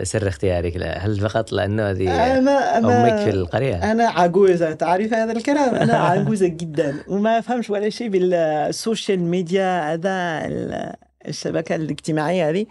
سر 0.03 0.29
اختيارك 0.29 0.77
لا 0.77 0.99
هل 1.07 1.21
فقط 1.21 1.53
لأنه 1.53 1.91
هذه 1.91 2.39
أنا 2.39 2.79
أمك 2.79 3.17
في 3.17 3.23
أنا 3.23 3.31
القرية؟ 3.31 3.93
أنا 3.93 4.09
عجوزة 4.09 4.73
تعرف 4.73 5.13
هذا 5.15 5.33
الكلام؟ 5.33 5.75
أنا 5.75 5.95
عجوزة 5.99 6.47
جدا. 6.47 6.95
وما 7.09 7.39
أفهمش 7.39 7.71
ولا 7.71 7.89
شيء 7.91 8.09
بالسوشيال 8.09 9.21
ميديا 9.21 9.93
هذا 9.93 10.11
ال- 10.47 10.95
الشبكة 11.29 11.75
الاجتماعية 11.75 12.49
هذه. 12.51 12.67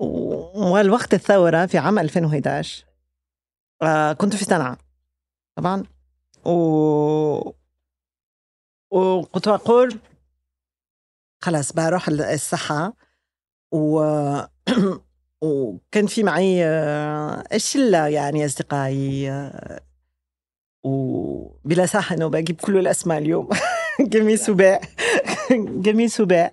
والوقت 0.00 1.14
الثورة 1.14 1.66
في 1.66 1.78
عام 1.78 1.98
2011 1.98 2.84
آه، 3.82 4.12
كنت 4.12 4.36
في 4.36 4.44
صنعاء 4.44 4.78
طبعا. 5.56 5.84
و 6.44 6.50
وكنت 8.90 9.48
أقول 9.48 9.98
خلاص 11.42 11.72
بروح 11.72 12.08
الصحه 12.08 12.92
و 13.72 14.00
وكان 15.42 16.06
في 16.06 16.22
معي 16.22 16.64
آه، 16.64 17.44
الشلة 17.52 18.08
يعني 18.08 18.46
أصدقائي 18.46 19.30
آه، 19.30 19.80
وبلا 20.84 21.86
صح 21.86 22.12
انه 22.12 22.26
بجيب 22.26 22.60
كل 22.60 22.78
الأسماء 22.78 23.18
اليوم. 23.18 23.48
جميل 24.14 24.38
سباع. 24.38 24.80
جميل 25.86 26.10
سباع. 26.10 26.52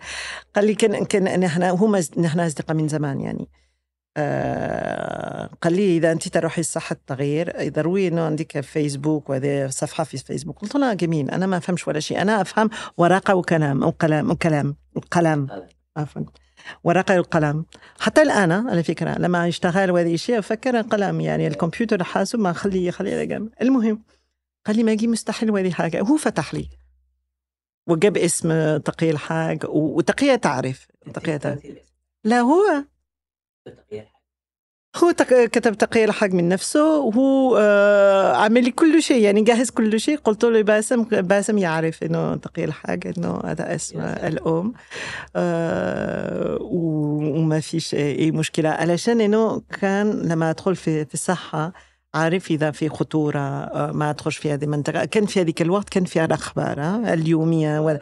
قال 0.55 0.65
لي 0.65 0.75
كان 0.75 1.05
كان 1.05 1.39
نحن 1.39 1.63
هم 1.63 1.95
نحن 2.17 2.39
أصدقاء 2.39 2.77
من 2.77 2.87
زمان 2.87 3.21
يعني. 3.21 3.47
آه 4.17 5.49
قال 5.61 5.73
لي 5.73 5.97
إذا 5.97 6.11
أنت 6.11 6.27
تروحي 6.27 6.61
الصحة 6.61 6.93
التغيير 6.93 7.69
ضروري 7.69 8.07
إنه 8.07 8.21
عندك 8.21 8.59
فيسبوك 8.59 9.29
وهذه 9.29 9.67
صفحة 9.67 10.03
في 10.03 10.17
فيسبوك. 10.17 10.59
قلت 10.59 10.75
له 10.75 10.93
جميل 10.93 11.31
أنا 11.31 11.45
ما 11.45 11.57
أفهمش 11.57 11.87
ولا 11.87 11.99
شيء. 11.99 12.21
أنا 12.21 12.41
أفهم 12.41 12.69
ورقة 12.97 13.35
وكلام 13.35 13.83
وكلام 13.83 14.31
وكلام 14.31 14.75
وقلم 14.95 15.47
عفوا. 15.97 16.21
ورقة 16.83 17.19
وقلم 17.19 17.65
حتى 17.99 18.21
الآن 18.21 18.51
على 18.51 18.83
فكرة 18.83 19.17
لما 19.19 19.47
اشتغل 19.47 19.91
وهذه 19.91 20.13
الشيء 20.13 20.39
أفكر 20.39 20.81
قلم 20.81 21.21
يعني 21.21 21.47
الكمبيوتر 21.47 22.01
الحاسوب 22.01 22.41
ما 22.41 22.53
خليه 22.53 22.91
خليه 22.91 23.49
المهم 23.61 24.03
قال 24.65 24.75
لي 24.75 24.83
ماجي 24.83 25.07
مستحيل 25.07 25.51
وهذه 25.51 25.71
حاجة. 25.71 26.01
هو 26.01 26.17
فتح 26.17 26.53
لي. 26.53 26.69
وجاب 27.87 28.17
اسم 28.17 28.77
تقي 28.77 29.09
الحاج 29.09 29.59
وتقية 29.69 30.35
تعرف 30.35 30.87
تقية 31.13 31.37
تعرف. 31.37 31.59
لا 32.23 32.39
هو 32.39 32.61
هو. 34.95 35.13
كتب 35.29 35.73
تقي 35.73 36.03
الحق 36.05 36.27
من 36.27 36.49
نفسه 36.49 36.99
وهو 36.99 37.57
آه 37.57 38.35
عمل 38.35 38.63
لي 38.63 38.71
كل 38.71 39.03
شيء 39.03 39.21
يعني 39.23 39.41
جهز 39.41 39.69
كل 39.69 39.99
شيء. 39.99 40.17
قلت 40.17 40.43
له 40.43 40.61
باسم 40.61 41.03
باسم 41.03 41.57
يعرف 41.57 42.03
إنه 42.03 42.35
تقي 42.35 42.63
الحق 42.63 43.07
إنه 43.17 43.41
هذا 43.45 43.75
اسم 43.75 43.99
الأم. 44.01 44.73
آه 45.35 46.57
وما 46.61 47.59
فيش 47.59 47.95
أي 47.95 48.31
مشكلة 48.31 48.69
علشان 48.69 49.21
إنه 49.21 49.61
كان 49.81 50.11
لما 50.11 50.49
أدخل 50.49 50.75
في 50.75 51.05
في 51.05 51.13
الصحة 51.13 51.73
عارف 52.17 52.51
إذا 52.51 52.71
في 52.71 52.89
خطورة 52.89 53.39
آه، 53.39 53.91
ما 53.91 54.09
ادخلش 54.09 54.37
في 54.37 54.53
هذه 54.53 54.63
المنطقة. 54.63 55.05
كان 55.05 55.25
في 55.25 55.41
هذيك 55.41 55.61
الوقت 55.61 55.89
كان 55.89 56.05
في 56.05 56.25
الاخبار 56.25 56.81
آه، 56.81 57.13
اليومية 57.13 57.79
و- 57.79 57.97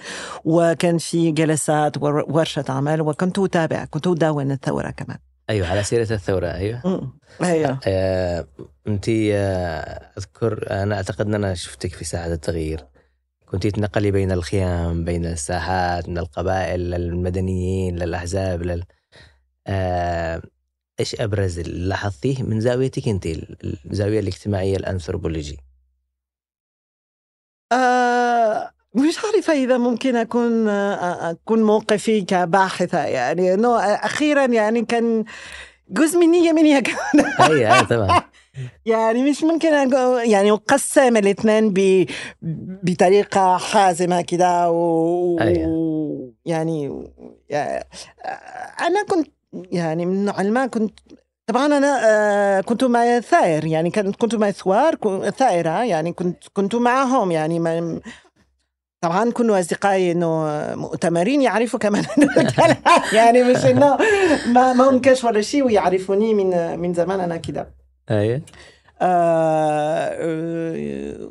وكان 0.45 0.97
في 0.97 1.31
جلسات 1.31 1.97
ور- 1.97 2.25
ورشة 2.27 2.65
عمل 2.69 3.01
وكنت 3.01 3.39
أتابع 3.39 3.85
كنت 3.85 4.07
ادون 4.07 4.51
الثورة 4.51 4.89
كمان. 4.89 5.17
أيوه 5.49 5.67
على 5.67 5.83
سيرة 5.83 6.13
الثورة 6.13 6.47
أيوه. 6.47 6.81
مم. 6.85 7.13
أيوه. 7.43 7.79
آه، 7.87 8.47
أنت 8.87 9.05
آه، 9.09 10.11
أذكر 10.17 10.67
أنا 10.71 10.95
أعتقد 10.95 11.25
أن 11.27 11.33
أنا 11.35 11.53
شفتك 11.53 11.93
في 11.93 12.05
ساحه 12.05 12.27
التغيير. 12.33 12.85
كنت 13.45 13.67
تنقلي 13.67 14.11
بين 14.11 14.31
الخيام 14.31 15.03
بين 15.03 15.25
الساحات 15.25 16.09
من 16.09 16.17
القبائل 16.17 16.79
للمدنيين 16.79 17.95
للأحزاب 17.95 18.61
لل 18.61 18.83
آه، 19.67 20.41
إيش 20.99 21.21
أبرز 21.21 21.59
اللي 21.59 21.87
لاحظتيه 21.87 22.43
من 22.43 22.59
زاويتك 22.59 23.07
أنت 23.07 23.27
الزاوية 23.85 24.19
الاجتماعية 24.19 24.77
الأنثروبولوجي؟ 24.77 25.57
آه 27.71 28.71
مش 28.95 29.17
عارفة 29.25 29.53
إذا 29.53 29.77
ممكن 29.77 30.15
أكون 30.15 30.69
آه، 30.69 31.31
أكون 31.31 31.63
موقفي 31.63 32.21
كباحثة 32.21 33.03
يعني 33.05 33.53
إنه 33.53 33.79
أخيرا 33.79 34.45
يعني 34.45 34.85
كان 34.85 35.25
جزء 35.89 36.19
مني 36.19 36.49
أي 37.39 37.73
أي 37.73 37.85
طبعا. 37.85 38.21
يعني 38.85 39.29
مش 39.29 39.43
ممكن 39.43 39.67
يعني 40.25 40.51
أقسم 40.51 41.17
الاثنين 41.17 41.73
ب... 41.73 42.05
بطريقة 42.83 43.57
حازمة 43.57 44.21
كده 44.21 44.71
و... 44.71 45.39
أيوة. 45.39 46.33
يعني 46.45 46.87
أنا 48.79 49.03
كنت 49.09 49.34
يعني 49.71 50.05
من 50.05 50.25
نوع 50.25 50.43
ما 50.43 50.65
كنت 50.65 50.99
طبعا 51.47 51.65
أنا 51.65 51.99
آه، 52.05 52.61
كنت 52.61 52.83
مع 52.83 53.19
ثائر 53.19 53.65
يعني 53.65 53.91
كنت 53.91 54.35
مع 54.35 54.51
ثوار 54.51 54.95
ثائرة 55.29 55.83
يعني 55.83 56.13
كنت 56.13 56.43
كنت 56.53 56.75
معهم 56.75 57.31
يعني 57.31 57.59
ما 57.59 58.01
طبعا 59.01 59.31
كانوا 59.31 59.59
أصدقائي 59.59 60.11
إنه 60.11 60.45
مؤتمرين 60.75 61.41
يعرفوا 61.41 61.79
كمان 61.79 62.05
يعني 63.13 63.43
مش 63.43 63.65
إنه 63.65 63.97
ما 64.47 64.73
ما 64.73 64.91
ممكنش 64.91 65.23
ولا 65.23 65.41
شيء 65.41 65.65
ويعرفوني 65.65 66.33
من 66.33 66.79
من 66.79 66.93
زمان 66.93 67.19
أنا 67.19 67.37
كده. 67.37 67.73
آه، 69.01 71.29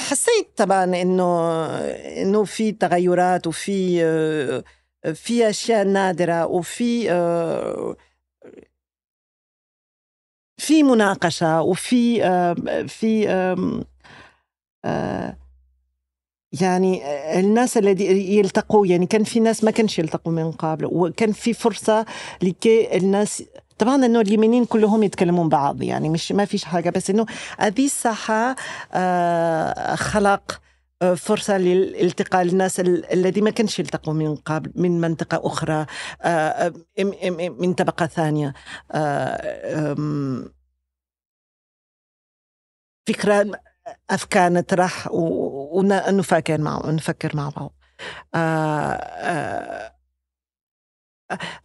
حسيت 0.00 0.48
طبعا 0.56 0.84
انه 0.84 1.66
إنه 2.22 2.44
في 2.44 2.72
تغيرات 2.72 3.46
وفي 3.46 4.04
آه، 4.04 4.64
في 5.14 5.48
أشياء 5.50 5.84
نادرة 5.86 6.46
وفي 6.46 7.10
آه، 7.12 7.96
في 10.56 10.82
مناقشة 10.82 11.62
وفي 11.62 12.24
آه، 12.24 12.54
في 12.86 13.28
يعني 16.52 17.02
الناس 17.40 17.78
الذي 17.78 18.36
يلتقوا 18.38 18.86
يعني 18.86 19.06
كان 19.06 19.24
في 19.24 19.40
ناس 19.40 19.64
ما 19.64 19.70
كانش 19.70 19.98
يلتقوا 19.98 20.32
من 20.32 20.52
قبل 20.52 20.86
وكان 20.86 21.32
في 21.32 21.52
فرصة 21.54 22.06
لكي 22.42 22.96
الناس 22.96 23.42
طبعا 23.78 23.94
إنه 24.06 24.20
اليمينيين 24.20 24.64
كلهم 24.64 25.02
يتكلمون 25.02 25.48
بعض 25.48 25.82
يعني 25.82 26.08
مش 26.08 26.32
ما 26.32 26.44
فيش 26.44 26.64
حاجة 26.64 26.90
بس 26.90 27.10
إنه 27.10 27.26
هذه 27.58 27.84
الساحة 27.84 28.56
آه 28.92 29.94
خلق 29.94 30.60
آه، 31.02 31.14
فرصة 31.14 31.58
للالتقاء 31.58 32.42
الناس 32.42 32.80
الذي 32.80 33.40
ما 33.40 33.50
كانش 33.50 33.78
يلتقوا 33.78 34.14
من 34.14 34.36
قبل 34.36 34.72
من 34.74 35.00
منطقة 35.00 35.46
أخرى 35.46 35.86
آه، 36.22 36.72
من 37.58 37.74
طبقة 37.74 38.06
ثانية. 38.06 38.54
آه، 38.92 39.96
فكرة 43.08 43.60
أفكار 44.10 44.52
نطرح 44.52 45.08
ونفكر 45.12 46.60
مع 46.60 46.82
نفكر 46.86 47.36
مع 47.36 47.48
بعض. 47.48 47.72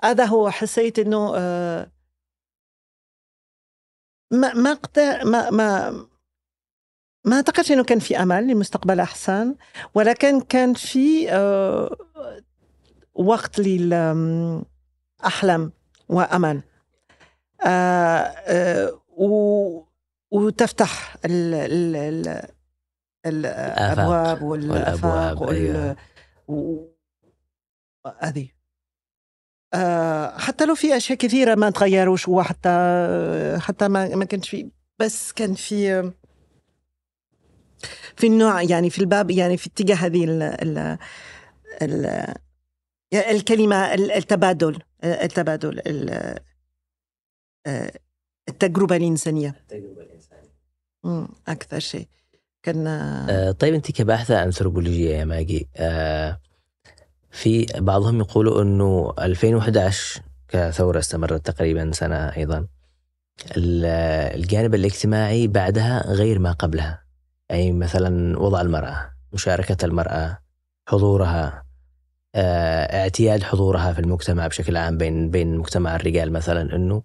هذا 0.03 0.25
هو 0.25 0.49
حسيت 0.49 0.99
إنه 0.99 1.31
ما 4.31 4.53
ما 5.23 5.49
ما 5.49 6.07
ما 7.25 7.35
أعتقدش 7.35 7.71
إنه 7.71 7.83
كان 7.83 7.99
في 7.99 8.19
أمل 8.19 8.47
لمستقبل 8.47 8.99
أحسن 8.99 9.55
ولكن 9.93 10.41
كان 10.41 10.73
في 10.73 11.31
آه، 11.31 11.97
وقت 13.13 13.59
للاحلام 13.59 14.51
وأمل 16.09 16.61
آه، 17.65 17.67
آه، 17.67 18.99
وتفتح 20.31 21.15
ال 21.25 21.53
ال 21.95 22.41
الأبواب 23.25 24.41
والآفاق 24.41 25.49
أيوة. 25.49 25.95
هذه 28.19 28.47
آه، 29.73 30.37
حتى 30.37 30.65
لو 30.65 30.75
في 30.75 30.97
أشياء 30.97 31.17
كثيرة 31.17 31.55
ما 31.55 31.69
تغيروش 31.69 32.27
وحتى 32.27 32.69
حتى 33.59 33.87
ما 33.87 34.15
ما 34.15 34.25
كانش 34.25 34.49
في 34.49 34.69
بس 34.99 35.31
كان 35.31 35.53
في 35.53 36.11
في 38.15 38.27
النوع 38.27 38.61
يعني 38.61 38.89
في 38.89 38.99
الباب 38.99 39.31
يعني 39.31 39.57
في 39.57 39.67
اتجاه 39.67 39.95
هذه 39.95 40.23
ال 40.25 40.41
ال 40.41 40.97
ال 41.81 42.33
الكلمة 43.13 43.93
التبادل 43.93 44.79
التبادل 45.03 45.81
التجربة 48.49 48.95
الإنسانية. 48.95 49.49
التجربة 49.49 50.01
الإنسانية. 50.01 51.27
أكثر 51.47 51.79
شيء. 51.79 52.07
كان 52.63 52.87
آه 52.87 53.51
طيب 53.51 53.73
انت 53.73 53.91
كباحثة 53.91 54.43
انثروبولوجيه 54.43 55.15
يا 55.15 55.25
ماجي. 55.25 55.67
آه 55.75 56.39
في 57.31 57.65
بعضهم 57.77 58.19
يقولوا 58.19 58.61
إنه 58.61 59.13
2011 59.19 60.21
كثورة 60.47 60.99
استمرت 60.99 61.45
تقريبا 61.45 61.91
سنة 61.91 62.15
أيضا. 62.15 62.67
الجانب 63.57 64.75
الاجتماعي 64.75 65.47
بعدها 65.47 66.11
غير 66.11 66.39
ما 66.39 66.51
قبلها. 66.51 67.02
أي 67.51 67.71
مثلا 67.71 68.39
وضع 68.39 68.61
المرأة 68.61 69.13
مشاركة 69.33 69.85
المرأة 69.85 70.37
حضورها 70.87 71.65
آه، 72.35 73.01
اعتياد 73.03 73.43
حضورها 73.43 73.93
في 73.93 73.99
المجتمع 73.99 74.47
بشكل 74.47 74.77
عام 74.77 74.97
بين 74.97 75.31
بين 75.31 75.57
مجتمع 75.57 75.95
الرجال 75.95 76.33
مثلا 76.33 76.75
إنه 76.75 77.03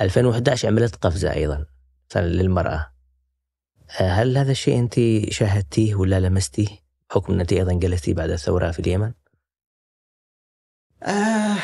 2011 0.00 0.68
عملت 0.68 0.96
قفزة 0.96 1.32
أيضا 1.34 1.66
مثلا 2.10 2.26
للمرأة. 2.26 2.92
آه، 4.00 4.08
هل 4.10 4.38
هذا 4.38 4.50
الشيء 4.52 4.78
أنت 4.78 4.94
شاهدتيه 5.32 5.94
ولا 5.94 6.20
لمستيه؟ 6.20 6.68
بحكم 7.10 7.32
أنك 7.32 7.52
أيضا 7.52 7.72
جلستي 7.72 8.14
بعد 8.14 8.30
الثورة 8.30 8.70
في 8.70 8.78
اليمن؟ 8.80 9.12
آه. 11.02 11.56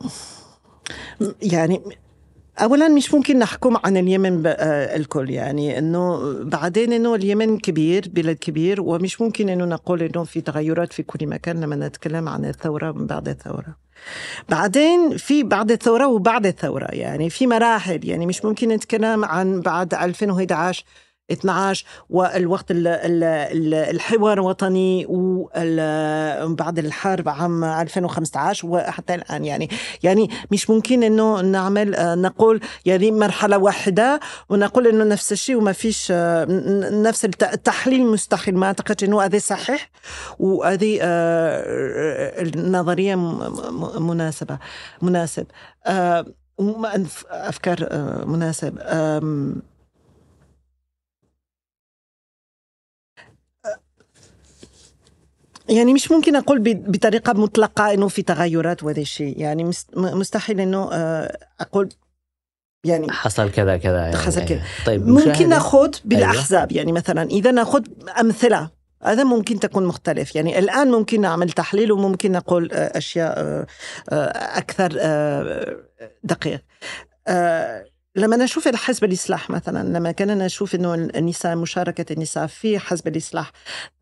يعني 1.42 1.80
اولا 2.58 2.88
مش 2.88 3.14
ممكن 3.14 3.38
نحكم 3.38 3.76
عن 3.84 3.96
اليمن 3.96 4.42
آه، 4.46 4.96
الكل 4.96 5.30
يعني 5.30 5.78
إنه 5.78 6.32
بعدين 6.42 6.92
إنه 6.92 7.14
اليمن 7.14 7.58
كبير 7.58 8.08
بلد 8.14 8.36
كبير 8.36 8.80
ومش 8.80 9.20
ممكن 9.20 9.48
إنه 9.48 9.64
نقول 9.64 10.02
إنه 10.02 10.24
في 10.24 10.40
تغيرات 10.40 10.92
في 10.92 11.02
كل 11.02 11.26
مكان 11.26 11.60
لما 11.60 11.76
نتكلم 11.76 12.28
عن 12.28 12.44
الثورة 12.44 12.92
من 12.92 13.06
بعد 13.06 13.28
الثورة. 13.28 13.76
بعدين 14.48 15.16
في 15.16 15.42
بعد 15.42 15.70
الثورة 15.70 16.06
وبعد 16.06 16.46
الثورة 16.46 16.86
يعني 16.90 17.30
في 17.30 17.46
مراحل 17.46 18.08
يعني 18.08 18.26
مش 18.26 18.44
ممكن 18.44 18.68
نتكلم 18.68 19.24
عن 19.24 19.60
بعد 19.60 19.94
2011 19.94 20.84
12 21.32 21.84
والوقت 22.10 22.64
الحوار 22.70 24.32
الوطني 24.32 25.06
وبعد 25.08 26.78
الحرب 26.78 27.28
عام 27.28 27.64
2015 27.64 28.66
وحتى 28.68 29.14
الآن. 29.14 29.44
يعني 29.44 29.68
يعني 30.02 30.30
مش 30.50 30.70
ممكن 30.70 31.02
إنه 31.02 31.40
نعمل 31.40 31.94
نقول 32.22 32.60
يعني 32.84 33.10
مرحلة 33.10 33.58
واحدة 33.58 34.20
ونقول 34.48 34.86
إنه 34.86 35.04
نفس 35.04 35.32
الشيء 35.32 35.56
وما 35.56 35.72
فيش 35.72 36.12
نفس 36.92 37.24
التحليل 37.24 38.06
مستحيل. 38.06 38.56
ما 38.56 38.66
اعتقد 38.66 39.04
إنه 39.04 39.22
هذا 39.22 39.38
صحيح 39.38 39.90
وهذه 40.38 40.98
آه، 41.02 42.42
النظرية 42.42 43.14
مناسبة 44.00 44.58
مناسب. 45.02 45.46
آه، 45.86 46.26
أفكار 47.30 47.78
آه، 47.90 48.24
مناسب. 48.24 48.78
يعني 55.70 55.94
مش 55.94 56.12
ممكن 56.12 56.36
أقول 56.36 56.58
بطريقة 56.74 57.32
مطلقة 57.32 57.94
إنه 57.94 58.08
في 58.08 58.22
تغيرات 58.22 58.82
وهذا 58.82 59.00
الشيء. 59.00 59.40
يعني 59.40 59.70
مستحيل 59.96 60.60
إنه 60.60 60.88
آه، 60.92 61.38
أقول 61.60 61.88
يعني 62.84 63.12
حصل 63.12 63.50
كذا 63.50 63.76
كذا 63.76 63.98
يعني. 63.98 64.16
حصل 64.16 64.44
كذا. 64.44 64.62
طيب 64.86 65.08
ممكن 65.08 65.48
ناخذ 65.48 65.90
بالأحزاب. 66.04 66.68
أيوة. 66.68 66.78
يعني 66.78 66.92
مثلا 66.92 67.22
إذا 67.22 67.50
ناخذ 67.50 67.82
أمثلة 68.20 68.70
هذا 69.02 69.24
ممكن 69.24 69.60
تكون 69.60 69.86
مختلف. 69.86 70.36
يعني 70.36 70.58
الآن 70.58 70.90
ممكن 70.90 71.20
نعمل 71.20 71.50
تحليل 71.50 71.92
وممكن 71.92 72.32
نقول 72.32 72.72
آه، 72.72 72.98
أشياء 72.98 73.38
آه، 73.38 73.66
أكثر 74.58 74.88
دقيق. 76.24 76.60
لما 78.16 78.36
نشوف 78.36 78.68
الحزب 78.68 79.04
الإصلاح 79.04 79.50
مثلا 79.50 79.98
لما 79.98 80.12
كنا 80.12 80.34
نشوف 80.34 80.74
أنه 80.74 80.94
النساء 80.94 81.56
مشاركة 81.56 82.12
النساء 82.12 82.46
في 82.46 82.78
حزب 82.78 83.08
الإصلاح 83.08 83.52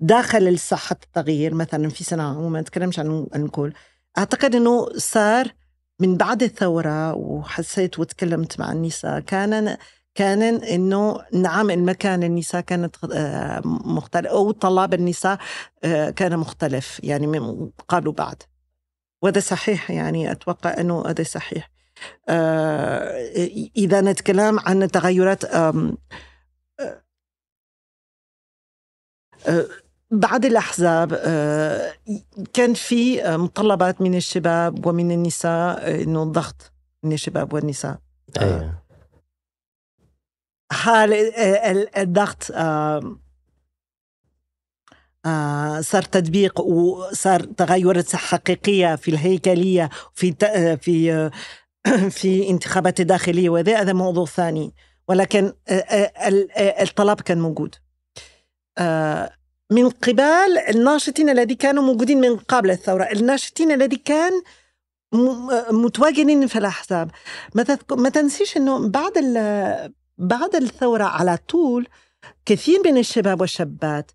داخل 0.01 0.49
الصحة 0.49 0.97
التغيير 1.05 1.55
مثلا 1.55 1.89
في 1.89 2.05
سنة 2.05 2.41
وما 2.41 2.61
نتكلمش 2.61 2.99
عن 2.99 3.27
الكل 3.37 3.73
أعتقد 4.19 4.55
أنه 4.55 4.89
صار 4.97 5.53
من 6.01 6.17
بعد 6.17 6.43
الثورة 6.43 7.15
وحسيت 7.15 7.99
وتكلمت 7.99 8.61
مع 8.61 8.73
النساء 8.73 9.21
كان 9.21 9.77
كان 10.15 10.43
إنه 10.43 11.21
نعم 11.33 11.71
المكان 11.71 12.23
النساء 12.23 12.61
كانت 12.61 12.97
آه، 13.13 13.61
مختلف 13.65 14.27
أو 14.27 14.51
طلاب 14.51 14.95
النساء 14.95 15.39
آه، 15.85 16.11
كان 16.11 16.37
مختلف 16.37 17.01
يعني 17.03 17.39
قالوا 17.89 18.13
بعد. 18.13 18.43
وهذا 19.23 19.41
صحيح 19.41 19.91
يعني 19.91 20.33
أتوقع 20.33 20.81
إنه 20.81 21.03
هذا 21.07 21.23
صحيح. 21.25 21.71
إذا 23.77 24.01
نتكلم 24.01 24.61
عن 24.61 24.91
تغيرات 24.91 25.45
آه، 25.45 25.97
آه، 29.47 29.67
بعد 30.11 30.45
الأحزاب 30.45 31.15
كان 32.53 32.75
في 32.75 33.23
مطلبات 33.37 34.01
من 34.01 34.15
الشباب 34.15 34.87
ومن 34.87 35.11
النساء 35.11 36.03
إنه 36.03 36.23
الضغط 36.23 36.73
من 37.03 37.13
الشباب 37.13 37.53
والنساء 37.53 37.99
أيوة. 38.41 38.83
حال 40.73 41.15
الضغط 41.97 42.53
صار 45.81 46.03
تطبيق 46.03 46.61
وصار 46.61 47.41
تغيرات 47.41 48.17
حقيقية 48.17 48.97
في 48.97 49.11
الهيكلية 49.11 49.91
في 50.15 50.35
في 50.81 51.31
في 52.19 52.51
انتخابات 52.51 53.01
داخلية 53.01 53.49
وذا 53.49 53.81
هذا 53.81 53.93
موضوع 53.93 54.27
ثاني 54.27 54.75
ولكن 55.09 55.53
آه، 55.69 55.73
آه، 55.73 56.13
آه، 56.57 56.83
الطلب 56.83 57.21
كان 57.21 57.41
موجود 57.41 57.75
من 59.71 59.91
قبل 59.91 60.23
الناشطين 60.69 61.31
الذي 61.31 61.55
كانوا 61.55 61.83
موجودين 61.83 62.21
من 62.21 62.37
قبل 62.37 62.71
الثورة 62.71 63.05
الناشطين 63.05 63.73
الذي 63.73 63.97
كان 63.97 64.33
متواجدين 65.71 66.47
في 66.47 66.59
الأحزاب 66.59 67.11
ما, 67.91 68.09
تنسيش 68.09 68.57
أنه 68.57 68.89
بعد. 68.89 69.13
بعد 70.19 70.55
الثورة 70.55 71.05
على 71.05 71.39
طول 71.49 71.89
كثير 72.47 72.81
من 72.85 72.99
الشباب 72.99 73.41
والشابات 73.41 74.11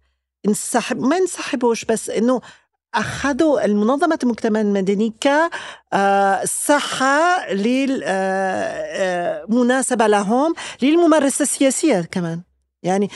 انسحب 0.47 0.99
ما 0.99 1.17
انسحبوش 1.17 1.85
بس 1.85 2.09
إنه 2.09 2.41
اخذوا 2.95 3.65
المنظمة 3.65 4.19
المجتمع 4.23 4.61
المدني 4.61 5.13
كصحه 5.91 7.53
للمناسبه 7.53 8.07
لهم 10.07 10.53
للممارسة 10.81 11.43
السياسية 11.43 12.01
كمان. 12.11 12.41
يعني 12.83 13.09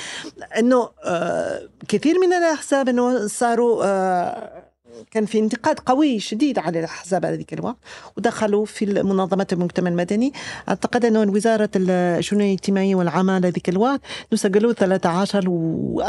إنه 0.57 0.89
آه، 1.05 1.69
كثير 1.87 2.19
من 2.19 2.33
الأحزاب 2.33 2.89
إنه 2.89 3.27
صاروا 3.27 3.85
آه، 3.85 4.66
كان 5.11 5.25
في 5.25 5.39
انتقاد 5.39 5.79
قوي 5.79 6.19
شديد 6.19 6.59
على 6.59 6.79
الاحزاب 6.79 7.25
هذيك 7.25 7.53
الوقت 7.53 7.77
ودخلوا 8.17 8.65
في 8.65 8.85
منظمه 8.85 9.47
المجتمع 9.51 9.89
المدني. 9.89 10.33
أعتقد 10.69 11.05
أنه 11.05 11.31
وزارة 11.31 11.69
الشؤون 11.75 12.41
الاجتماعية 12.41 12.95
والعمل 12.95 13.45
هذيك 13.45 13.69
الوقت 13.69 14.01
سجلوا 14.33 14.73
13 14.73 15.43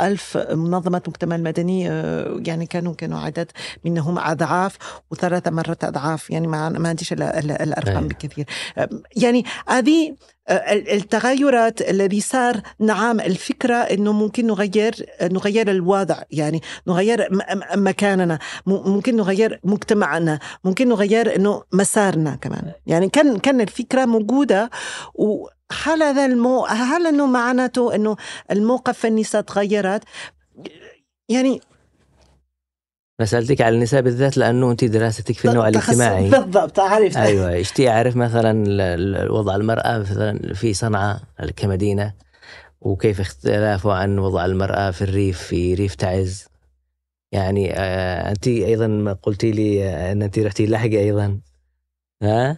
ألف 0.01 0.37
منظمة 0.51 1.03
مجتمع 1.09 1.37
المدني 1.37 1.91
آه، 1.91 2.41
يعني 2.47 2.67
كانوا 2.67 2.95
كانوا 2.95 3.19
عدد 3.19 3.51
منهم 3.85 4.19
أضعاف 4.19 4.77
وثلاث 5.11 5.49
مرات 5.49 5.85
أضعاف 5.85 6.31
يعني 6.31 6.47
ما 6.47 6.69
ما 6.69 6.89
عنديش 6.89 7.13
الأرقام 7.13 8.09
بكثير. 8.09 8.47
يعني 9.17 9.45
هذه 9.69 10.17
التغيرات 10.51 11.91
الذي 11.91 12.21
صار 12.21 12.61
نعم 12.79 13.21
الفكرة 13.21 13.75
أنه 13.75 14.13
ممكن 14.13 14.47
نغير 14.47 14.95
نغير 15.23 15.71
الوضع 15.71 16.23
يعني 16.31 16.63
نغير 16.87 17.29
مكاننا 17.77 18.39
ممكن 18.67 19.17
نغير 19.17 19.61
مجتمعنا 19.65 20.39
ممكن 20.65 20.89
نغير 20.89 21.37
أنه 21.37 21.63
مسارنا 21.73 22.35
كمان. 22.35 22.73
يعني 22.87 23.09
كان 23.09 23.39
كان 23.39 23.61
الفكرة 23.61 24.05
موجودة 24.05 24.71
وهل 25.15 26.03
هذا 26.03 26.27
المو 26.27 26.65
هل 26.67 27.07
إنه 27.07 27.27
معناته 27.27 27.95
إنه 27.95 28.17
الموقف 28.51 29.07
النساء 29.07 29.41
تغيرت؟ 29.43 30.03
يعني 31.29 31.61
سألتك 33.25 33.61
على 33.61 33.75
النساء 33.75 34.03
بالذات 34.03 34.37
لأنه 34.37 34.71
أنت 34.71 34.85
دراستك 34.85 35.35
في 35.35 35.49
النوع 35.49 35.69
الاجتماعي. 35.69 36.31
بالضبط 36.31 36.81
أعرف 36.81 37.17
أيوة 37.17 37.61
اشتي 37.61 37.91
أعرف 37.91 38.17
مثلا 38.17 38.65
وضع 39.31 39.57
المرأة 39.57 39.99
مثلا 39.99 40.55
في 40.55 40.75
صنعاء 40.75 41.21
كمدينة؟ 41.57 42.15
وكيف 42.81 43.21
اختلافه 43.21 43.93
عن 43.93 44.19
وضع 44.19 44.45
المرأة 44.45 44.91
في 44.91 45.03
الريف 45.03 45.43
في 45.43 45.75
ريف 45.75 45.95
تعز؟ 45.95 46.49
يعني 47.33 47.73
آه 47.73 48.31
أنت 48.31 48.49
أيضا 48.49 49.13
قلتي 49.23 49.51
لي 49.51 49.91
أن 50.13 50.23
أنت 50.23 50.39
رحتي 50.39 50.67
لحقة 50.67 50.99
أيضا. 50.99 51.41
ها؟ 52.23 52.57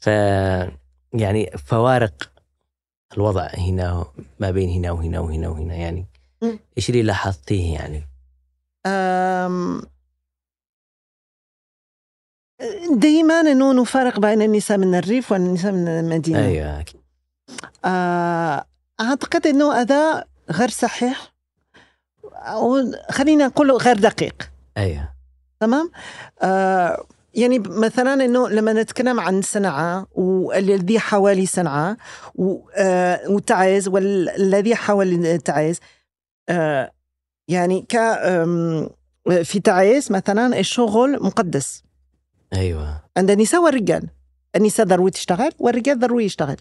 ف 0.00 0.06
يعني 1.12 1.50
فوارق 1.66 2.30
الوضع 3.14 3.48
هنا 3.58 4.04
ما 4.40 4.50
بين 4.50 4.70
هنا 4.70 4.90
وهنا 4.90 5.20
وهنا 5.20 5.48
وهنا 5.48 5.74
يعني. 5.74 6.06
إيش 6.76 6.90
اللي 6.90 7.02
لاحظتيه 7.02 7.74
يعني؟ 7.74 8.06
دائما 12.90 13.40
إنه 13.40 13.72
نفرق 13.72 14.20
بين 14.20 14.42
النساء 14.42 14.78
من 14.78 14.94
الريف 14.94 15.32
والنساء 15.32 15.72
من 15.72 15.88
المدينة. 15.88 16.46
أيوه 16.46 16.84
آه 17.84 18.64
أعتقد 19.00 19.46
إنه 19.46 19.72
هذا 19.72 20.24
غير 20.50 20.68
صحيح. 20.68 21.32
أو 22.34 22.92
خلينا 23.10 23.46
نقول 23.46 23.72
غير 23.72 23.98
دقيق. 23.98 24.50
أيوه. 24.76 25.08
تمام؟ 25.60 25.90
آه 26.42 27.04
يعني 27.34 27.58
مثلا 27.58 28.24
إنه 28.24 28.48
لما 28.48 28.72
نتكلم 28.72 29.20
عن 29.20 29.42
صنعاء 29.42 30.06
والذي 30.14 30.98
حوالي 30.98 31.46
صنعاء 31.46 31.96
آه، 32.76 33.20
وتعز 33.28 33.88
والذي 33.88 34.74
حول 34.74 35.38
تعز 35.38 35.78
آه 36.48 36.92
يعني 37.48 37.86
ك 37.88 37.96
في 39.42 39.60
تعز 39.60 40.12
مثلا 40.12 40.58
الشغل 40.58 41.22
مقدس. 41.22 41.82
أيوه. 42.52 43.04
عند 43.16 43.30
النساء 43.30 43.62
والرجال. 43.62 44.08
النساء 44.56 44.86
ضروري 44.86 45.10
تشتغل 45.10 45.52
والرجال 45.58 45.98
ضروري 45.98 46.24
يشتغل. 46.24 46.56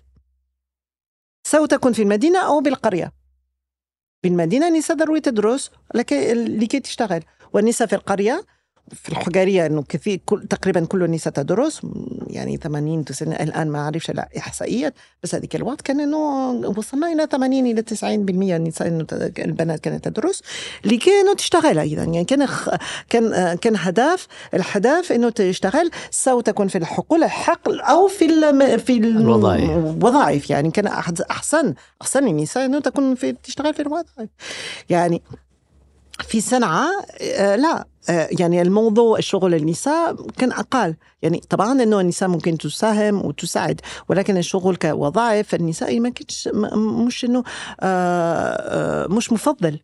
سواء 1.43 1.65
تكون 1.65 1.93
في 1.93 2.01
المدينة 2.01 2.45
أو 2.45 2.61
بالقرية. 2.61 3.13
بالمدينة 4.23 4.67
النساء 4.67 4.97
ضروري 4.97 5.21
تدرس 5.21 5.71
لكي 5.95 6.79
تشتغل. 6.79 7.23
والنساء 7.53 7.87
في 7.87 7.95
القرية 7.95 8.45
في 8.93 9.09
الحجارية 9.09 9.65
إنه 9.65 9.83
كثير 9.89 10.19
كل 10.25 10.47
تقريبا 10.47 10.85
كل 10.85 11.03
النساء 11.03 11.33
تدرس 11.33 11.81
يعني 12.27 12.57
80 12.57 13.05
90 13.05 13.33
الآن 13.33 13.69
ما 13.69 13.79
أعرفش 13.79 14.09
الاحصائيات 14.09 14.93
بس 15.23 15.35
هذيك 15.35 15.55
الوقت 15.55 15.81
كان 15.81 15.99
إنه 15.99 16.49
وصلنا 16.77 17.11
إلى 17.11 17.27
80 17.31 17.65
إلى 17.65 17.81
90% 17.81 18.03
النساء 18.03 18.87
البنات 19.39 19.79
كانت 19.79 20.07
تدرس 20.07 20.41
لكي 20.85 21.11
انه 21.21 21.33
تشتغل 21.33 21.79
أيضا. 21.79 22.03
يعني 22.03 22.25
كان 22.25 22.47
كان 23.09 23.55
كان 23.55 23.75
هدف 23.77 24.27
الهدف 24.53 25.11
إنه 25.11 25.29
تشتغل 25.29 25.91
سواء 26.11 26.41
تكون 26.41 26.67
في 26.67 26.77
الحقول 26.77 27.23
الحقل 27.23 27.81
أو 27.81 28.07
في 28.07 28.27
في 28.77 28.97
الوظائف. 28.97 30.49
يعني 30.49 30.71
كان 30.71 30.87
أحسن 30.87 31.73
أحسن 32.01 32.27
النساء 32.27 32.65
إنه 32.65 32.79
تكون 32.79 33.15
في 33.15 33.31
تشتغل 33.31 33.73
في 33.73 33.81
الوظائف. 33.81 34.29
يعني 34.89 35.21
في 36.21 36.41
صنعاء 36.41 37.05
آه، 37.21 37.55
لا 37.55 37.87
آه، 38.09 38.29
يعني 38.39 38.61
الموضوع 38.61 39.17
الشغل 39.17 39.55
النساء 39.55 40.27
كان 40.37 40.51
أقل. 40.51 40.95
يعني 41.21 41.41
طبعا 41.49 41.83
أنه 41.83 41.99
النساء 41.99 42.29
ممكن 42.29 42.57
تساهم 42.57 43.25
وتساعد 43.25 43.81
ولكن 44.09 44.37
الشغل 44.37 44.75
كوظائف 44.75 45.55
النساء 45.55 45.99
ما 45.99 46.09
كنتش 46.09 46.49
مش 47.05 47.25
أنه 47.25 47.43
آه، 47.81 49.07
مش 49.07 49.31
مفضل. 49.31 49.79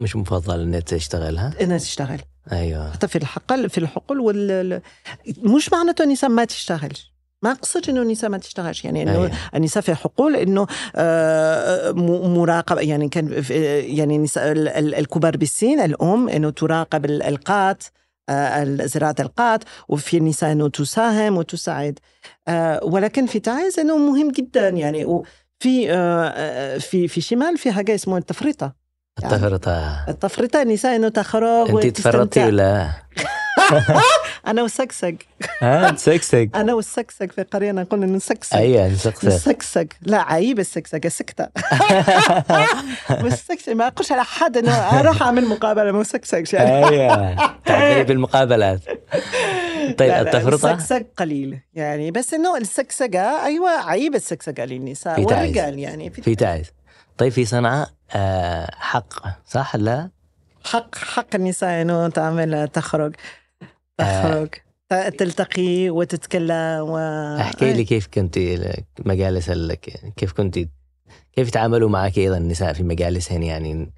مش 0.00 0.16
مفضل 0.16 0.60
إنها 0.60 0.80
تشتغل 0.80 1.38
ها؟ 1.38 1.52
إنها 1.60 1.78
تشتغل. 1.78 2.20
أيوه. 2.52 2.92
حتى 2.92 3.08
في 3.08 3.18
الحقل 3.18 3.70
في 3.70 3.78
الحقل 3.78 4.20
وال 4.20 4.80
مش 5.38 5.72
معناته 5.72 6.04
النساء 6.04 6.30
ما 6.30 6.44
تشتغلش. 6.44 7.15
ما 7.46 7.52
أقصد 7.52 7.90
إنه 7.90 8.02
النساء 8.02 8.30
ما 8.30 8.38
تشتغلش 8.38 8.84
يعني 8.84 9.02
إنه 9.02 9.24
أيه. 9.24 9.30
النساء 9.54 9.82
في 9.82 9.94
حقول 9.94 10.36
إنه 10.36 10.66
آه، 10.96 11.92
مراقبه 12.26 12.80
يعني 12.80 13.08
كان 13.08 13.44
يعني 13.96 14.16
النساء 14.16 14.52
الكبار 14.78 15.36
بالسن 15.36 15.80
الأم 15.80 16.28
إنه 16.28 16.50
تراقب 16.50 17.04
القات 17.04 17.84
آه، 18.28 18.64
زراعة 18.64 19.14
القات 19.20 19.64
وفي 19.88 20.16
النساء 20.16 20.52
إنه 20.52 20.68
تساهم 20.68 21.36
وتساعد. 21.36 21.98
آه، 22.48 22.84
ولكن 22.84 23.26
في 23.26 23.40
تعز 23.40 23.78
إنه 23.78 23.98
مهم 23.98 24.30
جدا 24.30 24.68
يعني 24.68 25.04
وفي 25.04 25.26
في 26.80 27.08
في 27.08 27.20
شمال 27.20 27.58
في 27.58 27.72
حاجة 27.72 27.94
اسمها 27.94 28.18
التفريطه 28.18 28.72
يعني 29.22 29.34
التفريطه 29.34 30.04
التفريطه 30.08 30.62
النساء 30.62 30.96
إنه 30.96 31.08
تخرج 31.08 31.70
انت 31.70 31.86
تفرطتي 31.86 32.44
ولا؟ 32.44 32.90
أنا 34.46 34.62
وسكسك. 34.62 35.26
ها 35.60 35.90
تسكسك 35.90 36.50
أنا 36.54 36.74
والسكسك 36.74 37.32
في 37.32 37.42
قرينا 37.42 37.82
قلنا 37.82 38.06
نسكسك. 38.06 38.54
أيوه 38.54 38.88
نسكسك. 38.88 39.24
نسكسك. 39.24 39.96
لا 40.02 40.22
عيب 40.22 40.58
السكسك 40.58 41.08
سكتة. 41.08 41.48
والسكسك 43.22 43.68
ما 43.68 43.86
أقولش 43.86 44.12
على 44.12 44.24
حد 44.24 44.56
انه 44.56 44.72
أروح 44.72 45.22
أعمل 45.22 45.44
مقابلة 45.48 45.92
ما 45.92 46.02
سكسكش 46.02 46.52
يعني. 46.52 46.88
أيوه 46.88 47.36
تعبري 47.64 48.04
بالمقابلات. 48.04 48.80
طيب 49.98 50.12
التفرطه 50.12 50.74
السكسك 50.74 51.06
قليل 51.16 51.60
يعني. 51.74 52.10
بس 52.10 52.34
إنه 52.34 52.56
السكسكه 52.56 53.44
أيوه 53.44 53.70
عيب 53.70 54.14
السكسكه 54.14 54.64
للنساء 54.64 55.20
والرجال 55.20 55.78
يعني. 55.78 56.10
في 56.10 56.34
تعز 56.34 56.72
طيب 57.18 57.32
في 57.32 57.44
صنعاء 57.44 57.88
آه 58.14 58.70
حق 58.78 59.12
صح؟ 59.46 59.76
لا؟ 59.76 60.10
حق 60.64 60.94
حق 60.94 61.34
النساء 61.34 61.82
إنه 61.82 62.08
تعمل 62.08 62.68
تخرج. 62.68 63.14
تخرج 63.98 64.48
تلتقي 65.18 65.90
وتتكلم 65.90 66.88
و... 66.88 66.98
احكي 67.40 67.72
لي 67.72 67.84
كيف 67.84 68.06
كنت 68.06 68.38
مجالس 69.04 69.50
كيف 70.16 70.32
كنت 70.32 70.58
كيف 71.32 71.50
تعاملوا 71.50 71.88
معك 71.88 72.18
أيضا 72.18 72.36
النساء 72.36 72.72
في 72.72 72.82
مجالسهن؟ 72.82 73.42
يعني 73.42 73.92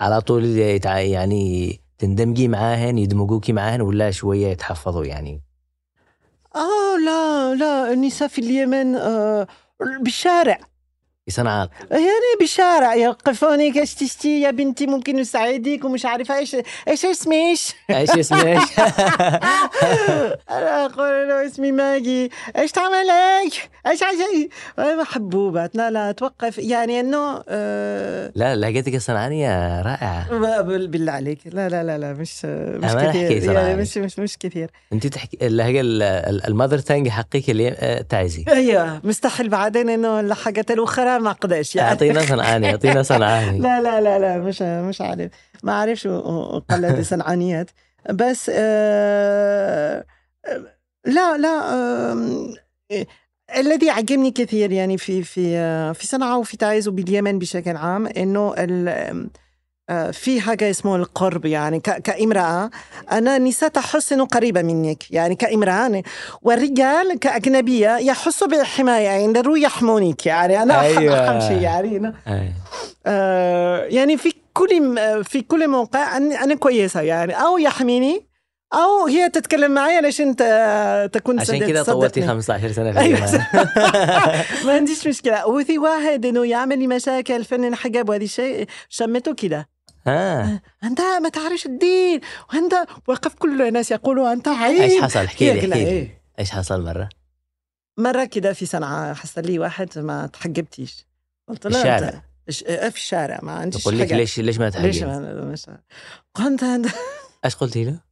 على 0.00 0.20
طول 0.20 0.44
يعني 0.86 1.80
تندمجي 1.98 2.48
معاهن 2.48 2.98
يدمجوكي 2.98 3.52
معاهن 3.52 3.80
ولا 3.80 4.10
شوية 4.10 4.46
يتحفظوا 4.46 5.04
يعني؟ 5.04 5.42
آه 6.56 6.98
لا 7.04 7.54
لا 7.54 7.92
النساء 7.92 8.28
في 8.28 8.40
اليمن 8.40 8.94
آه 8.96 9.46
بالشارع. 10.00 10.58
صنعاء 11.30 11.68
يعني 11.90 12.36
بالشارع 12.40 12.94
يوقفوني 12.94 13.80
إيش 13.80 13.94
تشتي 13.94 14.40
يا 14.40 14.50
بنتي؟ 14.50 14.86
ممكن 14.86 15.16
نساعدك 15.16 15.84
ومش 15.84 16.06
عارفه 16.06 16.38
إيش 16.38 16.56
إيش 16.88 17.04
اسميش 17.04 17.74
إيش 17.90 18.10
اسمك؟ 18.10 18.58
أنا 20.50 20.86
أقول 20.86 21.28
له 21.28 21.46
اسمي 21.46 21.72
ماجي. 21.72 22.30
إيش 22.56 22.72
تعمل 22.72 23.10
هيك؟ 23.10 23.70
إيش 23.86 24.00
عايز؟ 24.02 24.18
حبوبات 25.06 25.76
لا 25.76 25.90
لا 25.90 26.12
توقف. 26.12 26.58
يعني 26.58 27.00
إنه 27.00 27.42
آه 27.48 28.32
لا 28.34 28.56
لهجتك 28.56 28.94
الصنعانية 28.94 29.82
رائعة. 29.82 30.60
بال- 30.62 30.88
بالله 30.88 31.12
عليك. 31.12 31.38
لا 31.46 31.68
لا 31.68 31.82
لا 31.84 31.98
لا 31.98 32.12
مش 32.12 32.44
مش 32.44 32.92
كثير. 32.92 33.52
يعني 33.52 33.76
مش 33.82 33.98
مش 33.98 34.18
مش 34.18 34.38
كثير. 34.38 34.70
أنت 34.92 35.06
تحكي 35.06 35.38
اللهجة 35.46 35.80
ال- 35.80 36.02
ال- 36.02 36.46
المذر 36.46 36.78
تانج 36.78 37.08
حقك 37.08 37.50
اللي 37.50 37.68
آه، 37.68 38.00
تعزي. 38.02 38.44
أيوه 38.48 39.00
مستحيل 39.04 39.48
بعدين 39.48 39.88
إنه 39.90 40.20
الحاجات 40.20 40.70
الأخرى 40.70 41.18
ما 41.20 41.30
أقدرش 41.30 41.76
يعني. 41.76 41.88
أعطينا 41.88 42.20
صنعاني 42.26 42.70
أعطينا 42.70 43.02
صنعاني. 43.02 43.58
لا 43.68 43.80
لا 43.82 44.00
لا 44.00 44.18
لا 44.18 44.38
مش 44.38 44.62
مش 44.62 45.00
عارف. 45.00 45.30
ما 45.62 45.72
أعرفش 45.72 46.06
قلد 46.70 47.00
صنعانيات. 47.00 47.70
بس 48.10 48.50
آه 48.54 50.04
لا 51.06 51.36
لا 51.36 51.74
آه 51.74 52.36
الذي 53.56 53.90
عجبني 53.90 54.30
كثير 54.30 54.72
يعني 54.72 54.98
في 54.98 55.22
في 55.22 55.56
آه، 55.56 55.92
في 55.92 56.06
صنعاء 56.06 56.38
وفي 56.40 56.56
تعز 56.56 56.88
وباليمن 56.88 57.38
بشكل 57.38 57.76
عام 57.76 58.06
إنه 58.06 58.54
ال- 58.58 58.88
آه، 58.88 59.26
في 60.12 60.40
حاجة 60.40 60.70
اسمه 60.70 60.96
القرب 60.96 61.44
يعني 61.44 61.80
كامرأة 61.80 62.70
أنا 63.12 63.36
النساء 63.36 63.68
تحس 63.68 64.12
قريبة 64.12 64.62
منك 64.62 65.10
يعني 65.10 65.34
كامرأة 65.34 66.02
والرجال 66.42 67.18
كأجنبية 67.18 67.96
يحسوا 67.96 68.48
بالحماية 68.48 69.04
يعني 69.04 69.32
ضروري 69.32 69.62
يحمونك 69.62 70.26
يعني 70.26 70.62
أنا 70.62 70.80
أيوة. 70.80 71.14
أهم 71.14 71.40
شيء 71.40 71.62
يعني 71.62 71.96
أنا 71.96 72.14
أي. 72.28 72.52
آه، 73.06 73.84
يعني 73.84 74.16
في 74.16 74.32
كل 74.52 74.98
في 75.24 75.42
كل 75.42 75.68
موقع 75.68 76.16
أنا 76.16 76.54
كويسة 76.54 77.00
يعني 77.00 77.32
أو 77.32 77.58
يحميني 77.58 78.30
أو 78.74 79.06
هي 79.06 79.28
تتكلم 79.28 79.70
معي 79.70 79.96
علشان 79.96 80.36
تكون 81.12 81.40
عشان 81.40 81.58
كذا 81.58 81.82
طولتي 81.82 82.20
صدقتني. 82.20 82.28
15 82.28 82.72
سنة 82.72 82.92
في 82.92 82.98
أيوة. 82.98 83.46
ما 84.66 84.72
عنديش 84.72 85.06
مشكلة 85.06 85.46
وفي 85.46 85.78
واحد 85.78 86.26
إنه 86.26 86.46
يعمل 86.46 86.78
لي 86.78 86.86
مشاكل 86.86 87.44
فنن 87.44 87.74
حجاب 87.74 88.08
وهذا 88.08 88.24
الشيء 88.24 88.66
شمته 88.88 89.34
كده 89.34 89.68
ها 90.06 90.60
أنت 90.84 91.00
ما 91.00 91.28
تعرفش 91.28 91.66
الدين 91.66 92.20
وأنت 92.52 92.74
وقف 93.06 93.34
كل 93.34 93.62
الناس 93.62 93.90
يقولوا 93.90 94.32
أنت 94.32 94.48
عيب 94.48 94.80
إيش 94.80 95.02
حصل 95.02 95.24
احكي 95.24 95.44
لي 95.44 95.58
احكي 95.58 95.66
لي 95.66 95.76
إيه. 95.76 96.22
إيش 96.38 96.50
حصل 96.50 96.84
مرة 96.84 97.08
مرة 97.98 98.24
كده 98.24 98.52
في 98.52 98.66
صنعاء 98.66 99.14
حصل 99.14 99.42
لي 99.42 99.58
واحد 99.58 99.98
ما 99.98 100.26
تحجبتيش 100.26 101.06
قلت 101.48 101.66
له 101.66 101.78
الشارع. 101.78 102.22
إيه، 102.66 102.88
في 102.88 102.96
الشارع 102.96 103.40
ما 103.42 103.52
عنديش 103.52 103.82
يقول 103.82 103.98
لك. 103.98 104.12
ليش 104.12 104.40
ليش 104.40 104.58
ما 104.58 104.64
ليش 104.64 104.74
تحجب 104.98 105.08
ما 105.08 105.16
قلت 106.34 106.90
إيش 107.44 107.56
قلتي 107.56 107.84
له؟ 107.84 108.09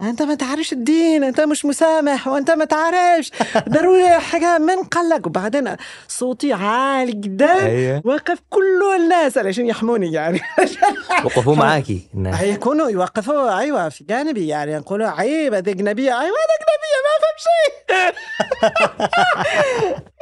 انت 0.00 0.22
ما 0.22 0.34
تعرفش 0.34 0.72
الدين 0.72 1.24
انت 1.24 1.40
مش 1.40 1.64
مسامح 1.64 2.28
وانت 2.28 2.50
ما 2.50 2.64
تعرفش. 2.64 3.30
ضروري 3.68 4.08
حاجة 4.08 4.58
من 4.58 4.82
قلق. 4.82 5.26
وبعدين 5.26 5.76
صوتي 6.08 6.52
عالي 6.52 7.12
جدا. 7.12 7.66
أيوه. 7.66 8.02
وقف 8.04 8.38
كل 8.50 8.82
الناس 8.96 9.38
علشان 9.38 9.66
يحموني 9.66 10.12
يعني. 10.12 10.40
وقفوا 11.24 11.54
معاكي. 11.56 12.08
الناس 12.14 12.42
يكونوا 12.42 12.88
يوقفوا. 12.88 13.58
أيوه 13.58 13.88
في 13.88 14.04
جانبي 14.04 14.48
يعني. 14.48 14.72
يقولوا 14.72 15.08
عيب 15.08 15.54
هذه 15.54 15.70
أجنبية. 15.70 16.20
أيوه 16.20 16.36
أنا 16.38 16.54
أجنبية 16.58 16.98
ما 17.04 17.12
أفهم 17.18 17.36
شيء. 17.38 17.72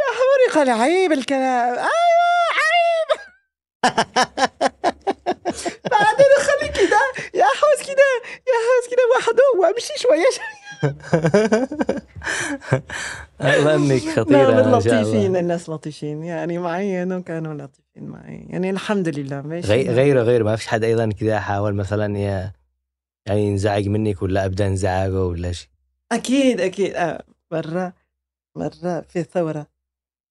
يا 0.00 0.10
حموري 0.16 0.46
قال 0.54 0.70
عيب 0.80 1.12
الكلام. 1.12 1.68
أيوه 1.74 1.90
عيب. 2.60 3.20
بعدين 5.90 6.32
خلي 6.40 6.68
كده 6.68 7.00
يا 7.34 7.44
حوس 7.44 7.86
كده 7.86 8.06
يا 8.24 8.58
حوس 8.66 8.90
كده 8.90 9.02
وحده 9.16 9.42
وأمشي 9.60 9.92
شوية. 9.96 10.30
والله 13.40 13.74
انك 13.74 14.02
لا 14.30 14.66
ما 14.70 14.80
شاء 14.80 14.92
لطيفين 15.02 15.26
الله 15.26 15.40
الناس 15.40 15.68
لطيفين. 15.68 16.22
يعني 16.24 16.58
معي 16.58 17.02
انه 17.02 17.22
كانوا 17.22 17.54
لطيفين 17.54 18.04
معي. 18.08 18.46
يعني 18.48 18.70
الحمد 18.70 19.08
لله 19.08 19.40
ماشي. 19.42 19.68
غي- 19.68 19.88
غيره 19.88 20.22
غيره 20.22 20.44
ما 20.44 20.56
فيش 20.56 20.66
حد 20.66 20.84
أيضا 20.84 21.10
كذا 21.20 21.40
حاول 21.40 21.74
مثلا 21.74 22.06
يعني 22.16 23.40
ينزعج 23.46 23.88
منك 23.88 24.22
ولا 24.22 24.44
ابدا 24.44 24.66
انزعاجه 24.66 25.24
ولا 25.24 25.52
شيء. 25.52 25.68
أكيد 26.12 26.60
أكيد. 26.60 26.94
آه 26.94 27.24
مرة 27.52 27.92
مرة 28.56 29.00
في 29.00 29.22
ثورة. 29.22 29.66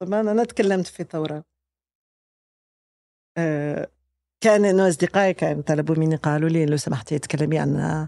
طبعا 0.01 0.21
أنا 0.21 0.43
تكلمت 0.43 0.87
في 0.87 1.03
ثورة. 1.03 1.43
آه 3.37 3.89
كان 4.41 4.65
إنه 4.65 4.87
أصدقائي 4.87 5.33
كانوا 5.33 5.61
طلبوا 5.61 5.95
مني 5.95 6.15
قالوا 6.15 6.49
لي 6.49 6.65
لو 6.65 6.77
سمحتي 6.77 7.19
تكلمي 7.19 7.59
عن 7.59 8.07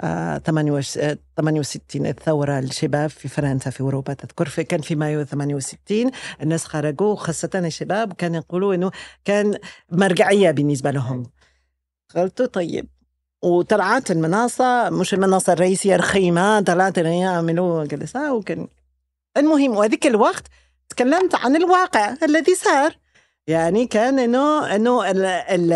آه 0.00 0.38
68 0.38 2.06
الثورة 2.06 2.58
الشباب 2.58 3.10
في 3.10 3.28
فرنسا 3.28 3.70
في 3.70 3.80
أوروبا 3.80 4.12
تذكر 4.12 4.48
في 4.48 4.64
كان 4.64 4.80
في 4.80 4.94
مايو 4.94 5.24
68 5.24 6.10
الناس 6.42 6.64
خرجوا 6.64 7.16
خاصة 7.16 7.50
الشباب 7.54 8.12
كانوا 8.12 8.36
يقولوا 8.36 8.74
إنه 8.74 8.90
كان 9.24 9.58
مرجعية 9.92 10.50
بالنسبة 10.50 10.90
لهم. 10.90 11.30
قلت 12.16 12.42
طيب. 12.42 12.88
وطلعت 13.42 14.10
المنصة 14.10 14.90
مش 14.90 15.14
المنصة 15.14 15.52
الرئيسية 15.52 15.96
الخيمة 15.96 16.60
طلعت 16.60 16.98
يعملوا 16.98 17.84
جلسة 17.84 18.34
وكان 18.34 18.68
المهم 19.36 19.76
وذيك 19.76 20.06
الوقت 20.06 20.44
تكلمت 20.88 21.34
عن 21.34 21.56
الواقع 21.56 22.14
الذي 22.22 22.54
صار. 22.54 23.05
يعني 23.48 23.86
كان 23.86 24.18
إنه 24.18 24.74
إنه 24.76 25.10
ال 25.10 25.24
ال 25.24 25.72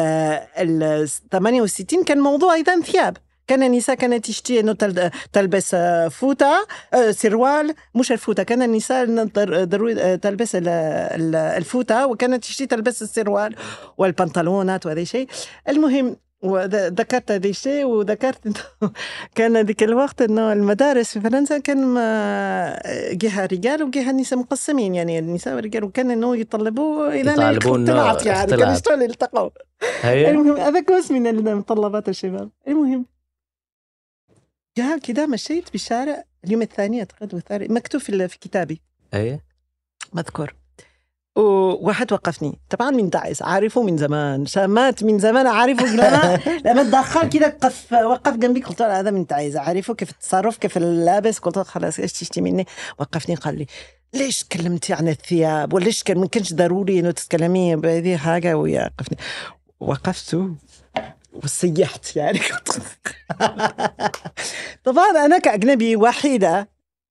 ال 0.82 1.08
68 1.32 2.04
كان 2.04 2.18
موضوع 2.20 2.54
أيضا 2.54 2.80
ثياب. 2.80 3.16
كان 3.46 3.62
النساء 3.62 3.96
كانت 3.96 4.24
تشتي 4.26 4.60
إنه 4.60 4.72
تل- 4.72 5.10
تلبس 5.32 5.76
فوطة 6.10 6.66
آه، 6.94 7.10
سروال. 7.10 7.74
مش 7.94 8.12
الفوطة 8.12 8.42
كان 8.42 8.62
النساء 8.62 9.24
ضروري 9.64 10.16
تلبس 10.16 10.54
ال- 10.56 10.68
ال- 10.68 11.34
الفوطة 11.36 12.06
وكانت 12.06 12.42
تشتي 12.44 12.66
تلبس 12.66 13.02
السروال 13.02 13.54
والبنطلونات 13.98 14.86
وهذا 14.86 15.00
الشيء 15.00 15.28
المهم 15.68 16.16
وذكرت 16.42 17.30
هذا 17.30 17.48
الشيء 17.48 17.84
وذكرت 17.84 18.46
إنه 18.46 18.90
كان 19.36 19.56
ذيك 19.56 19.82
الوقت 19.82 20.22
إنه 20.22 20.52
المدارس 20.52 21.12
في 21.12 21.20
فرنسا 21.20 21.58
كان 21.58 21.86
ما- 21.86 22.80
جهة 23.12 23.46
رجال 23.46 23.82
وجهة 23.82 24.12
نساء 24.12 24.38
مقسمين 24.38 24.94
يعني 24.94 25.18
النساء 25.18 25.54
والرجال 25.54 25.84
وكان 25.84 26.10
إنه 26.10 26.36
يطلبوا 26.36 27.08
الاختلاط 27.20 28.26
يعني 28.26 28.38
اختلاط. 28.40 28.60
كانوا 28.60 28.74
يشتغلوا 28.74 29.04
يلتقوا؟ 29.04 29.50
المهم 30.04 30.56
هذا 30.56 30.80
جزء 30.80 31.14
من 31.14 31.26
المتطلبات 31.26 32.08
الشباب. 32.08 32.50
المهم 32.68 33.06
جاء 34.78 34.98
كده 34.98 35.26
مشيت 35.26 35.72
بالشارع 35.72 36.24
اليوم 36.44 36.62
الثاني 36.62 36.98
أعتقد 36.98 37.34
والثالث 37.34 37.70
مكتوب 37.70 38.00
في 38.00 38.38
كتابي. 38.38 38.80
هي؟ 39.14 39.40
مذكور. 40.12 40.54
وواحد 41.36 42.12
وقفني. 42.12 42.60
طبعا 42.70 42.90
من 42.90 43.10
داعس 43.10 43.42
عارفه 43.42 43.82
من 43.82 43.96
زمان. 43.96 44.46
شامات 44.46 45.04
من 45.04 45.18
زمان 45.18 45.46
عارفه 45.46 45.86
لما 45.96 46.38
لما 46.64 46.82
تدخل 46.82 47.28
كده 47.28 47.58
قف 47.60 47.92
وقف 47.92 48.36
جنبي 48.36 48.60
قلت 48.60 48.80
له 48.80 49.00
هذا 49.00 49.10
من 49.10 49.24
داعس 49.24 49.56
عارفه 49.56 49.94
كيف 49.94 50.10
التصرف 50.10 50.56
كيف 50.56 50.76
اللابس؟ 50.76 51.38
قلت 51.38 51.56
له 51.56 51.62
خلاص 51.62 51.98
إيش 51.98 52.12
تشتي 52.12 52.40
مني؟ 52.40 52.66
وقفني 52.98 53.34
قال 53.34 53.58
لي 53.58 53.66
ليش 54.14 54.42
تكلمتي 54.44 54.92
عن 54.92 55.08
الثياب؟ 55.08 55.72
وليش 55.72 56.02
كان 56.02 56.18
ما 56.18 56.26
كانش 56.26 56.52
ضروري 56.52 57.00
إنه 57.00 57.10
تتكلمي 57.10 57.76
بهذه 57.76 58.16
حاجة 58.16 58.56
ويوقفني 58.56 59.18
وقفت 59.80 60.36
وسيحت 61.32 62.16
يعني. 62.16 62.40
طبعا 64.84 65.10
أنا 65.24 65.38
كأجنبي 65.38 65.96
وحيدة 65.96 66.68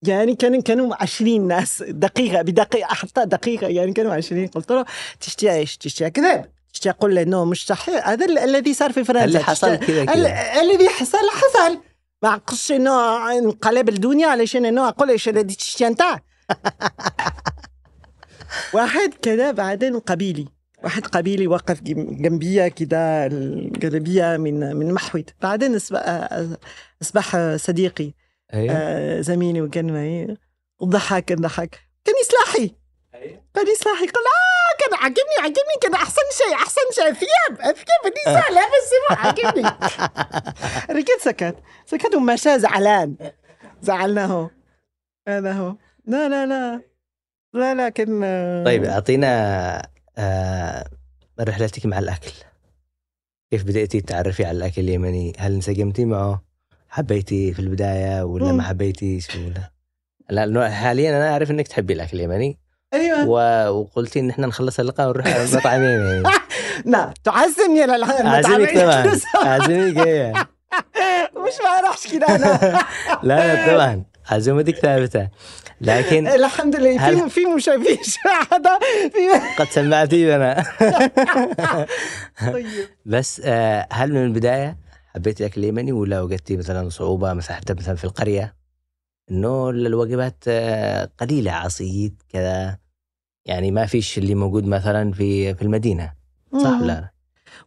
يعني 0.08 0.36
كانوا 0.36 0.62
كانوا 0.62 0.96
20 1.04 1.48
ناس. 1.48 1.84
دقيقة 1.88 2.42
بدقيقة 2.42 2.94
حتى 2.94 3.26
دقيقة. 3.26 3.68
يعني 3.68 3.94
كانوا 3.94 4.14
20 4.14 4.48
قلت 4.48 4.72
له 4.72 4.86
تشتي 5.20 5.54
إيش؟ 5.54 5.78
تشتي 5.78 6.10
كذب. 6.10 6.46
تشتي 6.74 6.90
أقول 6.90 7.16
له 7.16 7.22
إنه 7.22 7.46
مش 7.46 7.66
صحيح. 7.66 8.08
هذا 8.10 8.26
ال- 8.26 8.38
الذي 8.40 8.74
صار 8.74 8.94
في 8.94 9.04
فرنسا. 9.04 9.26
اللي 9.26 9.40
حصل 9.40 9.76
كذا 9.76 10.02
ال- 10.02 10.06
كذا 10.08 10.62
الذي 10.62 10.90
حصل 10.90 11.18
حصل. 11.18 11.78
ما 12.24 12.30
اعقلش 12.30 12.72
إنه 12.72 12.92
انقلب 13.38 13.90
الدنيا 13.90 14.28
علشان 14.28 14.66
إنه 14.66 14.88
أقول 14.88 15.10
إيش 15.10 15.30
الذي 15.30 15.56
تشتي 15.56 15.88
أنت. 15.88 16.02
واحد 18.74 19.14
كذا 19.22 19.52
بعدين 19.52 20.00
قبيلي. 20.00 20.48
واحد 20.84 21.06
قبيلي 21.08 21.48
وقف 21.48 21.82
جنبيا 21.82 22.68
كده 22.68 23.26
الجلبية 23.26 24.38
من 24.38 24.76
من 24.76 24.94
محوت 24.94 25.30
بعدين 25.42 25.76
أصبح 27.02 27.56
صديقي. 27.56 28.14
هي؟ 28.52 28.72
آه، 28.72 29.22
زميلي 29.22 29.62
وكان 29.62 29.94
معي. 29.94 30.38
وضحك 30.80 31.34
ضحك. 31.34 31.80
كان 32.06 32.16
يصلحي. 32.22 32.76
كان 33.54 33.68
يصلحي. 33.68 34.06
قال 34.08 34.24
آه 34.26 34.78
كان 34.80 34.94
عاجبني 34.94 35.36
عاجبني. 35.42 35.76
كان 35.82 35.94
أحسن 35.94 36.22
شيء 36.38 36.56
أحسن 36.56 36.82
شيء. 36.92 37.14
ثياب 37.14 37.76
ثياب 37.76 38.06
النساء 38.06 38.54
لابس 38.54 38.92
عاجبني. 39.12 39.64
رجعت 41.00 41.20
سكت. 41.22 41.56
سكت 41.86 42.16
ومشى 42.16 42.60
زعلان. 42.60 43.16
زعلناه 43.82 44.50
هذا 45.28 45.52
هو. 45.52 45.76
لا 46.06 46.30
لا 46.30 46.46
لا. 46.46 46.82
لا 47.54 47.76
لا 47.76 47.90
كان 47.90 48.22
آه، 48.24 48.64
طيب 48.64 48.84
أعطينا 48.84 49.30
آه 50.18 50.90
رحلتك 51.40 51.86
مع 51.86 52.00
الأكل. 52.00 52.32
كيف 53.52 53.64
بدأتي 53.64 54.02
تعرفي 54.02 54.46
على 54.46 54.58
الأكل 54.58 54.82
اليمني؟ 54.82 55.34
هل 55.38 55.54
انسجمتي 55.54 56.06
معه؟ 56.06 56.49
حبيتي 56.90 57.54
في 57.54 57.60
البداية 57.60 58.24
ولا 58.24 58.46
مم. 58.46 58.58
ما 58.58 58.64
حبيتيش 58.64 59.28
ولا؟ 59.36 59.72
لأنه 60.30 60.70
حاليا 60.70 61.10
أنا 61.18 61.30
أعرف 61.32 61.52
إنك 61.52 61.68
تحبي 61.68 61.94
الأكل 61.94 62.18
اليمني. 62.18 62.60
أيوه. 62.94 63.26
و... 63.28 63.34
وقلتي 63.80 64.20
إن 64.20 64.30
إحنا 64.30 64.48
نخلص 64.48 64.80
اللقاء 64.80 65.08
ونروح 65.10 65.28
على 65.28 65.46
مطعم 65.54 65.84
يمني 65.84 66.24
لا 66.86 67.14
تعزمني 67.24 67.82
أعزمك 67.92 68.70
المطعم. 68.70 69.20
طبعا 69.34 69.46
أعزمك 69.48 70.08
إيه. 70.08 70.34
مش 71.38 71.54
ما 71.64 71.88
راحش 71.88 72.08
كده 72.14 72.28
أنا. 72.36 72.80
لا 73.24 73.54
لا 73.56 73.74
طبعا. 73.74 74.04
عزومتك 74.30 74.76
ثابتة. 74.76 75.28
لكن 75.82 76.28
الحمد 76.28 76.76
لله. 76.76 76.92
في 76.98 77.04
هل- 77.04 77.30
في 77.30 77.46
مشابه 77.46 77.98
هذا؟ 78.52 78.80
في 79.14 79.54
قد 79.58 79.68
سمعتي 79.68 80.36
أنا. 80.36 80.64
طيب. 82.54 82.66
بس 83.06 83.42
آه، 83.46 83.88
هل 83.92 84.14
من 84.14 84.24
البداية 84.24 84.78
حبيتي 85.16 85.46
الأكل 85.46 85.62
اليمني 85.62 85.92
ولا 85.92 86.22
وجدتي 86.22 86.58
مثلا 86.58 86.90
صعوبة 86.90 87.34
مثلا 87.34 87.58
حتى 87.58 87.74
مثلا 87.74 87.96
في 87.96 88.04
القرية 88.04 88.56
إنه 89.32 89.70
الوجبات 89.70 90.44
آه، 90.48 91.10
قليلة 91.18 91.52
عصيد 91.52 92.22
كذا 92.30 92.78
يعني 93.46 93.72
ما 93.72 93.86
فيش 93.86 94.18
اللي 94.18 94.36
موجود 94.36 94.66
مثلا 94.66 95.12
في 95.12 95.56
في 95.56 95.62
المدينة 95.62 96.14
صح. 96.64 96.82
ولا 96.82 96.88
لا؟ 96.88 97.12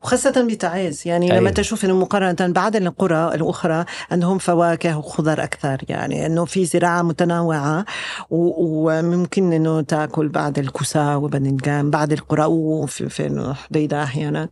وخاصة 0.02 0.46
بتعز 0.48 1.02
يعني 1.06 1.26
أيوة. 1.26 1.40
لما 1.40 1.50
تشوف 1.50 1.84
إنه 1.84 1.96
مقارنة 1.96 2.52
بعض 2.52 2.76
القرى 2.76 3.34
الأخرى 3.34 3.84
عندهم 4.10 4.38
فواكه 4.38 4.98
وخضر 4.98 5.42
أكثر. 5.42 5.78
يعني 5.88 6.26
إنه 6.26 6.44
في 6.44 6.64
زراعة 6.64 7.02
متنوعة 7.02 7.84
وممكن 8.30 9.52
إنه 9.52 9.80
تأكل 9.80 10.28
بعد 10.28 10.58
الكسا 10.58 11.14
وباذنجان 11.14 11.90
بعد 11.90 12.12
القرى 12.12 12.44
وفي 12.44 13.08
في 13.08 13.54
حديدة 13.68 14.02
أحيانا. 14.02 14.48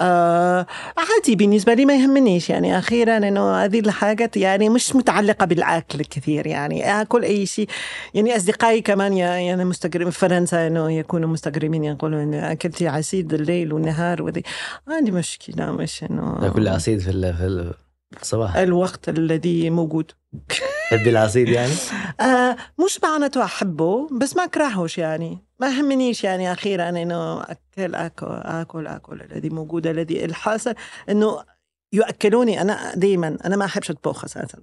آه 0.00 0.66
عادي 0.98 1.36
بالنسبة 1.36 1.74
لي 1.74 1.84
ما 1.84 1.94
يهمنيش. 1.94 2.50
يعني 2.50 2.78
أخيرا 2.78 3.16
إنه 3.16 3.64
هذه 3.64 3.80
الحاجات 3.80 4.36
يعني 4.36 4.68
مش 4.68 4.96
متعلقة 4.96 5.46
بالأكل 5.46 6.04
كثير. 6.04 6.46
يعني 6.46 7.00
آكل 7.00 7.22
أي 7.22 7.46
شيء. 7.46 7.68
يعني 8.14 8.36
أصدقائي 8.36 8.80
كمان 8.80 9.12
يعني 9.12 9.64
مستغربين 9.64 10.10
في 10.10 10.18
فرنسا 10.18 10.66
إنه 10.66 10.92
يكونوا 10.92 11.28
مستغربين 11.28 11.84
يقولوا 11.84 12.22
إنه 12.22 12.52
أكلتي 12.52 12.88
عسيد 12.88 13.34
الليل 13.34 13.72
والنهار 13.72 14.22
وذي. 14.22 14.42
ما 14.86 14.94
عندي 14.96 15.10
مشكلة 15.10 15.72
مش 15.72 16.04
إنه 16.04 16.40
تاكل 16.40 16.68
عصيد 16.68 16.98
في 17.00 17.10
ال- 17.10 17.34
في 17.34 18.22
الصباح. 18.22 18.56
الوقت 18.56 19.08
الذي 19.08 19.70
موجود. 19.70 20.12
تحبي 20.90 21.10
العصيد 21.10 21.48
يعني؟ 21.48 21.72
آه 22.20 22.56
مش 22.84 23.00
معناته 23.02 23.44
احبه 23.44 24.08
بس 24.18 24.36
ما 24.36 24.44
أكرهوش 24.44 24.98
يعني. 24.98 25.38
ما 25.60 25.68
يهمنيش 25.68 26.24
يعني 26.24 26.52
أخيرا 26.52 26.88
إنه 26.88 27.42
أكل 27.42 27.94
أكل 27.94 28.26
أكل 28.30 28.86
أكل 28.86 29.22
الذي 29.22 29.48
موجود 29.50 29.86
الذي 29.86 30.24
الحاصل. 30.24 30.74
إنه 31.08 31.44
يؤكلوني 31.92 32.60
أنا 32.60 32.94
دائما 32.94 33.36
أنا 33.44 33.56
ما 33.56 33.64
أحبش 33.64 33.90
اطبخ 33.90 34.24
أساسا. 34.24 34.58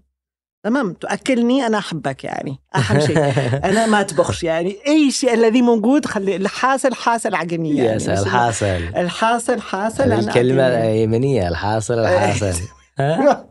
تمام؟ 0.66 0.93
تاكلني 0.93 1.68
أنا 1.68 1.78
أحبك 1.78 2.24
يعني. 2.24 2.59
أهم 2.76 2.99
شيء. 2.99 3.18
أنا 3.70 3.86
ما 3.86 4.01
اطبخش 4.01 4.43
يعني. 4.43 4.78
أي 4.88 5.11
شيء 5.11 5.34
الذي 5.34 5.61
موجود 5.61 6.05
خلي 6.05 6.36
الحاصل 6.36 6.93
حاصل 6.93 7.36
عجبني 7.36 7.78
يعني. 7.78 7.95
مش- 7.95 8.09
الحاصل 8.09 8.66
الحاصل 8.97 9.61
حاصل 9.61 10.11
عجبني. 10.11 11.03
يمنية 11.03 11.47
الحاصل 11.47 11.99
الحاصل 11.99 12.61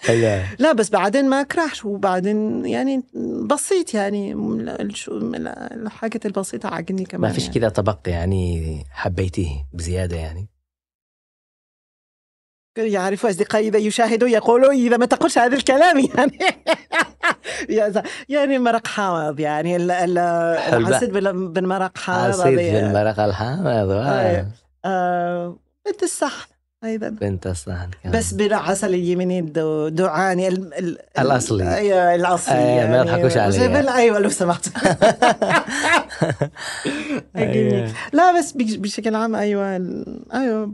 لا 0.58 0.72
بس 0.72 0.90
بعدين 0.90 1.28
ما 1.28 1.40
أكرهش 1.40 1.84
وبعدين 1.84 2.66
يعني 2.66 3.02
بسيط 3.46 3.94
يعني. 3.94 4.32
الحاجة 5.74 6.20
البسيطة 6.24 6.68
عاجبني 6.68 7.04
كمان 7.04 7.28
ما 7.30 7.34
فيش 7.34 7.42
يعني. 7.46 7.54
كذا 7.60 7.68
طبق 7.68 7.98
يعني 8.06 8.84
حبيتيه 8.90 9.66
بزيادة 9.72 10.16
يعني؟ 10.16 10.48
يعرفوا 12.86 13.30
أصدقائي 13.30 13.68
إذا 13.68 13.78
يشاهدوا 13.78 14.28
يقولوا 14.28 14.72
إذا 14.72 14.96
ما 14.96 15.06
تقولش 15.06 15.38
هذا 15.38 15.56
الكلام 15.56 15.98
يعني 16.14 16.38
يعني 18.28 18.58
مرق 18.58 18.86
حامض 18.86 19.40
يعني 19.40 19.76
ال- 19.76 19.90
ال- 19.90 20.58
حلبة. 20.58 20.88
العسل 20.88 21.10
بال- 21.10 21.48
بالمرق 21.48 21.98
حامض 21.98 22.40
هذه- 22.40 22.72
بالمرق 22.72 23.20
الحامض. 23.20 23.66
آه، 24.84 25.56
بنت 25.86 26.02
الصحن 26.02 26.48
أيضا 26.84 27.08
بنت 27.08 27.46
الصحن. 27.46 27.90
بس 28.06 28.32
بالعسل 28.32 28.88
اليمني 28.94 29.40
دوعاني 29.90 30.48
ال- 30.48 30.74
ال- 30.74 30.98
الأصلي. 31.18 31.76
أيوه 31.76 32.14
الأصلي 32.14 32.54
أيوة، 32.80 32.90
ما 32.90 32.96
يضحكوش 32.98 33.36
علي. 33.36 33.94
أيوه 33.96 34.18
لو 34.18 34.28
سمحت 34.28 34.68
أيوة. 37.36 37.92
لا 38.12 38.38
بس 38.38 38.52
بش- 38.52 38.76
بشكل 38.76 39.14
عام 39.14 39.34
أيوه 39.36 39.66
أيوه 40.34 40.72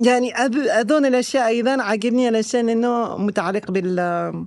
يعني 0.00 0.32
هذول 0.72 1.06
الأشياء 1.06 1.46
أيضا 1.46 1.82
عاجبني 1.82 2.26
علشان 2.26 2.68
إنه 2.68 3.16
متعلق 3.16 3.70
بال 3.70 4.46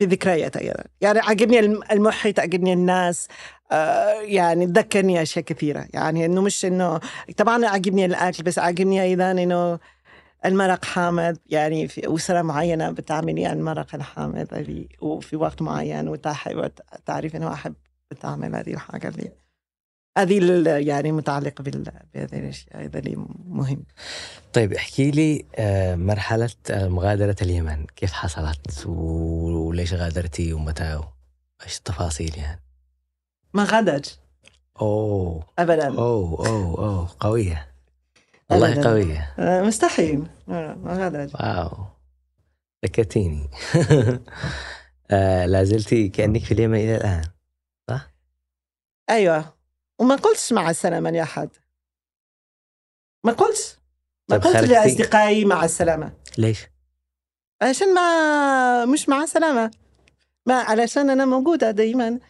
بالذكريات 0.00 0.56
أيضا. 0.56 0.84
يعني 1.00 1.18
عاجبني 1.18 1.58
الم- 1.58 1.82
المحيط 1.92 2.40
عاجبني 2.40 2.72
الناس. 2.72 3.28
آه 3.72 4.20
يعني 4.20 4.66
تذكرني 4.66 5.22
أشياء 5.22 5.44
كثيرة. 5.44 5.86
يعني 5.94 6.26
إنه 6.26 6.42
مش 6.42 6.64
إنه 6.64 7.00
طبعا 7.36 7.66
عاجبني 7.66 8.04
الأكل 8.04 8.42
بس 8.42 8.58
عاجبني 8.58 9.02
أيضا 9.02 9.30
إنه 9.30 9.78
المرق 10.44 10.84
حامض. 10.84 11.36
يعني 11.46 11.88
في 11.88 12.14
أسرة 12.14 12.42
معينة 12.42 12.90
بتعملي 12.90 13.52
المرق 13.52 13.94
الحامض 13.94 14.46
وفي 15.00 15.36
وقت 15.36 15.62
معين 15.62 16.08
وتعرف 16.08 17.36
إنه 17.36 17.52
أحب 17.52 17.74
تعمل 18.20 18.56
هذه 18.56 18.70
الحاجة 18.74 19.08
اللي 19.08 19.32
هذه 20.16 20.68
يعني 20.78 21.12
متعلقة 21.12 21.62
بال- 21.62 21.92
بهذه 22.14 22.38
الأشياء 22.38 22.84
هذا 22.84 22.98
اللي 22.98 23.16
مهم. 23.44 23.84
طيب 24.52 24.72
احكي 24.72 25.10
لي 25.10 25.44
آه، 25.56 25.94
مرحلة 25.94 26.50
آه، 26.70 26.88
مغادرة 26.88 27.36
اليمن. 27.42 27.86
كيف 27.96 28.12
حصلت؟ 28.12 28.86
وليش 28.86 29.94
غادرتي؟ 29.94 30.52
ومتى؟ 30.52 31.00
إيش 31.64 31.78
التفاصيل 31.78 32.38
يعني؟ 32.38 32.62
ما 33.54 33.64
غادرت. 33.64 34.20
أوه. 34.80 35.46
أبدا. 35.58 35.86
أوه 35.86 36.46
أوه 36.48 36.78
أوه. 36.78 37.08
قوية. 37.20 37.68
والله. 38.50 38.82
قوية. 38.84 39.34
آه، 39.38 39.62
مستحيل. 39.62 40.26
ما 40.46 40.76
غادرت. 40.86 41.34
واو. 41.34 41.86
ذكرتيني. 42.84 43.50
آه، 45.10 45.46
لا 45.46 45.64
زلتي 45.64 46.08
كأنك 46.08 46.44
في 46.44 46.54
اليمن 46.54 46.78
إلى 46.78 46.96
الآن 46.96 47.22
أيوة. 49.10 49.55
وما 49.98 50.16
قلتش 50.16 50.52
مع 50.52 50.70
السلامة 50.70 51.10
لأحد 51.10 51.48
ما 53.24 53.32
قلت 53.32 53.78
ما 54.30 54.36
قلت؟ 54.36 54.56
لأصدقائي 54.56 55.44
مع 55.44 55.64
السلامة 55.64 56.12
ليش؟ 56.38 56.66
عشان 57.62 57.94
ما 57.94 58.84
مش 58.84 59.08
مع 59.08 59.22
السلامة 59.22 59.70
ما 60.46 60.54
علشان 60.54 61.10
أنا 61.10 61.24
موجودة 61.24 61.70
دايما. 61.70 62.20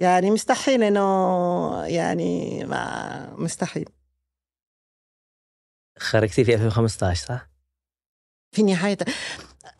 يعني 0.00 0.30
مستحيل 0.30 0.82
إنه 0.82 1.86
يعني 1.86 2.64
ما 2.64 3.34
مستحيل. 3.36 3.88
خرجتي 5.98 6.44
في 6.44 6.54
2015 6.54 7.26
صح؟ 7.26 7.48
في 8.54 8.62
نهاية 8.62 8.98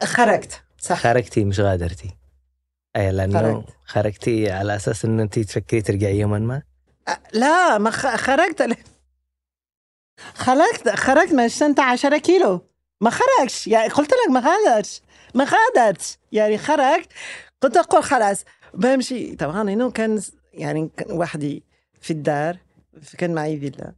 خرجت 0.02 0.62
صح. 0.78 0.98
خرجتي 0.98 1.44
مش 1.44 1.60
غادرتي. 1.60 2.16
أي 2.96 3.12
لأنه 3.12 3.40
خرجت. 3.40 3.76
خرجتي 3.84 4.50
على 4.50 4.76
أساس 4.76 5.04
إنه 5.04 5.22
انت 5.22 5.38
تفكري 5.38 5.82
ترجعي 5.82 6.18
يوما 6.18 6.38
ما؟ 6.38 6.62
لا 7.32 7.78
ما 7.78 7.90
خرجت. 7.90 8.78
خرجت 10.34 10.88
خرجت 10.88 11.32
مشيت 11.32 11.80
10 11.80 12.18
كيلو. 12.18 12.60
ما 13.00 13.10
خرجش. 13.10 13.66
يعني 13.66 13.88
قلت 13.88 14.10
لك 14.12 14.30
ما 14.30 14.40
غادرتش 14.40 15.02
ما 15.34 15.44
غادرت 15.44 16.18
يعني 16.32 16.58
خرجت. 16.58 17.08
كنت 17.62 17.76
أقول 17.76 18.02
خلاص. 18.04 18.44
بمشي. 18.74 19.36
طبعا 19.36 19.62
إنه 19.62 19.90
كان 19.90 20.22
يعني 20.52 20.90
وحدي 21.10 21.62
في 22.00 22.10
الدار 22.10 22.56
كان 23.18 23.34
معي 23.34 23.60
فيلا. 23.60 23.92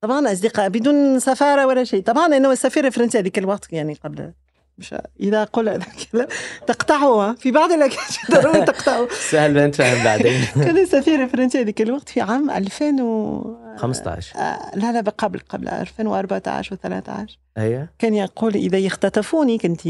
طبعا 0.00 0.32
أصدقاء 0.32 0.68
بدون 0.68 1.20
سفارة 1.20 1.66
ولا 1.66 1.84
شيء. 1.84 2.02
طبعا 2.02 2.26
إنه 2.26 2.52
السفير 2.52 2.86
الفرنسي 2.86 3.18
هذيك 3.18 3.38
الوقت 3.38 3.72
يعني 3.72 3.94
قبل 3.94 4.32
مش 4.78 4.94
إذا 5.20 5.44
قل 5.44 5.68
هذا 5.68 5.86
الكلام 5.86 6.26
تقطعه 6.66 7.34
في 7.34 7.50
بعض 7.50 7.72
الاحيان 7.72 8.00
ضروري 8.42 8.64
تقطعه 8.64 9.08
سهل 9.30 9.54
بنتفهم 9.54 10.04
بعدين. 10.04 10.44
كان 10.64 10.78
السفير 10.78 11.22
الفرنسي 11.22 11.62
ذيك 11.62 11.80
الوقت 11.82 12.08
في 12.08 12.20
عام 12.20 12.50
2000 12.50 13.02
و 13.02 13.64
15 13.76 14.38
آه، 14.38 14.70
لا 14.74 14.92
لا 14.92 15.00
قبل 15.00 15.40
قبل 15.48 15.68
2014 15.68 16.76
و13 16.76 17.10
أيوه 17.58 17.88
كان 17.98 18.14
يقول 18.14 18.54
إذا 18.54 18.78
يختطفوني 18.78 19.58
كنت 19.58 19.80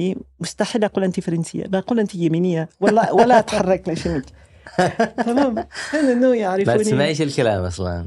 مستحيل 0.41 0.85
أقول 0.85 1.05
انت 1.05 1.20
فرنسية. 1.20 1.64
بقول 1.66 2.01
انت 2.01 2.14
يمينية. 2.14 2.68
ولا 2.80 3.12
ولا 3.12 3.39
أتحرك 3.39 3.89
لشمك 3.89 4.24
تمام. 5.26 5.66
كان 5.93 6.20
ما 6.20 6.37
يعرفوني. 6.37 6.78
تسمعيش 6.78 7.22
الكلام 7.22 7.64
أصلا. 7.64 8.07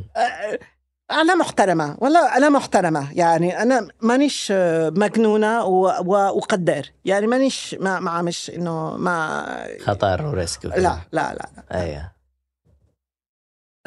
أنا 1.12 1.36
محترمة 1.36 1.98
والله 2.02 2.38
أنا 2.38 2.50
محترمة 2.50 3.14
يعني 3.14 3.62
أنا 3.62 3.88
مانيش 4.02 4.48
آه، 4.52 4.90
مجنونة 4.90 5.64
و- 5.66 6.04
واقدر 6.06 6.92
يعني 7.06 7.28
مانيش 7.28 7.76
ما 7.80 8.00
ما 8.00 8.22
مش 8.22 8.50
إنه 8.56 8.98
ما 8.98 9.46
خطر 9.86 10.26
وريسك 10.26 10.66
وكذا. 10.66 10.80
لا 10.82 11.00
لا 11.12 11.34
لا 11.34 11.50
أيوه. 11.82 12.12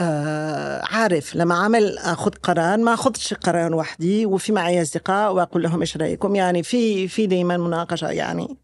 آه 0.01 0.83
عارف 0.85 1.37
لما 1.37 1.55
عمل 1.55 1.99
أخذ 1.99 2.31
قرار 2.31 2.79
ما 2.79 2.95
أخذش 2.95 3.35
قرار 3.35 3.75
وحدي 3.75 4.27
وفي 4.27 4.53
معي 4.53 4.83
أصدقاء 4.83 5.33
وأقول 5.35 5.63
لهم 5.63 5.81
إيش 5.81 5.97
رأيكم 5.97 6.35
يعني 6.37 6.63
في 6.63 7.09
في 7.09 7.27
دائما 7.27 7.57
مناقشة 7.57 8.09
يعني. 8.11 8.57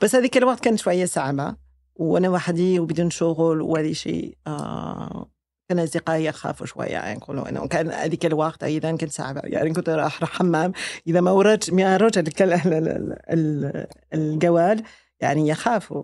بس 0.00 0.14
هذيك 0.14 0.36
الوقت 0.36 0.60
كانت 0.60 0.78
شوية 0.78 1.04
صعبة 1.04 1.56
وأنا 1.96 2.28
وحدي 2.28 2.78
وبدون 2.80 3.10
شغل 3.10 3.60
ولا 3.62 3.92
شيء. 3.92 4.36
آه 4.46 5.28
كان 5.68 5.78
أصدقائي 5.78 6.24
يخافوا 6.24 6.66
شوية 6.66 6.86
يعني 6.86 7.18
يقولوا 7.18 7.48
إنه 7.48 7.66
كان 7.68 7.90
هذيك 7.90 8.26
الوقت 8.26 8.64
أيضا 8.64 8.96
كنت 8.96 9.10
صعبة 9.12 9.40
يعني 9.44 9.72
كنت 9.72 9.88
راح 9.88 10.22
الحمام 10.22 10.72
إذا 11.06 11.20
ما 11.20 11.30
ورد 11.30 11.64
ما 11.72 11.96
رجع 11.96 12.22
الجوال 14.14 14.82
يعني 15.20 15.48
يخافوا. 15.48 16.02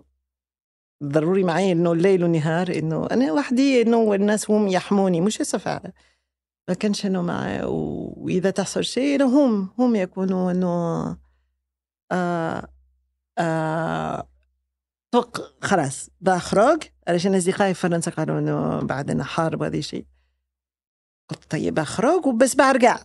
ضروري 1.03 1.43
معي 1.43 1.71
إنه 1.71 1.91
الليل 1.91 2.23
والنهار 2.23 2.69
إنه 2.75 3.07
أنا 3.11 3.31
وحدي 3.33 3.81
إنه 3.81 4.13
الناس 4.13 4.51
هم 4.51 4.67
يحموني 4.67 5.21
مش 5.21 5.41
صفع 5.41 5.81
ما 6.69 6.73
كانش 6.73 7.05
إنه 7.05 7.21
معي. 7.21 7.63
وإذا 7.63 8.49
تحصل 8.49 8.83
شيء 8.83 9.15
إنه 9.15 9.25
هم 9.25 9.69
هم 9.79 9.95
يكونوا 9.95 10.51
إنه 10.51 11.17
آه 12.11 12.67
آه 13.37 14.27
خلاص 15.61 16.09
بخرج 16.21 16.83
علشان 17.07 17.35
أصدقائي 17.35 17.73
في 17.73 17.79
فرنسا 17.79 18.11
قالوا 18.11 18.39
إنه 18.39 18.79
بعدنا 18.79 19.23
حرب 19.23 19.61
وهذا 19.61 19.81
شيء 19.81 20.05
قلت 21.29 21.51
طيب 21.51 21.79
أخرج 21.79 22.25
وبس 22.25 22.55
برجع 22.55 22.99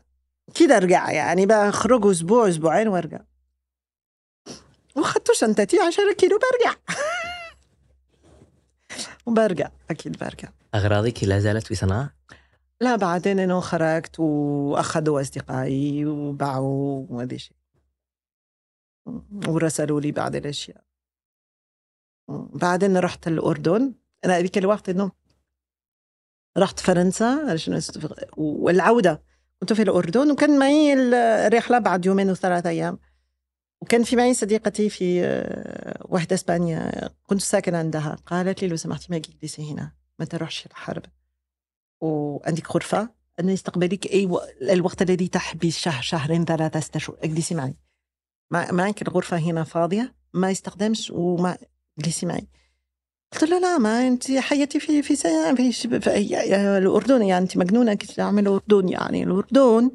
كده 0.55 0.77
أرجع 0.77 1.11
يعني 1.11 1.47
بخرج 1.47 2.07
أسبوع 2.07 2.49
أسبوعين 2.49 2.89
وأرجع. 2.89 3.21
واخدت 4.97 5.33
شنطتي 5.33 5.81
10 5.81 6.13
كيلو 6.13 6.39
برجع. 6.39 6.77
وبرجع. 9.27 9.71
أكيد 9.91 10.19
برجع. 10.19 10.49
أغراضك 10.75 11.25
لا 11.25 11.39
زالت 11.39 11.67
في 11.67 11.75
صنعاء؟ 11.75 12.09
لا 12.81 12.97
بعدين 12.97 13.39
انه 13.39 13.61
خرجت 13.61 14.21
وأخذوا 14.21 15.21
أصدقائي 15.21 16.07
وباعوا 16.07 17.07
وهذا 17.11 17.37
شيء 17.37 17.57
ورسلوا 19.49 20.01
لي 20.01 20.13
بعض 20.13 20.37
الأشياء. 20.37 20.88
بعدين 22.29 22.97
رحت 22.97 23.29
الأردن. 23.29 23.95
أنا 24.25 24.37
هذيك 24.39 24.59
الوقت 24.59 24.89
إنه 24.89 25.13
رحت 26.59 26.81
فرنسا 26.81 27.57
والعودة. 28.37 29.23
كنت 29.61 29.73
في 29.73 29.83
الأردن 29.83 30.31
وكان 30.31 30.59
معي 30.59 30.93
الرحلة 30.93 31.79
بعد 31.79 32.07
يومين 32.07 32.31
وثلاث 32.31 32.67
أيام. 32.67 32.99
وكان 33.83 34.03
في 34.03 34.17
معي 34.17 34.35
صديقتي 34.35 34.91
في 34.91 35.25
آه، 35.25 36.07
واحدة 36.09 36.35
إسبانيا 36.35 37.11
كنت 37.27 37.41
ساكن 37.41 37.75
عندها. 37.75 38.17
قالت 38.27 38.63
لي 38.63 38.69
لو 38.69 38.77
سمحتي 38.77 39.07
ما 39.11 39.19
تجلسي 39.19 39.73
هنا 39.73 39.93
ما 40.19 40.25
تروحش 40.25 40.67
الحرب. 40.67 41.03
وعندك 42.01 42.73
غرفة. 42.73 43.11
أنا 43.41 43.53
استقبلك 43.53 44.13
أي 44.13 44.27
و... 44.27 44.41
الوقت 44.63 45.03
الذي 45.03 45.29
تحبي 45.29 45.71
شهر 45.71 46.03
شهرين 46.03 46.45
ثلاثة 46.45 46.99
شهور. 46.99 47.19
اجلسي 47.23 47.55
معي. 47.55 47.75
معك 48.51 49.03
الغرفة 49.03 49.37
هنا 49.37 49.65
فاضية؟ 49.65 50.15
ما 50.35 50.51
يستخدمش 50.51 51.11
وما 51.11 51.59
جلسي 51.99 52.27
معي. 52.27 52.49
قلت 53.33 53.45
له 53.45 53.59
لا 53.59 53.79
ما 53.79 54.09
أنت 54.09 54.31
حياتي 54.31 54.81
في 54.81 55.03
في 55.03 55.17
في, 55.17 55.73
في, 55.73 56.01
في 56.01 56.79
الأردن 56.79 57.23
يعني 57.23 57.43
أنت 57.43 57.57
مجنونة 57.57 57.95
كيف 57.95 58.11
تعمل 58.11 58.43
الاردن 58.43 58.89
يعني. 58.89 59.23
الأردن 59.23 59.91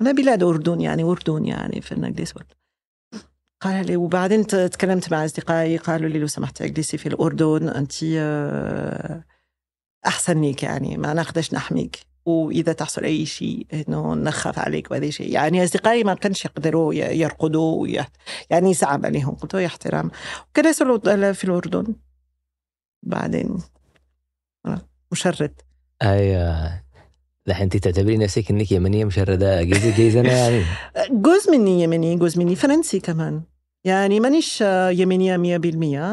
أنا 0.00 0.12
بلاد 0.12 0.42
أردن 0.42 0.80
يعني 0.80 1.02
أردن 1.02 1.44
يعني 1.44 1.80
في 1.80 1.92
النجلس 1.92 2.34
قال 3.60 3.86
لي 3.86 3.96
وبعدين 3.96 4.46
تكلمت 4.46 5.12
مع 5.12 5.24
أصدقائي 5.24 5.76
قالوا 5.76 6.08
لي 6.08 6.18
لو 6.18 6.26
سمحت 6.26 6.62
اجلسي 6.62 6.98
في 6.98 7.06
الأردن 7.08 7.68
أنت 7.68 7.92
آه، 8.16 9.24
أحسن 10.06 10.40
ليك 10.40 10.62
يعني 10.62 10.96
ما 10.96 11.14
نقدرش 11.14 11.54
نحميك. 11.54 12.13
وإذا 12.26 12.72
تحصل 12.72 13.04
أي 13.04 13.26
شيء 13.26 13.66
إنه 13.72 14.14
نخاف 14.14 14.58
عليك 14.58 14.90
وهذا 14.90 15.10
شيء. 15.10 15.32
يعني 15.32 15.64
أصدقائي 15.64 16.04
ما 16.04 16.14
كانش 16.14 16.44
يقدروا 16.44 16.94
يرقدوا 16.94 17.88
يعني 18.50 18.74
صعب 18.74 19.06
عليهم 19.06 19.34
قلت 19.34 19.54
له 19.54 19.66
احترام. 19.66 20.10
وكان 20.50 20.72
في 21.32 21.44
الأردن. 21.44 21.94
بعدين 23.02 23.58
مشرد. 25.12 25.60
أيوه. 26.02 26.84
الحين 27.48 27.62
انت 27.62 27.76
تعتبري 27.76 28.16
نفسك 28.16 28.50
إنك 28.50 28.72
يمنية 28.72 29.04
مشردة. 29.04 29.62
جيزة 29.62 29.96
جيزة 29.96 30.22
يعني. 30.22 30.64
جزء 31.26 31.52
مني 31.52 31.82
يمني 31.82 32.16
جزء 32.16 32.38
مني 32.38 32.56
فرنسي 32.56 33.00
كمان. 33.00 33.42
يعني 33.84 34.20
مانيش 34.20 34.60
يمنية 34.90 35.58
100% 35.58 35.64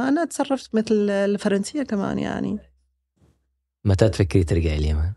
أنا 0.08 0.26
تصرفت 0.26 0.76
مثل 0.76 1.10
الفرنسية 1.10 1.84
كمان 1.84 2.20
يعني. 2.20 2.58
متى 3.86 4.10
تفكري 4.10 4.44
ترجعي 4.44 4.78
اليمن؟ 4.78 5.12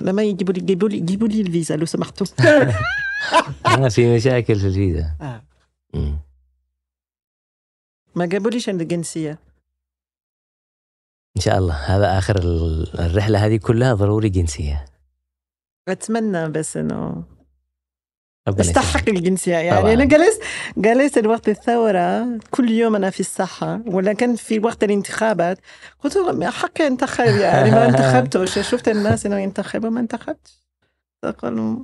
لما 0.00 0.22
يجيبوا 0.22 0.54
لي 0.54 0.60
يجيبوا 0.60 0.88
لي 0.88 0.96
يجيبوا 0.96 1.28
لي 1.28 1.40
الفيزا 1.40 1.76
لو 1.76 1.86
سمحتوا 1.86 2.26
ما 3.66 3.88
في 3.88 4.16
مشاكل 4.16 4.56
في 4.56 4.66
الفيزا 4.66 5.10
آه. 5.20 5.42
ما 8.14 8.26
جابوليش 8.26 8.68
عند 8.68 8.80
الجنسيه 8.80 9.38
ان 11.36 11.40
شاء 11.40 11.58
الله 11.58 11.74
هذا 11.74 12.18
آخر 12.18 12.36
الرحلة 12.98 13.46
هذه 13.46 13.56
كلها 13.56 13.94
ضروري 13.94 14.28
جنسيه 14.28 14.84
أتمنى 15.88 16.48
بس 16.48 16.76
إنه 16.76 17.24
استحق 18.48 19.08
الجنسية. 19.08 19.56
يعني 19.56 19.80
طبعا. 19.80 19.92
أنا 19.92 20.04
جلست 20.04 20.42
جلست 20.76 21.26
وقت 21.26 21.48
الثورة 21.48 22.38
كل 22.50 22.70
يوم 22.70 22.96
أنا 22.96 23.10
في 23.10 23.20
الصحة 23.20 23.80
ولا 23.86 24.12
كان 24.12 24.36
في 24.36 24.58
وقت 24.58 24.84
الانتخابات. 24.84 25.58
قلت 26.04 26.44
حق 26.44 26.80
انتخب 26.80 27.24
يعني 27.24 27.70
ما 27.70 27.86
انتخبتش. 27.88 28.58
شفت 28.70 28.88
الناس 28.88 29.26
إنه 29.26 29.38
ينتخبوا 29.38 29.90
ما 29.90 30.00
انتخبتش. 30.00 30.64
قالوا 31.38 31.78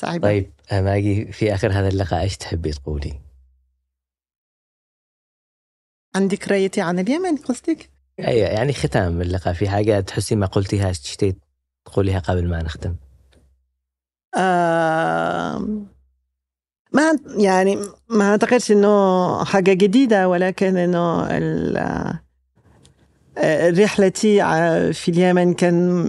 صعبة. 0.00 0.28
طيب 0.28 0.52
ماجي 0.72 1.32
في 1.32 1.54
آخر 1.54 1.72
هذا 1.72 1.88
اللقاء 1.88 2.20
إيش 2.20 2.36
تحبي 2.36 2.70
تقولي؟ 2.70 3.20
عن 6.16 6.28
ذكريتي 6.28 6.80
عن 6.80 6.98
اليمن 6.98 7.36
قصدك؟ 7.36 7.90
أيوة 8.18 8.48
يعني 8.48 8.72
ختام 8.72 9.20
اللقاء. 9.22 9.54
في 9.54 9.68
حاجة 9.68 10.00
تحسي 10.00 10.36
ما 10.36 10.46
قلتيها 10.46 10.92
تشتي 10.92 11.36
تقوليها 11.84 12.18
قبل 12.18 12.48
ما 12.48 12.62
نختم؟ 12.62 12.96
ما 16.92 17.18
يعني 17.36 17.78
ما 18.08 18.30
أعتقدش 18.30 18.72
إنه 18.72 19.44
حاجة 19.44 19.72
جديدة 19.72 20.28
ولكن 20.28 20.76
إنه 20.76 21.26
رحلتي 23.82 24.38
في 24.92 25.08
اليمن 25.08 25.54
كان 25.54 26.02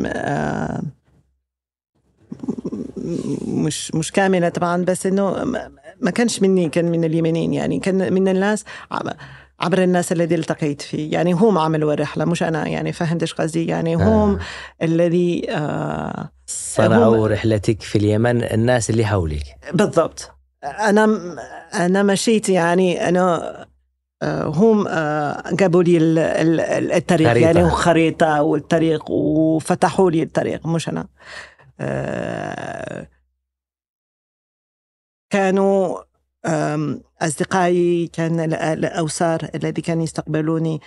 مش 3.47 3.95
مش 3.95 4.11
كاملة 4.11 4.49
طبعا 4.49 4.86
بس 4.86 5.05
إنه 5.05 5.43
ما 6.01 6.11
كانش 6.11 6.41
مني 6.41 6.69
كان 6.69 6.86
من 6.91 7.03
اليمنيين 7.03 7.53
يعني 7.53 7.80
كان 7.80 8.13
من 8.13 8.28
الناس. 8.28 8.65
عبر 9.60 9.84
الناس 9.84 10.12
الذي 10.12 10.36
التقيت 10.36 10.82
فيه. 10.82 11.12
يعني 11.12 11.34
هم 11.34 11.58
عملوا 11.58 11.93
الرحلة 11.93 12.26
مش 12.26 12.43
أنا. 12.43 12.68
يعني 12.68 12.93
فهمت 12.93 13.22
إيش 13.22 13.34
قصدي. 13.34 13.68
يعني 13.68 13.95
هم 13.95 14.01
آه. 14.36 14.39
الذي 14.82 15.51
آه 15.51 16.30
صنعوا 16.45 17.28
رحلتك 17.28 17.82
في 17.82 17.97
اليمن 17.97 18.43
الناس 18.43 18.89
اللي 18.89 19.05
حولك. 19.05 19.43
بالضبط. 19.74 20.32
أنا 20.64 21.36
أنا 21.74 22.03
مشيت 22.03 22.49
يعني 22.49 23.10
أنا 23.10 23.68
آه، 24.22 24.43
هم 24.43 24.88
آه، 24.88 25.43
جابوا 25.51 25.84
لي 25.84 25.97
الطريق. 26.97 27.30
خريطة. 27.30 27.45
يعني 27.45 27.70
خريطة 27.70 28.41
والطريق 28.41 29.12
وفتحوا 29.12 30.12
لي 30.12 30.24
الطريق 30.24 30.68
مش 30.68 30.89
أنا. 30.89 31.08
آه، 31.79 33.08
كانوا 35.29 35.97
أصدقائي 37.21 38.07
كان 38.07 38.53
الأوسار 38.53 39.49
الذي 39.55 39.81
كانوا 39.81 40.03
يستقبلوني 40.03 40.81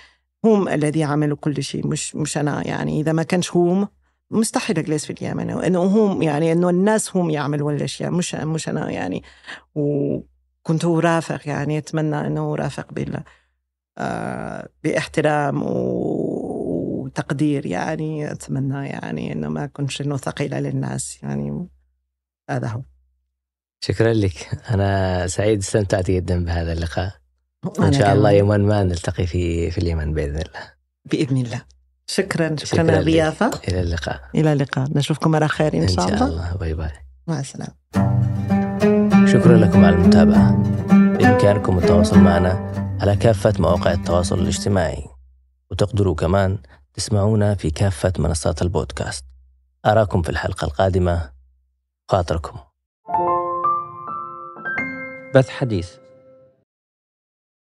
هم 0.44 0.69
الذي 0.69 1.05
عملوا 1.05 1.36
كل 1.36 1.62
شيء 1.62 1.86
مش 1.86 2.16
مش 2.16 2.39
أنا. 2.39 2.66
يعني 2.66 3.01
إذا 3.01 3.12
ما 3.12 3.23
كانش 3.23 3.57
هم 3.57 3.89
مستحيل 4.31 4.78
أجلس 4.78 5.07
في 5.07 5.12
اليمن. 5.12 5.51
إنه 5.51 5.82
هم 5.82 6.23
يعني 6.23 6.52
إنه 6.52 6.70
الناس 6.70 7.16
هم 7.16 7.31
يعملوا 7.31 7.73
الأشياء 7.73 8.11
مش 8.11 8.35
مش 8.35 8.69
أنا 8.69 8.90
يعني. 8.90 9.23
وكنت 9.74 10.85
أرافق 10.85 11.48
يعني 11.48 11.78
أتمنى 11.78 12.27
إنه 12.27 12.52
أرافق 12.52 12.93
بال 12.93 13.23
آه، 13.98 14.69
باحترام 14.85 15.62
وتقدير. 17.07 17.66
يعني 17.66 18.32
أتمنى 18.32 18.89
يعني 18.89 19.32
إنه 19.32 19.48
ما 19.48 19.66
كنتش 19.66 20.01
إنه 20.01 20.16
ثقيلة 20.16 20.61
للناس. 20.61 21.23
يعني 21.23 21.69
هذا 22.51 22.69
هو. 22.69 22.82
شكرا 23.81 24.12
لك. 24.12 24.61
أنا 24.70 25.27
سعيد 25.27 25.59
استمتعت 25.59 26.11
جدا 26.11 26.44
بهذا 26.44 26.73
اللقاء. 26.73 27.12
وإن 27.78 27.93
شاء 27.93 28.15
الله 28.15 28.31
يوما 28.31 28.57
ما 28.57 28.82
نلتقي 28.82 29.27
في 29.27 29.70
في 29.70 29.78
اليمن 29.78 30.15
بإذن 30.15 30.36
الله. 30.36 30.73
بإذن 31.05 31.36
الله. 31.36 31.62
شكرا. 32.07 32.57
شكرا 32.57 32.81
على 32.81 32.98
الضيافة 32.98 33.51
إلى 33.69 33.81
اللقاء. 33.81 34.20
إلى 34.35 34.52
اللقاء. 34.52 34.89
نشوفكم 34.94 35.35
على 35.35 35.48
خير 35.48 35.74
إن, 35.74 35.82
إن 35.82 35.89
شاء, 35.89 36.05
الله 36.05 36.12
إن 36.15 36.19
شاء 36.19 36.28
الله. 36.28 36.55
باي 36.55 36.74
باي. 36.74 36.90
مع 37.27 37.40
السلامة. 37.40 37.74
شكرا 39.32 39.57
لكم 39.57 39.85
على 39.85 39.97
المتابعة. 39.97 40.62
بإمكانكم 40.89 41.78
التواصل 41.78 42.19
معنا 42.19 42.52
على 43.01 43.16
كافة 43.16 43.52
مواقع 43.59 43.93
التواصل 43.93 44.39
الاجتماعي. 44.39 45.05
وتقدروا 45.70 46.15
كمان 46.15 46.59
اسمعونا 46.98 47.55
في 47.55 47.70
كافة 47.70 48.12
منصات 48.19 48.62
البودكاست. 48.62 49.24
أراكم 49.86 50.23
في 50.23 50.28
الحلقة 50.28 50.65
القادمة. 50.65 51.31
خاطركم 52.09 52.59
بث 55.35 55.48
حديث. 55.48 56.00